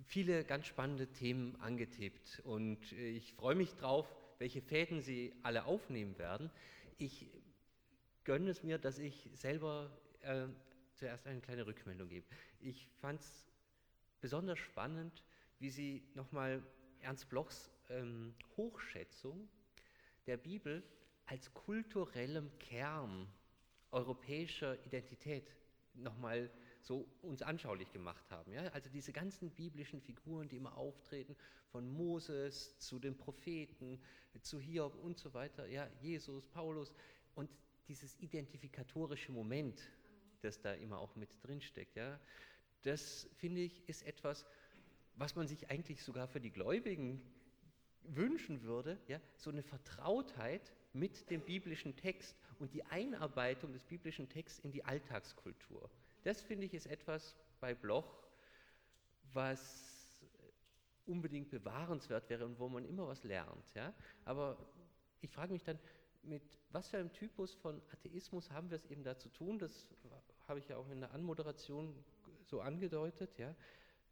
viele 0.06 0.42
ganz 0.44 0.66
spannende 0.66 1.08
Themen 1.08 1.54
angetippt 1.60 2.40
und 2.44 2.92
ich 2.92 3.34
freue 3.34 3.56
mich 3.56 3.74
drauf, 3.74 4.06
welche 4.38 4.62
Fäden 4.62 5.02
Sie 5.02 5.34
alle 5.42 5.66
aufnehmen 5.66 6.16
werden. 6.16 6.50
Ich 6.96 7.26
gönne 8.24 8.48
es 8.48 8.62
mir, 8.62 8.78
dass 8.78 8.98
ich 8.98 9.28
selber 9.34 9.90
äh, 10.22 10.46
zuerst 10.94 11.26
eine 11.26 11.42
kleine 11.42 11.66
Rückmeldung 11.66 12.08
gebe. 12.08 12.26
Ich 12.60 12.88
fand 13.02 13.20
es 13.20 13.46
besonders 14.22 14.58
spannend, 14.58 15.22
wie 15.58 15.68
Sie 15.68 16.02
nochmal 16.14 16.62
Ernst 17.00 17.28
Blochs 17.28 17.70
ähm, 17.90 18.34
Hochschätzung 18.56 19.46
der 20.26 20.38
Bibel 20.38 20.82
als 21.28 21.52
kulturellem 21.52 22.50
Kern 22.58 23.28
europäischer 23.90 24.82
Identität 24.86 25.54
nochmal 25.94 26.50
so 26.82 27.06
uns 27.22 27.42
anschaulich 27.42 27.92
gemacht 27.92 28.30
haben. 28.30 28.52
Ja? 28.52 28.62
Also 28.68 28.88
diese 28.88 29.12
ganzen 29.12 29.50
biblischen 29.50 30.00
Figuren, 30.00 30.48
die 30.48 30.56
immer 30.56 30.76
auftreten, 30.76 31.36
von 31.70 31.86
Moses 31.86 32.78
zu 32.78 32.98
den 32.98 33.16
Propheten, 33.16 34.00
zu 34.40 34.58
Hiob 34.58 34.94
und 34.94 35.18
so 35.18 35.34
weiter, 35.34 35.66
ja, 35.66 35.86
Jesus, 36.00 36.46
Paulus 36.46 36.94
und 37.34 37.50
dieses 37.88 38.18
identifikatorische 38.20 39.32
Moment, 39.32 39.82
das 40.40 40.60
da 40.60 40.72
immer 40.74 40.98
auch 40.98 41.14
mit 41.16 41.28
drinsteckt, 41.42 41.96
ja, 41.96 42.18
das 42.82 43.28
finde 43.36 43.60
ich 43.62 43.86
ist 43.88 44.06
etwas, 44.06 44.46
was 45.16 45.34
man 45.34 45.46
sich 45.48 45.68
eigentlich 45.68 46.02
sogar 46.02 46.28
für 46.28 46.40
die 46.40 46.52
Gläubigen 46.52 47.20
wünschen 48.04 48.62
würde, 48.62 48.98
ja, 49.08 49.20
so 49.36 49.50
eine 49.50 49.62
Vertrautheit 49.62 50.72
mit 50.92 51.30
dem 51.30 51.42
biblischen 51.42 51.96
Text 51.96 52.36
und 52.58 52.72
die 52.72 52.84
Einarbeitung 52.84 53.72
des 53.72 53.84
biblischen 53.84 54.28
Texts 54.28 54.58
in 54.60 54.72
die 54.72 54.84
Alltagskultur. 54.84 55.90
Das 56.24 56.40
finde 56.40 56.66
ich 56.66 56.74
ist 56.74 56.86
etwas 56.86 57.36
bei 57.60 57.74
Bloch, 57.74 58.22
was 59.32 60.22
unbedingt 61.06 61.50
bewahrenswert 61.50 62.28
wäre 62.28 62.44
und 62.44 62.58
wo 62.58 62.68
man 62.68 62.84
immer 62.84 63.08
was 63.08 63.24
lernt. 63.24 63.72
Ja? 63.74 63.94
Aber 64.24 64.58
ich 65.20 65.30
frage 65.30 65.52
mich 65.52 65.64
dann, 65.64 65.78
mit 66.22 66.42
was 66.70 66.88
für 66.88 66.98
einem 66.98 67.12
Typus 67.12 67.54
von 67.54 67.80
Atheismus 67.92 68.50
haben 68.50 68.70
wir 68.70 68.76
es 68.76 68.84
eben 68.86 69.02
da 69.02 69.16
zu 69.16 69.28
tun? 69.30 69.58
Das 69.58 69.86
habe 70.46 70.58
ich 70.58 70.68
ja 70.68 70.76
auch 70.76 70.88
in 70.90 71.00
der 71.00 71.12
Anmoderation 71.12 71.94
so 72.44 72.60
angedeutet. 72.60 73.38
Ja? 73.38 73.54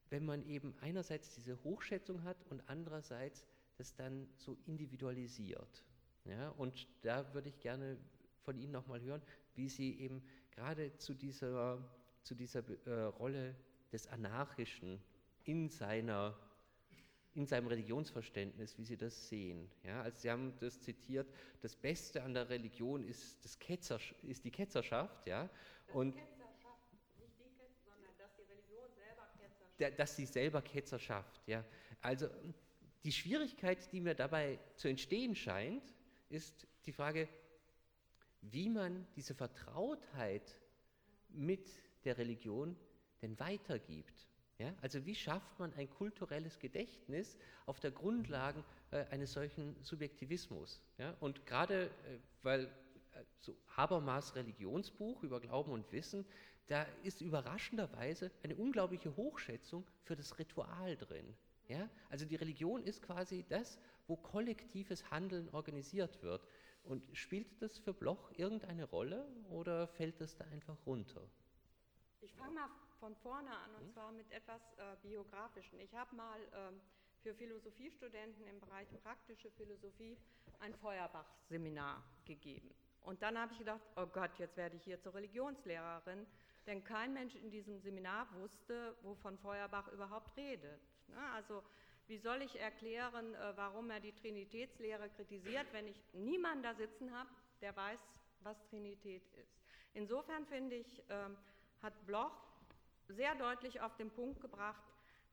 Wenn 0.08 0.24
man 0.24 0.46
eben 0.48 0.74
einerseits 0.80 1.34
diese 1.34 1.62
Hochschätzung 1.64 2.22
hat 2.22 2.36
und 2.48 2.62
andererseits 2.68 3.46
das 3.76 3.94
dann 3.94 4.28
so 4.36 4.56
individualisiert. 4.64 5.84
Ja? 6.28 6.50
Und 6.50 6.86
da 7.02 7.32
würde 7.34 7.48
ich 7.48 7.58
gerne 7.60 7.96
von 8.42 8.58
Ihnen 8.58 8.72
nochmal 8.72 9.00
hören, 9.00 9.22
wie 9.54 9.68
Sie 9.68 9.98
eben 10.00 10.22
gerade 10.52 10.96
zu 10.98 11.14
dieser, 11.14 11.78
zu 12.22 12.34
dieser 12.34 12.62
äh, 12.86 13.02
Rolle 13.02 13.54
des 13.92 14.06
Anarchischen 14.06 15.00
in, 15.44 15.68
seiner, 15.68 16.38
in 17.34 17.46
seinem 17.46 17.68
Religionsverständnis, 17.68 18.76
wie 18.78 18.84
Sie 18.84 18.96
das 18.96 19.28
sehen. 19.28 19.70
Ja, 19.82 20.02
also 20.02 20.18
Sie 20.20 20.30
haben 20.30 20.54
das 20.60 20.80
zitiert, 20.80 21.28
das 21.62 21.76
Beste 21.76 22.22
an 22.22 22.34
der 22.34 22.48
Religion 22.48 23.02
ist, 23.02 23.44
das 23.44 23.58
Ketzer, 23.58 24.00
ist 24.22 24.44
die 24.44 24.50
Ketzerschaft. 24.50 25.26
Ja, 25.26 25.48
und 25.92 26.12
Ketzer 26.16 26.48
schafft. 29.78 29.98
Dass 29.98 30.16
sie 30.16 30.26
selber 30.26 30.62
Ketzer 30.62 30.98
schafft. 30.98 31.46
Ja. 31.46 31.64
Also 32.00 32.28
die 33.04 33.12
Schwierigkeit, 33.12 33.92
die 33.92 34.00
mir 34.00 34.14
dabei 34.14 34.58
zu 34.74 34.88
entstehen 34.88 35.34
scheint, 35.34 35.95
ist 36.28 36.66
die 36.86 36.92
Frage, 36.92 37.28
wie 38.40 38.68
man 38.68 39.06
diese 39.16 39.34
Vertrautheit 39.34 40.54
mit 41.28 41.68
der 42.04 42.18
Religion 42.18 42.76
denn 43.22 43.38
weitergibt. 43.38 44.26
Ja? 44.58 44.74
Also 44.80 45.04
wie 45.04 45.14
schafft 45.14 45.58
man 45.58 45.72
ein 45.74 45.90
kulturelles 45.90 46.58
Gedächtnis 46.58 47.36
auf 47.66 47.80
der 47.80 47.90
Grundlage 47.90 48.62
äh, 48.90 49.04
eines 49.06 49.32
solchen 49.32 49.76
Subjektivismus? 49.82 50.80
Ja? 50.98 51.14
Und 51.20 51.44
gerade, 51.46 51.86
äh, 51.86 52.18
weil 52.42 52.64
äh, 52.64 52.68
so 53.40 53.56
Habermas 53.76 54.34
Religionsbuch 54.34 55.22
über 55.22 55.40
Glauben 55.40 55.72
und 55.72 55.90
Wissen, 55.92 56.24
da 56.68 56.86
ist 57.02 57.20
überraschenderweise 57.20 58.30
eine 58.42 58.56
unglaubliche 58.56 59.14
Hochschätzung 59.16 59.86
für 60.02 60.16
das 60.16 60.38
Ritual 60.38 60.96
drin. 60.96 61.36
Ja? 61.68 61.88
Also 62.10 62.24
die 62.24 62.36
Religion 62.36 62.82
ist 62.82 63.02
quasi 63.02 63.44
das, 63.48 63.78
wo 64.06 64.16
kollektives 64.16 65.10
Handeln 65.10 65.48
organisiert 65.50 66.22
wird. 66.22 66.46
Und 66.84 67.04
spielt 67.16 67.60
das 67.60 67.78
für 67.78 67.92
Bloch 67.92 68.30
irgendeine 68.36 68.84
Rolle 68.84 69.26
oder 69.50 69.88
fällt 69.88 70.20
das 70.20 70.36
da 70.36 70.44
einfach 70.46 70.76
runter? 70.86 71.28
Ich 72.20 72.34
fange 72.34 72.54
mal 72.54 72.68
von 73.00 73.14
vorne 73.16 73.50
an 73.50 73.74
und 73.74 73.86
hm? 73.86 73.92
zwar 73.92 74.12
mit 74.12 74.30
etwas 74.30 74.62
äh, 74.78 74.96
Biografischen. 75.02 75.80
Ich 75.80 75.94
habe 75.94 76.14
mal 76.14 76.40
ähm, 76.54 76.80
für 77.22 77.34
Philosophiestudenten 77.34 78.46
im 78.46 78.60
Bereich 78.60 78.88
praktische 79.02 79.50
Philosophie 79.50 80.16
ein 80.60 80.74
Feuerbach-Seminar 80.74 82.02
gegeben. 82.24 82.70
Und 83.02 83.22
dann 83.22 83.38
habe 83.38 83.52
ich 83.52 83.58
gedacht, 83.58 83.80
oh 83.96 84.06
Gott, 84.06 84.30
jetzt 84.38 84.56
werde 84.56 84.76
ich 84.76 84.84
hier 84.84 85.00
zur 85.00 85.14
Religionslehrerin, 85.14 86.26
denn 86.66 86.82
kein 86.82 87.12
Mensch 87.12 87.34
in 87.36 87.50
diesem 87.50 87.78
Seminar 87.78 88.28
wusste, 88.34 88.96
wovon 89.02 89.38
Feuerbach 89.38 89.88
überhaupt 89.88 90.36
redet. 90.36 90.80
Ne? 91.08 91.18
Also 91.34 91.62
wie 92.08 92.18
soll 92.18 92.42
ich 92.42 92.58
erklären, 92.58 93.34
äh, 93.34 93.56
warum 93.56 93.90
er 93.90 94.00
die 94.00 94.12
Trinitätslehre 94.12 95.08
kritisiert, 95.10 95.66
wenn 95.72 95.86
ich 95.86 96.02
niemanden 96.12 96.62
da 96.62 96.74
sitzen 96.74 97.16
habe, 97.16 97.28
der 97.60 97.74
weiß, 97.76 98.00
was 98.40 98.62
Trinität 98.64 99.22
ist? 99.34 99.60
Insofern 99.94 100.46
finde 100.46 100.76
ich, 100.76 101.02
ähm, 101.08 101.36
hat 101.82 102.06
Bloch 102.06 102.46
sehr 103.08 103.34
deutlich 103.34 103.80
auf 103.80 103.96
den 103.96 104.10
Punkt 104.10 104.40
gebracht, 104.40 104.82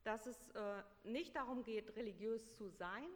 dass 0.04 0.26
es 0.26 0.50
äh, 0.52 0.84
nicht 1.04 1.36
darum 1.36 1.64
geht, 1.64 1.96
religiös 1.96 2.56
zu 2.56 2.70
sein, 2.70 3.08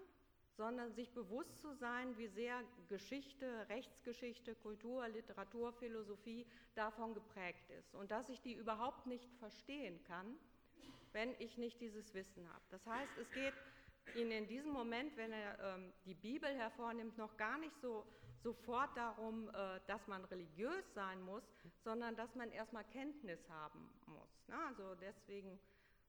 sondern 0.57 0.91
sich 0.93 1.13
bewusst 1.13 1.59
zu 1.59 1.73
sein, 1.73 2.17
wie 2.17 2.27
sehr 2.27 2.63
Geschichte, 2.87 3.67
Rechtsgeschichte, 3.69 4.55
Kultur, 4.55 5.07
Literatur, 5.07 5.71
Philosophie 5.73 6.47
davon 6.73 7.13
geprägt 7.13 7.69
ist 7.71 7.93
und 7.93 8.09
dass 8.11 8.29
ich 8.29 8.41
die 8.41 8.53
überhaupt 8.53 9.05
nicht 9.05 9.31
verstehen 9.35 10.03
kann, 10.03 10.37
wenn 11.13 11.33
ich 11.39 11.57
nicht 11.57 11.79
dieses 11.81 12.13
Wissen 12.13 12.47
habe. 12.49 12.63
Das 12.69 12.85
heißt, 12.85 13.17
es 13.17 13.31
geht 13.31 13.53
Ihnen 14.15 14.31
in 14.31 14.47
diesem 14.47 14.71
Moment, 14.71 15.15
wenn 15.17 15.31
er 15.31 15.59
ähm, 15.59 15.93
die 16.05 16.13
Bibel 16.13 16.49
hervornimmt, 16.49 17.17
noch 17.17 17.35
gar 17.37 17.57
nicht 17.57 17.77
so 17.81 18.05
sofort 18.41 18.95
darum, 18.95 19.49
äh, 19.49 19.79
dass 19.87 20.07
man 20.07 20.23
religiös 20.25 20.93
sein 20.93 21.21
muss, 21.21 21.43
sondern 21.83 22.15
dass 22.15 22.35
man 22.35 22.51
erstmal 22.51 22.85
Kenntnis 22.85 23.49
haben 23.49 23.89
muss. 24.05 24.47
Ne? 24.47 24.55
Also 24.67 24.95
deswegen 24.95 25.59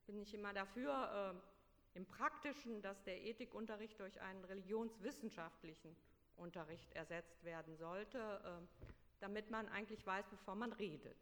bin 0.06 0.20
ich 0.20 0.32
immer 0.34 0.52
dafür, 0.52 1.34
äh, 1.34 1.98
im 1.98 2.06
Praktischen, 2.06 2.80
dass 2.82 3.02
der 3.02 3.20
Ethikunterricht 3.24 3.98
durch 3.98 4.20
einen 4.20 4.44
religionswissenschaftlichen 4.44 5.96
Unterricht 6.36 6.92
ersetzt 6.92 7.42
werden 7.44 7.76
sollte, 7.76 8.18
äh, 8.18 8.86
damit 9.20 9.50
man 9.50 9.68
eigentlich 9.68 10.06
weiß, 10.06 10.28
bevor 10.28 10.54
man 10.54 10.72
redet. 10.74 11.16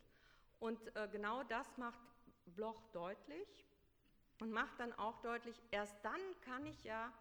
Und 0.58 0.94
äh, 0.96 1.08
genau 1.10 1.42
das 1.44 1.78
macht 1.78 2.00
Bloch 2.55 2.82
deutlich 2.92 3.66
und 4.40 4.51
macht 4.51 4.78
dann 4.78 4.92
auch 4.94 5.20
deutlich, 5.20 5.61
erst 5.70 5.97
dann 6.05 6.20
kann 6.42 6.66
ich 6.66 6.84
ja, 6.84 7.12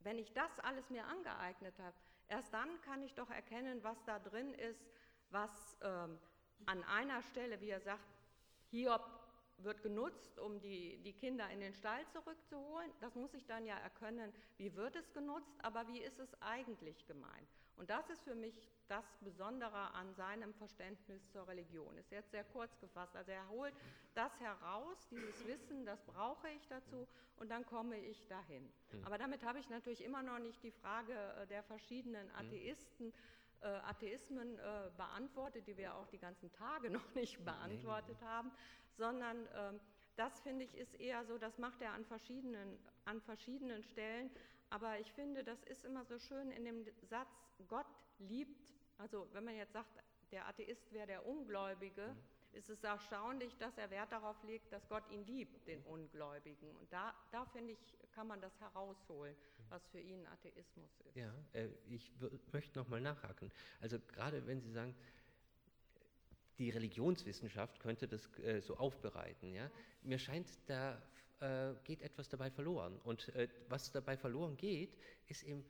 wenn 0.00 0.18
ich 0.18 0.32
das 0.32 0.58
alles 0.60 0.90
mir 0.90 1.06
angeeignet 1.06 1.78
habe, 1.78 1.96
erst 2.28 2.52
dann 2.52 2.80
kann 2.82 3.02
ich 3.02 3.14
doch 3.14 3.30
erkennen, 3.30 3.82
was 3.82 4.02
da 4.04 4.18
drin 4.18 4.54
ist, 4.54 4.84
was 5.30 5.76
ähm, 5.82 6.18
an 6.66 6.82
einer 6.84 7.22
Stelle, 7.22 7.60
wie 7.60 7.70
er 7.70 7.80
sagt, 7.80 8.04
Hiob 8.70 9.02
wird 9.58 9.82
genutzt, 9.82 10.38
um 10.38 10.60
die, 10.60 10.98
die 11.02 11.12
Kinder 11.12 11.48
in 11.50 11.60
den 11.60 11.72
Stall 11.72 12.06
zurückzuholen. 12.08 12.90
Das 13.00 13.14
muss 13.14 13.32
ich 13.34 13.46
dann 13.46 13.64
ja 13.64 13.76
erkennen, 13.78 14.32
wie 14.58 14.74
wird 14.74 14.96
es 14.96 15.12
genutzt, 15.12 15.54
aber 15.62 15.86
wie 15.88 16.00
ist 16.00 16.18
es 16.18 16.30
eigentlich 16.42 17.06
gemeint. 17.06 17.48
Und 17.76 17.90
das 17.90 18.08
ist 18.10 18.22
für 18.22 18.34
mich 18.34 18.60
das 18.88 19.04
Besondere 19.20 19.92
an 19.94 20.14
seinem 20.14 20.54
Verständnis 20.54 21.28
zur 21.30 21.46
Religion. 21.48 21.96
Ist 21.98 22.10
jetzt 22.10 22.30
sehr 22.30 22.44
kurz 22.44 22.78
gefasst. 22.78 23.14
Also 23.16 23.32
er 23.32 23.48
holt 23.48 23.74
das 24.14 24.38
heraus, 24.40 25.06
dieses 25.10 25.46
Wissen, 25.46 25.84
das 25.84 26.02
brauche 26.04 26.48
ich 26.50 26.66
dazu 26.68 27.06
und 27.36 27.50
dann 27.50 27.66
komme 27.66 27.98
ich 27.98 28.26
dahin. 28.28 28.62
Mhm. 28.92 29.04
Aber 29.04 29.18
damit 29.18 29.44
habe 29.44 29.58
ich 29.58 29.68
natürlich 29.68 30.04
immer 30.04 30.22
noch 30.22 30.38
nicht 30.38 30.62
die 30.62 30.70
Frage 30.70 31.12
äh, 31.12 31.46
der 31.46 31.62
verschiedenen 31.62 32.28
hm. 32.28 32.46
Atheisten, 32.46 33.12
äh, 33.60 33.66
Atheismen 33.66 34.58
äh, 34.58 34.90
beantwortet, 34.96 35.66
die 35.66 35.76
wir 35.76 35.94
auch 35.94 36.06
die 36.08 36.18
ganzen 36.18 36.50
Tage 36.52 36.90
noch 36.98 37.14
nicht 37.14 37.44
beantwortet 37.44 38.20
haben, 38.22 38.50
sondern 38.96 39.46
äh, 39.46 39.72
das 40.16 40.40
finde 40.40 40.64
ich 40.64 40.74
ist 40.74 40.94
eher 40.94 41.24
so, 41.26 41.36
das 41.36 41.58
macht 41.58 41.82
er 41.82 41.92
an 41.92 42.04
verschiedenen, 42.04 42.78
an 43.04 43.20
verschiedenen 43.20 43.82
Stellen. 43.82 44.30
Aber 44.70 44.98
ich 44.98 45.12
finde, 45.12 45.44
das 45.44 45.62
ist 45.64 45.84
immer 45.84 46.04
so 46.04 46.18
schön 46.18 46.50
in 46.50 46.64
dem 46.64 46.84
Satz, 47.02 47.45
Gott 47.64 47.86
liebt, 48.18 48.74
also 48.98 49.28
wenn 49.32 49.44
man 49.44 49.56
jetzt 49.56 49.72
sagt, 49.72 49.90
der 50.32 50.46
Atheist 50.46 50.92
wäre 50.92 51.06
der 51.06 51.26
Ungläubige, 51.26 52.08
mhm. 52.08 52.58
ist 52.58 52.68
es 52.68 52.82
erstaunlich, 52.82 53.56
dass 53.58 53.76
er 53.78 53.90
Wert 53.90 54.12
darauf 54.12 54.42
legt, 54.44 54.72
dass 54.72 54.88
Gott 54.88 55.08
ihn 55.10 55.24
liebt, 55.24 55.66
den 55.66 55.82
Ungläubigen. 55.82 56.70
Und 56.76 56.92
da, 56.92 57.14
da 57.30 57.44
finde 57.46 57.72
ich, 57.72 57.98
kann 58.14 58.26
man 58.26 58.40
das 58.40 58.58
herausholen, 58.60 59.34
mhm. 59.34 59.64
was 59.70 59.86
für 59.88 60.00
ihn 60.00 60.26
Atheismus 60.26 60.90
ist. 61.06 61.16
Ja, 61.16 61.32
äh, 61.52 61.68
ich 61.88 62.10
möchte 62.52 62.78
nochmal 62.78 63.00
nachhaken. 63.00 63.50
Also 63.80 63.98
gerade 64.00 64.46
wenn 64.46 64.60
Sie 64.60 64.70
sagen, 64.70 64.94
die 66.58 66.70
Religionswissenschaft 66.70 67.80
könnte 67.80 68.08
das 68.08 68.26
äh, 68.38 68.60
so 68.60 68.76
aufbereiten. 68.76 69.52
Ja? 69.52 69.70
Mir 70.02 70.18
scheint, 70.18 70.48
da 70.66 71.00
äh, 71.40 71.74
geht 71.84 72.00
etwas 72.02 72.28
dabei 72.28 72.50
verloren. 72.50 72.98
Und 73.04 73.28
äh, 73.34 73.48
was 73.68 73.92
dabei 73.92 74.16
verloren 74.16 74.56
geht, 74.56 74.96
ist 75.28 75.42
eben 75.42 75.64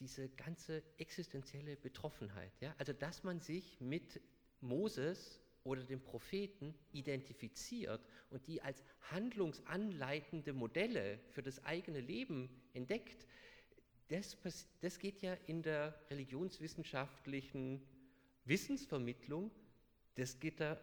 diese 0.00 0.28
ganze 0.30 0.82
existenzielle 0.96 1.76
Betroffenheit. 1.76 2.52
Ja? 2.60 2.74
Also 2.78 2.92
dass 2.92 3.22
man 3.22 3.40
sich 3.40 3.80
mit 3.80 4.20
Moses 4.60 5.40
oder 5.62 5.84
den 5.84 6.02
Propheten 6.02 6.74
identifiziert 6.92 8.00
und 8.30 8.46
die 8.46 8.62
als 8.62 8.82
handlungsanleitende 9.10 10.52
Modelle 10.54 11.20
für 11.30 11.42
das 11.42 11.62
eigene 11.64 12.00
Leben 12.00 12.48
entdeckt, 12.72 13.26
das, 14.08 14.36
das 14.80 14.98
geht 14.98 15.22
ja 15.22 15.34
in 15.46 15.62
der 15.62 15.94
religionswissenschaftlichen 16.10 17.80
Wissensvermittlung, 18.44 19.50
das 20.16 20.40
geht 20.40 20.60
da 20.60 20.80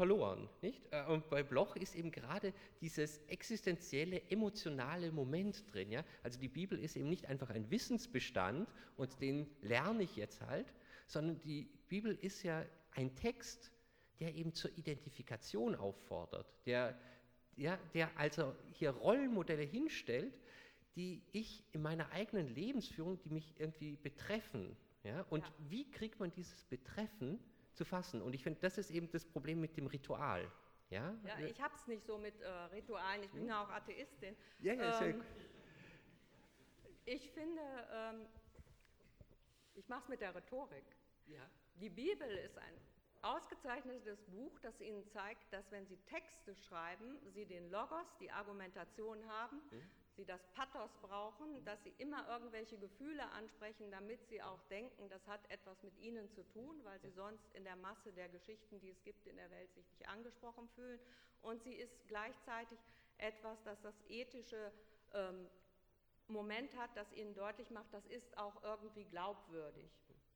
verloren. 0.00 0.48
Nicht? 0.62 0.80
Äh, 0.92 1.04
und 1.08 1.28
bei 1.28 1.42
Bloch 1.42 1.76
ist 1.76 1.94
eben 1.94 2.10
gerade 2.10 2.54
dieses 2.80 3.18
existenzielle, 3.26 4.22
emotionale 4.30 5.12
Moment 5.12 5.62
drin. 5.70 5.92
Ja? 5.92 6.02
Also 6.22 6.40
die 6.40 6.48
Bibel 6.48 6.78
ist 6.78 6.96
eben 6.96 7.10
nicht 7.10 7.26
einfach 7.26 7.50
ein 7.50 7.70
Wissensbestand 7.70 8.66
und 8.96 9.20
den 9.20 9.46
lerne 9.60 10.04
ich 10.04 10.16
jetzt 10.16 10.40
halt, 10.40 10.72
sondern 11.06 11.38
die 11.42 11.68
Bibel 11.88 12.16
ist 12.22 12.42
ja 12.44 12.64
ein 12.92 13.14
Text, 13.14 13.70
der 14.20 14.34
eben 14.34 14.54
zur 14.54 14.70
Identifikation 14.78 15.74
auffordert, 15.74 16.46
der, 16.64 16.98
ja, 17.56 17.78
der 17.92 18.08
also 18.16 18.54
hier 18.72 18.92
Rollenmodelle 18.92 19.64
hinstellt, 19.64 20.40
die 20.96 21.22
ich 21.32 21.62
in 21.72 21.82
meiner 21.82 22.10
eigenen 22.12 22.48
Lebensführung, 22.48 23.20
die 23.20 23.28
mich 23.28 23.52
irgendwie 23.58 23.96
betreffen. 23.96 24.78
Ja? 25.04 25.26
Und 25.28 25.44
ja. 25.44 25.52
wie 25.68 25.90
kriegt 25.90 26.18
man 26.20 26.32
dieses 26.32 26.64
Betreffen 26.64 27.38
zu 27.80 27.86
fassen? 27.86 28.20
Und 28.20 28.34
ich 28.34 28.42
finde, 28.42 28.60
das 28.60 28.76
ist 28.76 28.90
eben 28.90 29.10
das 29.10 29.24
Problem 29.24 29.58
mit 29.58 29.74
dem 29.78 29.86
Ritual. 29.86 30.52
Ja, 30.90 31.14
ja 31.24 31.38
ich 31.46 31.62
habe 31.62 31.74
es 31.74 31.86
nicht 31.86 32.04
so 32.04 32.18
mit 32.18 32.38
äh, 32.42 32.48
Ritualen, 32.76 33.22
ich 33.22 33.30
bin 33.30 33.42
hm? 33.42 33.48
ja 33.48 33.64
auch 33.64 33.70
Atheistin. 33.70 34.36
Ja, 34.58 34.74
ja, 34.74 35.00
ähm, 35.00 35.24
ich 37.06 37.30
finde, 37.30 37.62
ähm, 37.90 38.26
ich 39.74 39.88
mache 39.88 40.02
es 40.02 40.08
mit 40.08 40.20
der 40.20 40.34
Rhetorik. 40.34 40.84
Ja. 41.26 41.40
Die 41.76 41.88
Bibel 41.88 42.28
ist 42.28 42.58
ein 42.58 42.74
ausgezeichnetes 43.22 44.20
Buch, 44.24 44.58
das 44.60 44.78
Ihnen 44.82 45.06
zeigt, 45.08 45.50
dass 45.52 45.70
wenn 45.70 45.86
Sie 45.86 45.96
Texte 46.04 46.54
schreiben, 46.54 47.18
Sie 47.30 47.46
den 47.46 47.70
Logos, 47.70 48.14
die 48.20 48.30
Argumentation 48.30 49.26
haben, 49.26 49.56
mhm. 49.70 49.90
Sie 50.20 50.26
das 50.26 50.46
Pathos 50.52 50.90
brauchen, 51.00 51.64
dass 51.64 51.82
Sie 51.82 51.94
immer 51.96 52.28
irgendwelche 52.28 52.76
Gefühle 52.76 53.26
ansprechen, 53.30 53.90
damit 53.90 54.20
Sie 54.28 54.42
auch 54.42 54.62
denken, 54.64 55.08
das 55.08 55.26
hat 55.26 55.40
etwas 55.50 55.82
mit 55.82 55.96
Ihnen 55.98 56.28
zu 56.28 56.42
tun, 56.42 56.78
weil 56.84 57.00
Sie 57.00 57.08
sonst 57.08 57.50
in 57.54 57.64
der 57.64 57.76
Masse 57.76 58.12
der 58.12 58.28
Geschichten, 58.28 58.78
die 58.80 58.90
es 58.90 59.02
gibt 59.02 59.26
in 59.26 59.36
der 59.36 59.50
Welt, 59.50 59.72
sich 59.72 59.88
nicht 59.92 60.06
angesprochen 60.10 60.68
fühlen. 60.74 61.00
Und 61.40 61.62
sie 61.62 61.72
ist 61.72 62.06
gleichzeitig 62.06 62.78
etwas, 63.16 63.62
das 63.62 63.80
das 63.80 63.94
ethische 64.08 64.70
ähm, 65.14 65.48
Moment 66.28 66.76
hat, 66.76 66.94
das 66.96 67.10
Ihnen 67.14 67.34
deutlich 67.34 67.70
macht, 67.70 67.94
das 67.94 68.04
ist 68.04 68.36
auch 68.36 68.62
irgendwie 68.62 69.06
glaubwürdig. 69.06 69.90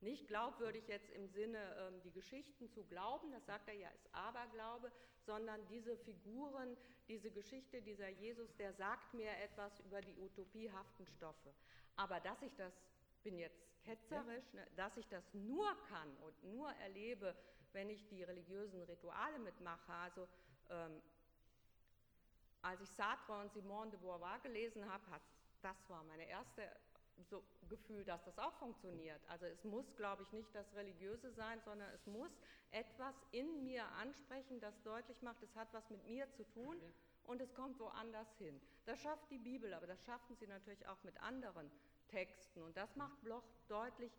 Nicht 0.04 0.28
glaubwürdig 0.28 0.86
jetzt 0.86 1.08
im 1.12 1.26
Sinne, 1.28 1.58
ähm, 1.78 2.02
die 2.02 2.12
Geschichten 2.12 2.70
zu 2.70 2.84
glauben, 2.84 3.32
das 3.32 3.46
sagt 3.46 3.68
er 3.68 3.74
ja, 3.74 3.88
ist 3.88 4.06
Aberglaube, 4.12 4.92
sondern 5.24 5.66
diese 5.68 5.96
Figuren, 5.96 6.76
diese 7.08 7.30
Geschichte, 7.30 7.80
dieser 7.80 8.10
Jesus, 8.10 8.54
der 8.56 8.74
sagt 8.74 9.14
mir 9.14 9.30
etwas 9.38 9.80
über 9.80 10.02
die 10.02 10.14
utopiehaften 10.18 11.06
Stoffe. 11.06 11.54
Aber 11.96 12.20
dass 12.20 12.42
ich 12.42 12.54
das, 12.56 12.74
bin 13.22 13.38
jetzt 13.38 13.64
ketzerisch, 13.82 14.52
ne, 14.52 14.66
dass 14.76 14.94
ich 14.98 15.08
das 15.08 15.24
nur 15.32 15.74
kann 15.88 16.14
und 16.18 16.44
nur 16.44 16.70
erlebe, 16.72 17.34
wenn 17.72 17.88
ich 17.88 18.06
die 18.08 18.24
religiösen 18.24 18.82
Rituale 18.82 19.38
mitmache, 19.38 19.90
also 19.90 20.28
ähm, 20.68 21.00
als 22.60 22.82
ich 22.82 22.90
Sartre 22.90 23.40
und 23.40 23.50
Simone 23.54 23.90
de 23.90 24.00
Beauvoir 24.00 24.38
gelesen 24.40 24.86
habe, 24.86 25.02
das 25.62 25.88
war 25.88 26.04
meine 26.04 26.28
erste 26.28 26.70
so 27.22 27.42
Gefühl, 27.68 28.04
dass 28.04 28.24
das 28.24 28.38
auch 28.38 28.54
funktioniert. 28.54 29.20
Also 29.28 29.46
es 29.46 29.64
muss, 29.64 29.94
glaube 29.96 30.22
ich, 30.22 30.32
nicht 30.32 30.54
das 30.54 30.74
Religiöse 30.74 31.30
sein, 31.32 31.60
sondern 31.64 31.90
es 31.94 32.06
muss 32.06 32.30
etwas 32.70 33.14
in 33.32 33.64
mir 33.64 33.84
ansprechen, 33.92 34.60
das 34.60 34.82
deutlich 34.82 35.22
macht, 35.22 35.42
es 35.42 35.54
hat 35.56 35.72
was 35.72 35.88
mit 35.90 36.04
mir 36.06 36.30
zu 36.32 36.44
tun 36.44 36.80
und 37.24 37.40
es 37.40 37.54
kommt 37.54 37.78
woanders 37.78 38.28
hin. 38.38 38.60
Das 38.84 39.00
schafft 39.00 39.30
die 39.30 39.38
Bibel, 39.38 39.72
aber 39.72 39.86
das 39.86 40.04
schaffen 40.04 40.36
sie 40.36 40.46
natürlich 40.46 40.86
auch 40.86 41.02
mit 41.04 41.20
anderen 41.22 41.70
Texten. 42.08 42.62
Und 42.62 42.76
das 42.76 42.94
macht 42.96 43.22
Bloch 43.22 43.44
deutlich, 43.68 44.12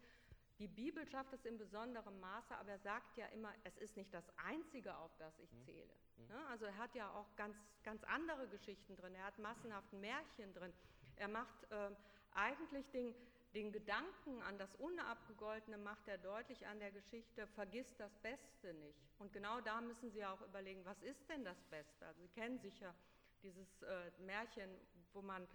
die 0.60 0.68
Bibel 0.68 1.06
schafft 1.06 1.34
es 1.34 1.46
in 1.46 1.58
besonderem 1.58 2.18
Maße, 2.22 2.56
aber 2.56 2.72
er 2.72 2.80
sagt 2.80 3.18
ja 3.18 3.26
immer, 3.28 3.52
es 3.66 3.78
ist 3.78 3.98
nicht 3.98 4.14
das 4.14 4.26
Einzige, 4.38 4.96
auf 4.98 5.12
das 5.18 5.38
ich 5.40 5.52
mhm. 5.52 5.64
zähle. 5.66 5.94
Mhm. 6.18 6.32
Also 6.50 6.66
er 6.66 6.78
hat 6.78 6.96
ja 6.96 7.12
auch 7.12 7.36
ganz, 7.36 7.58
ganz 7.84 8.04
andere 8.06 8.48
Geschichten 8.48 8.96
drin, 8.96 9.16
er 9.16 9.26
hat 9.26 9.38
massenhaft 9.38 9.92
Märchen 9.92 10.54
drin, 10.54 10.74
er 11.18 11.28
macht 11.28 11.70
äh, 11.72 11.92
eigentlich 12.36 12.90
den, 12.92 13.16
den 13.54 13.72
Gedanken 13.72 14.42
an 14.44 14.58
das 14.58 14.76
Unabgegoltene 14.76 15.78
macht 15.78 16.08
er 16.08 16.18
deutlich 16.18 16.68
an 16.68 16.80
der 16.80 16.92
Geschichte, 16.92 17.48
vergiss 17.48 17.96
das 17.98 18.14
Beste 18.18 18.74
nicht. 18.76 19.00
Und 19.20 19.34
genau 19.34 19.62
da 19.62 19.82
müssen 19.82 20.12
Sie 20.12 20.24
auch 20.26 20.42
überlegen, 20.42 20.84
was 20.86 21.02
ist 21.02 21.28
denn 21.30 21.44
das 21.44 21.62
Beste? 21.70 22.06
Also 22.06 22.22
Sie 22.22 22.30
kennen 22.30 22.60
sicher 22.60 22.94
dieses 23.42 23.82
äh, 23.84 24.12
Märchen, 24.20 24.70
wo 25.14 25.22
man 25.22 25.48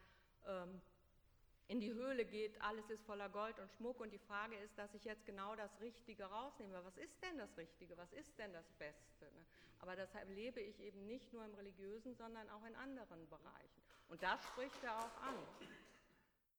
ähm, 0.47 0.81
in 1.71 1.79
die 1.79 1.93
Höhle 1.93 2.25
geht, 2.25 2.61
alles 2.63 2.91
ist 2.91 3.05
voller 3.05 3.29
Gold 3.29 3.59
und 3.61 3.71
Schmuck 3.73 4.01
und 4.01 4.11
die 4.11 4.19
Frage 4.19 4.57
ist, 4.57 4.77
dass 4.77 4.93
ich 4.93 5.05
jetzt 5.05 5.25
genau 5.25 5.55
das 5.55 5.71
Richtige 5.81 6.25
rausnehme. 6.25 6.85
Was 6.85 6.97
ist 6.97 7.23
denn 7.23 7.39
das 7.39 7.57
Richtige? 7.57 7.97
Was 7.97 8.13
ist 8.13 8.37
denn 8.39 8.53
das 8.53 8.69
Beste? 8.73 9.27
Ne? 9.27 9.47
Aber 9.79 9.95
das 9.95 10.13
erlebe 10.15 10.61
ich 10.61 10.81
eben 10.81 11.07
nicht 11.07 11.33
nur 11.33 11.45
im 11.45 11.55
religiösen, 11.55 12.17
sondern 12.17 12.49
auch 12.51 12.65
in 12.65 12.75
anderen 12.75 13.29
Bereichen. 13.29 13.83
Und 14.09 14.21
das 14.21 14.45
spricht 14.49 14.83
er 14.83 14.99
auch 14.99 15.23
an. 15.23 15.37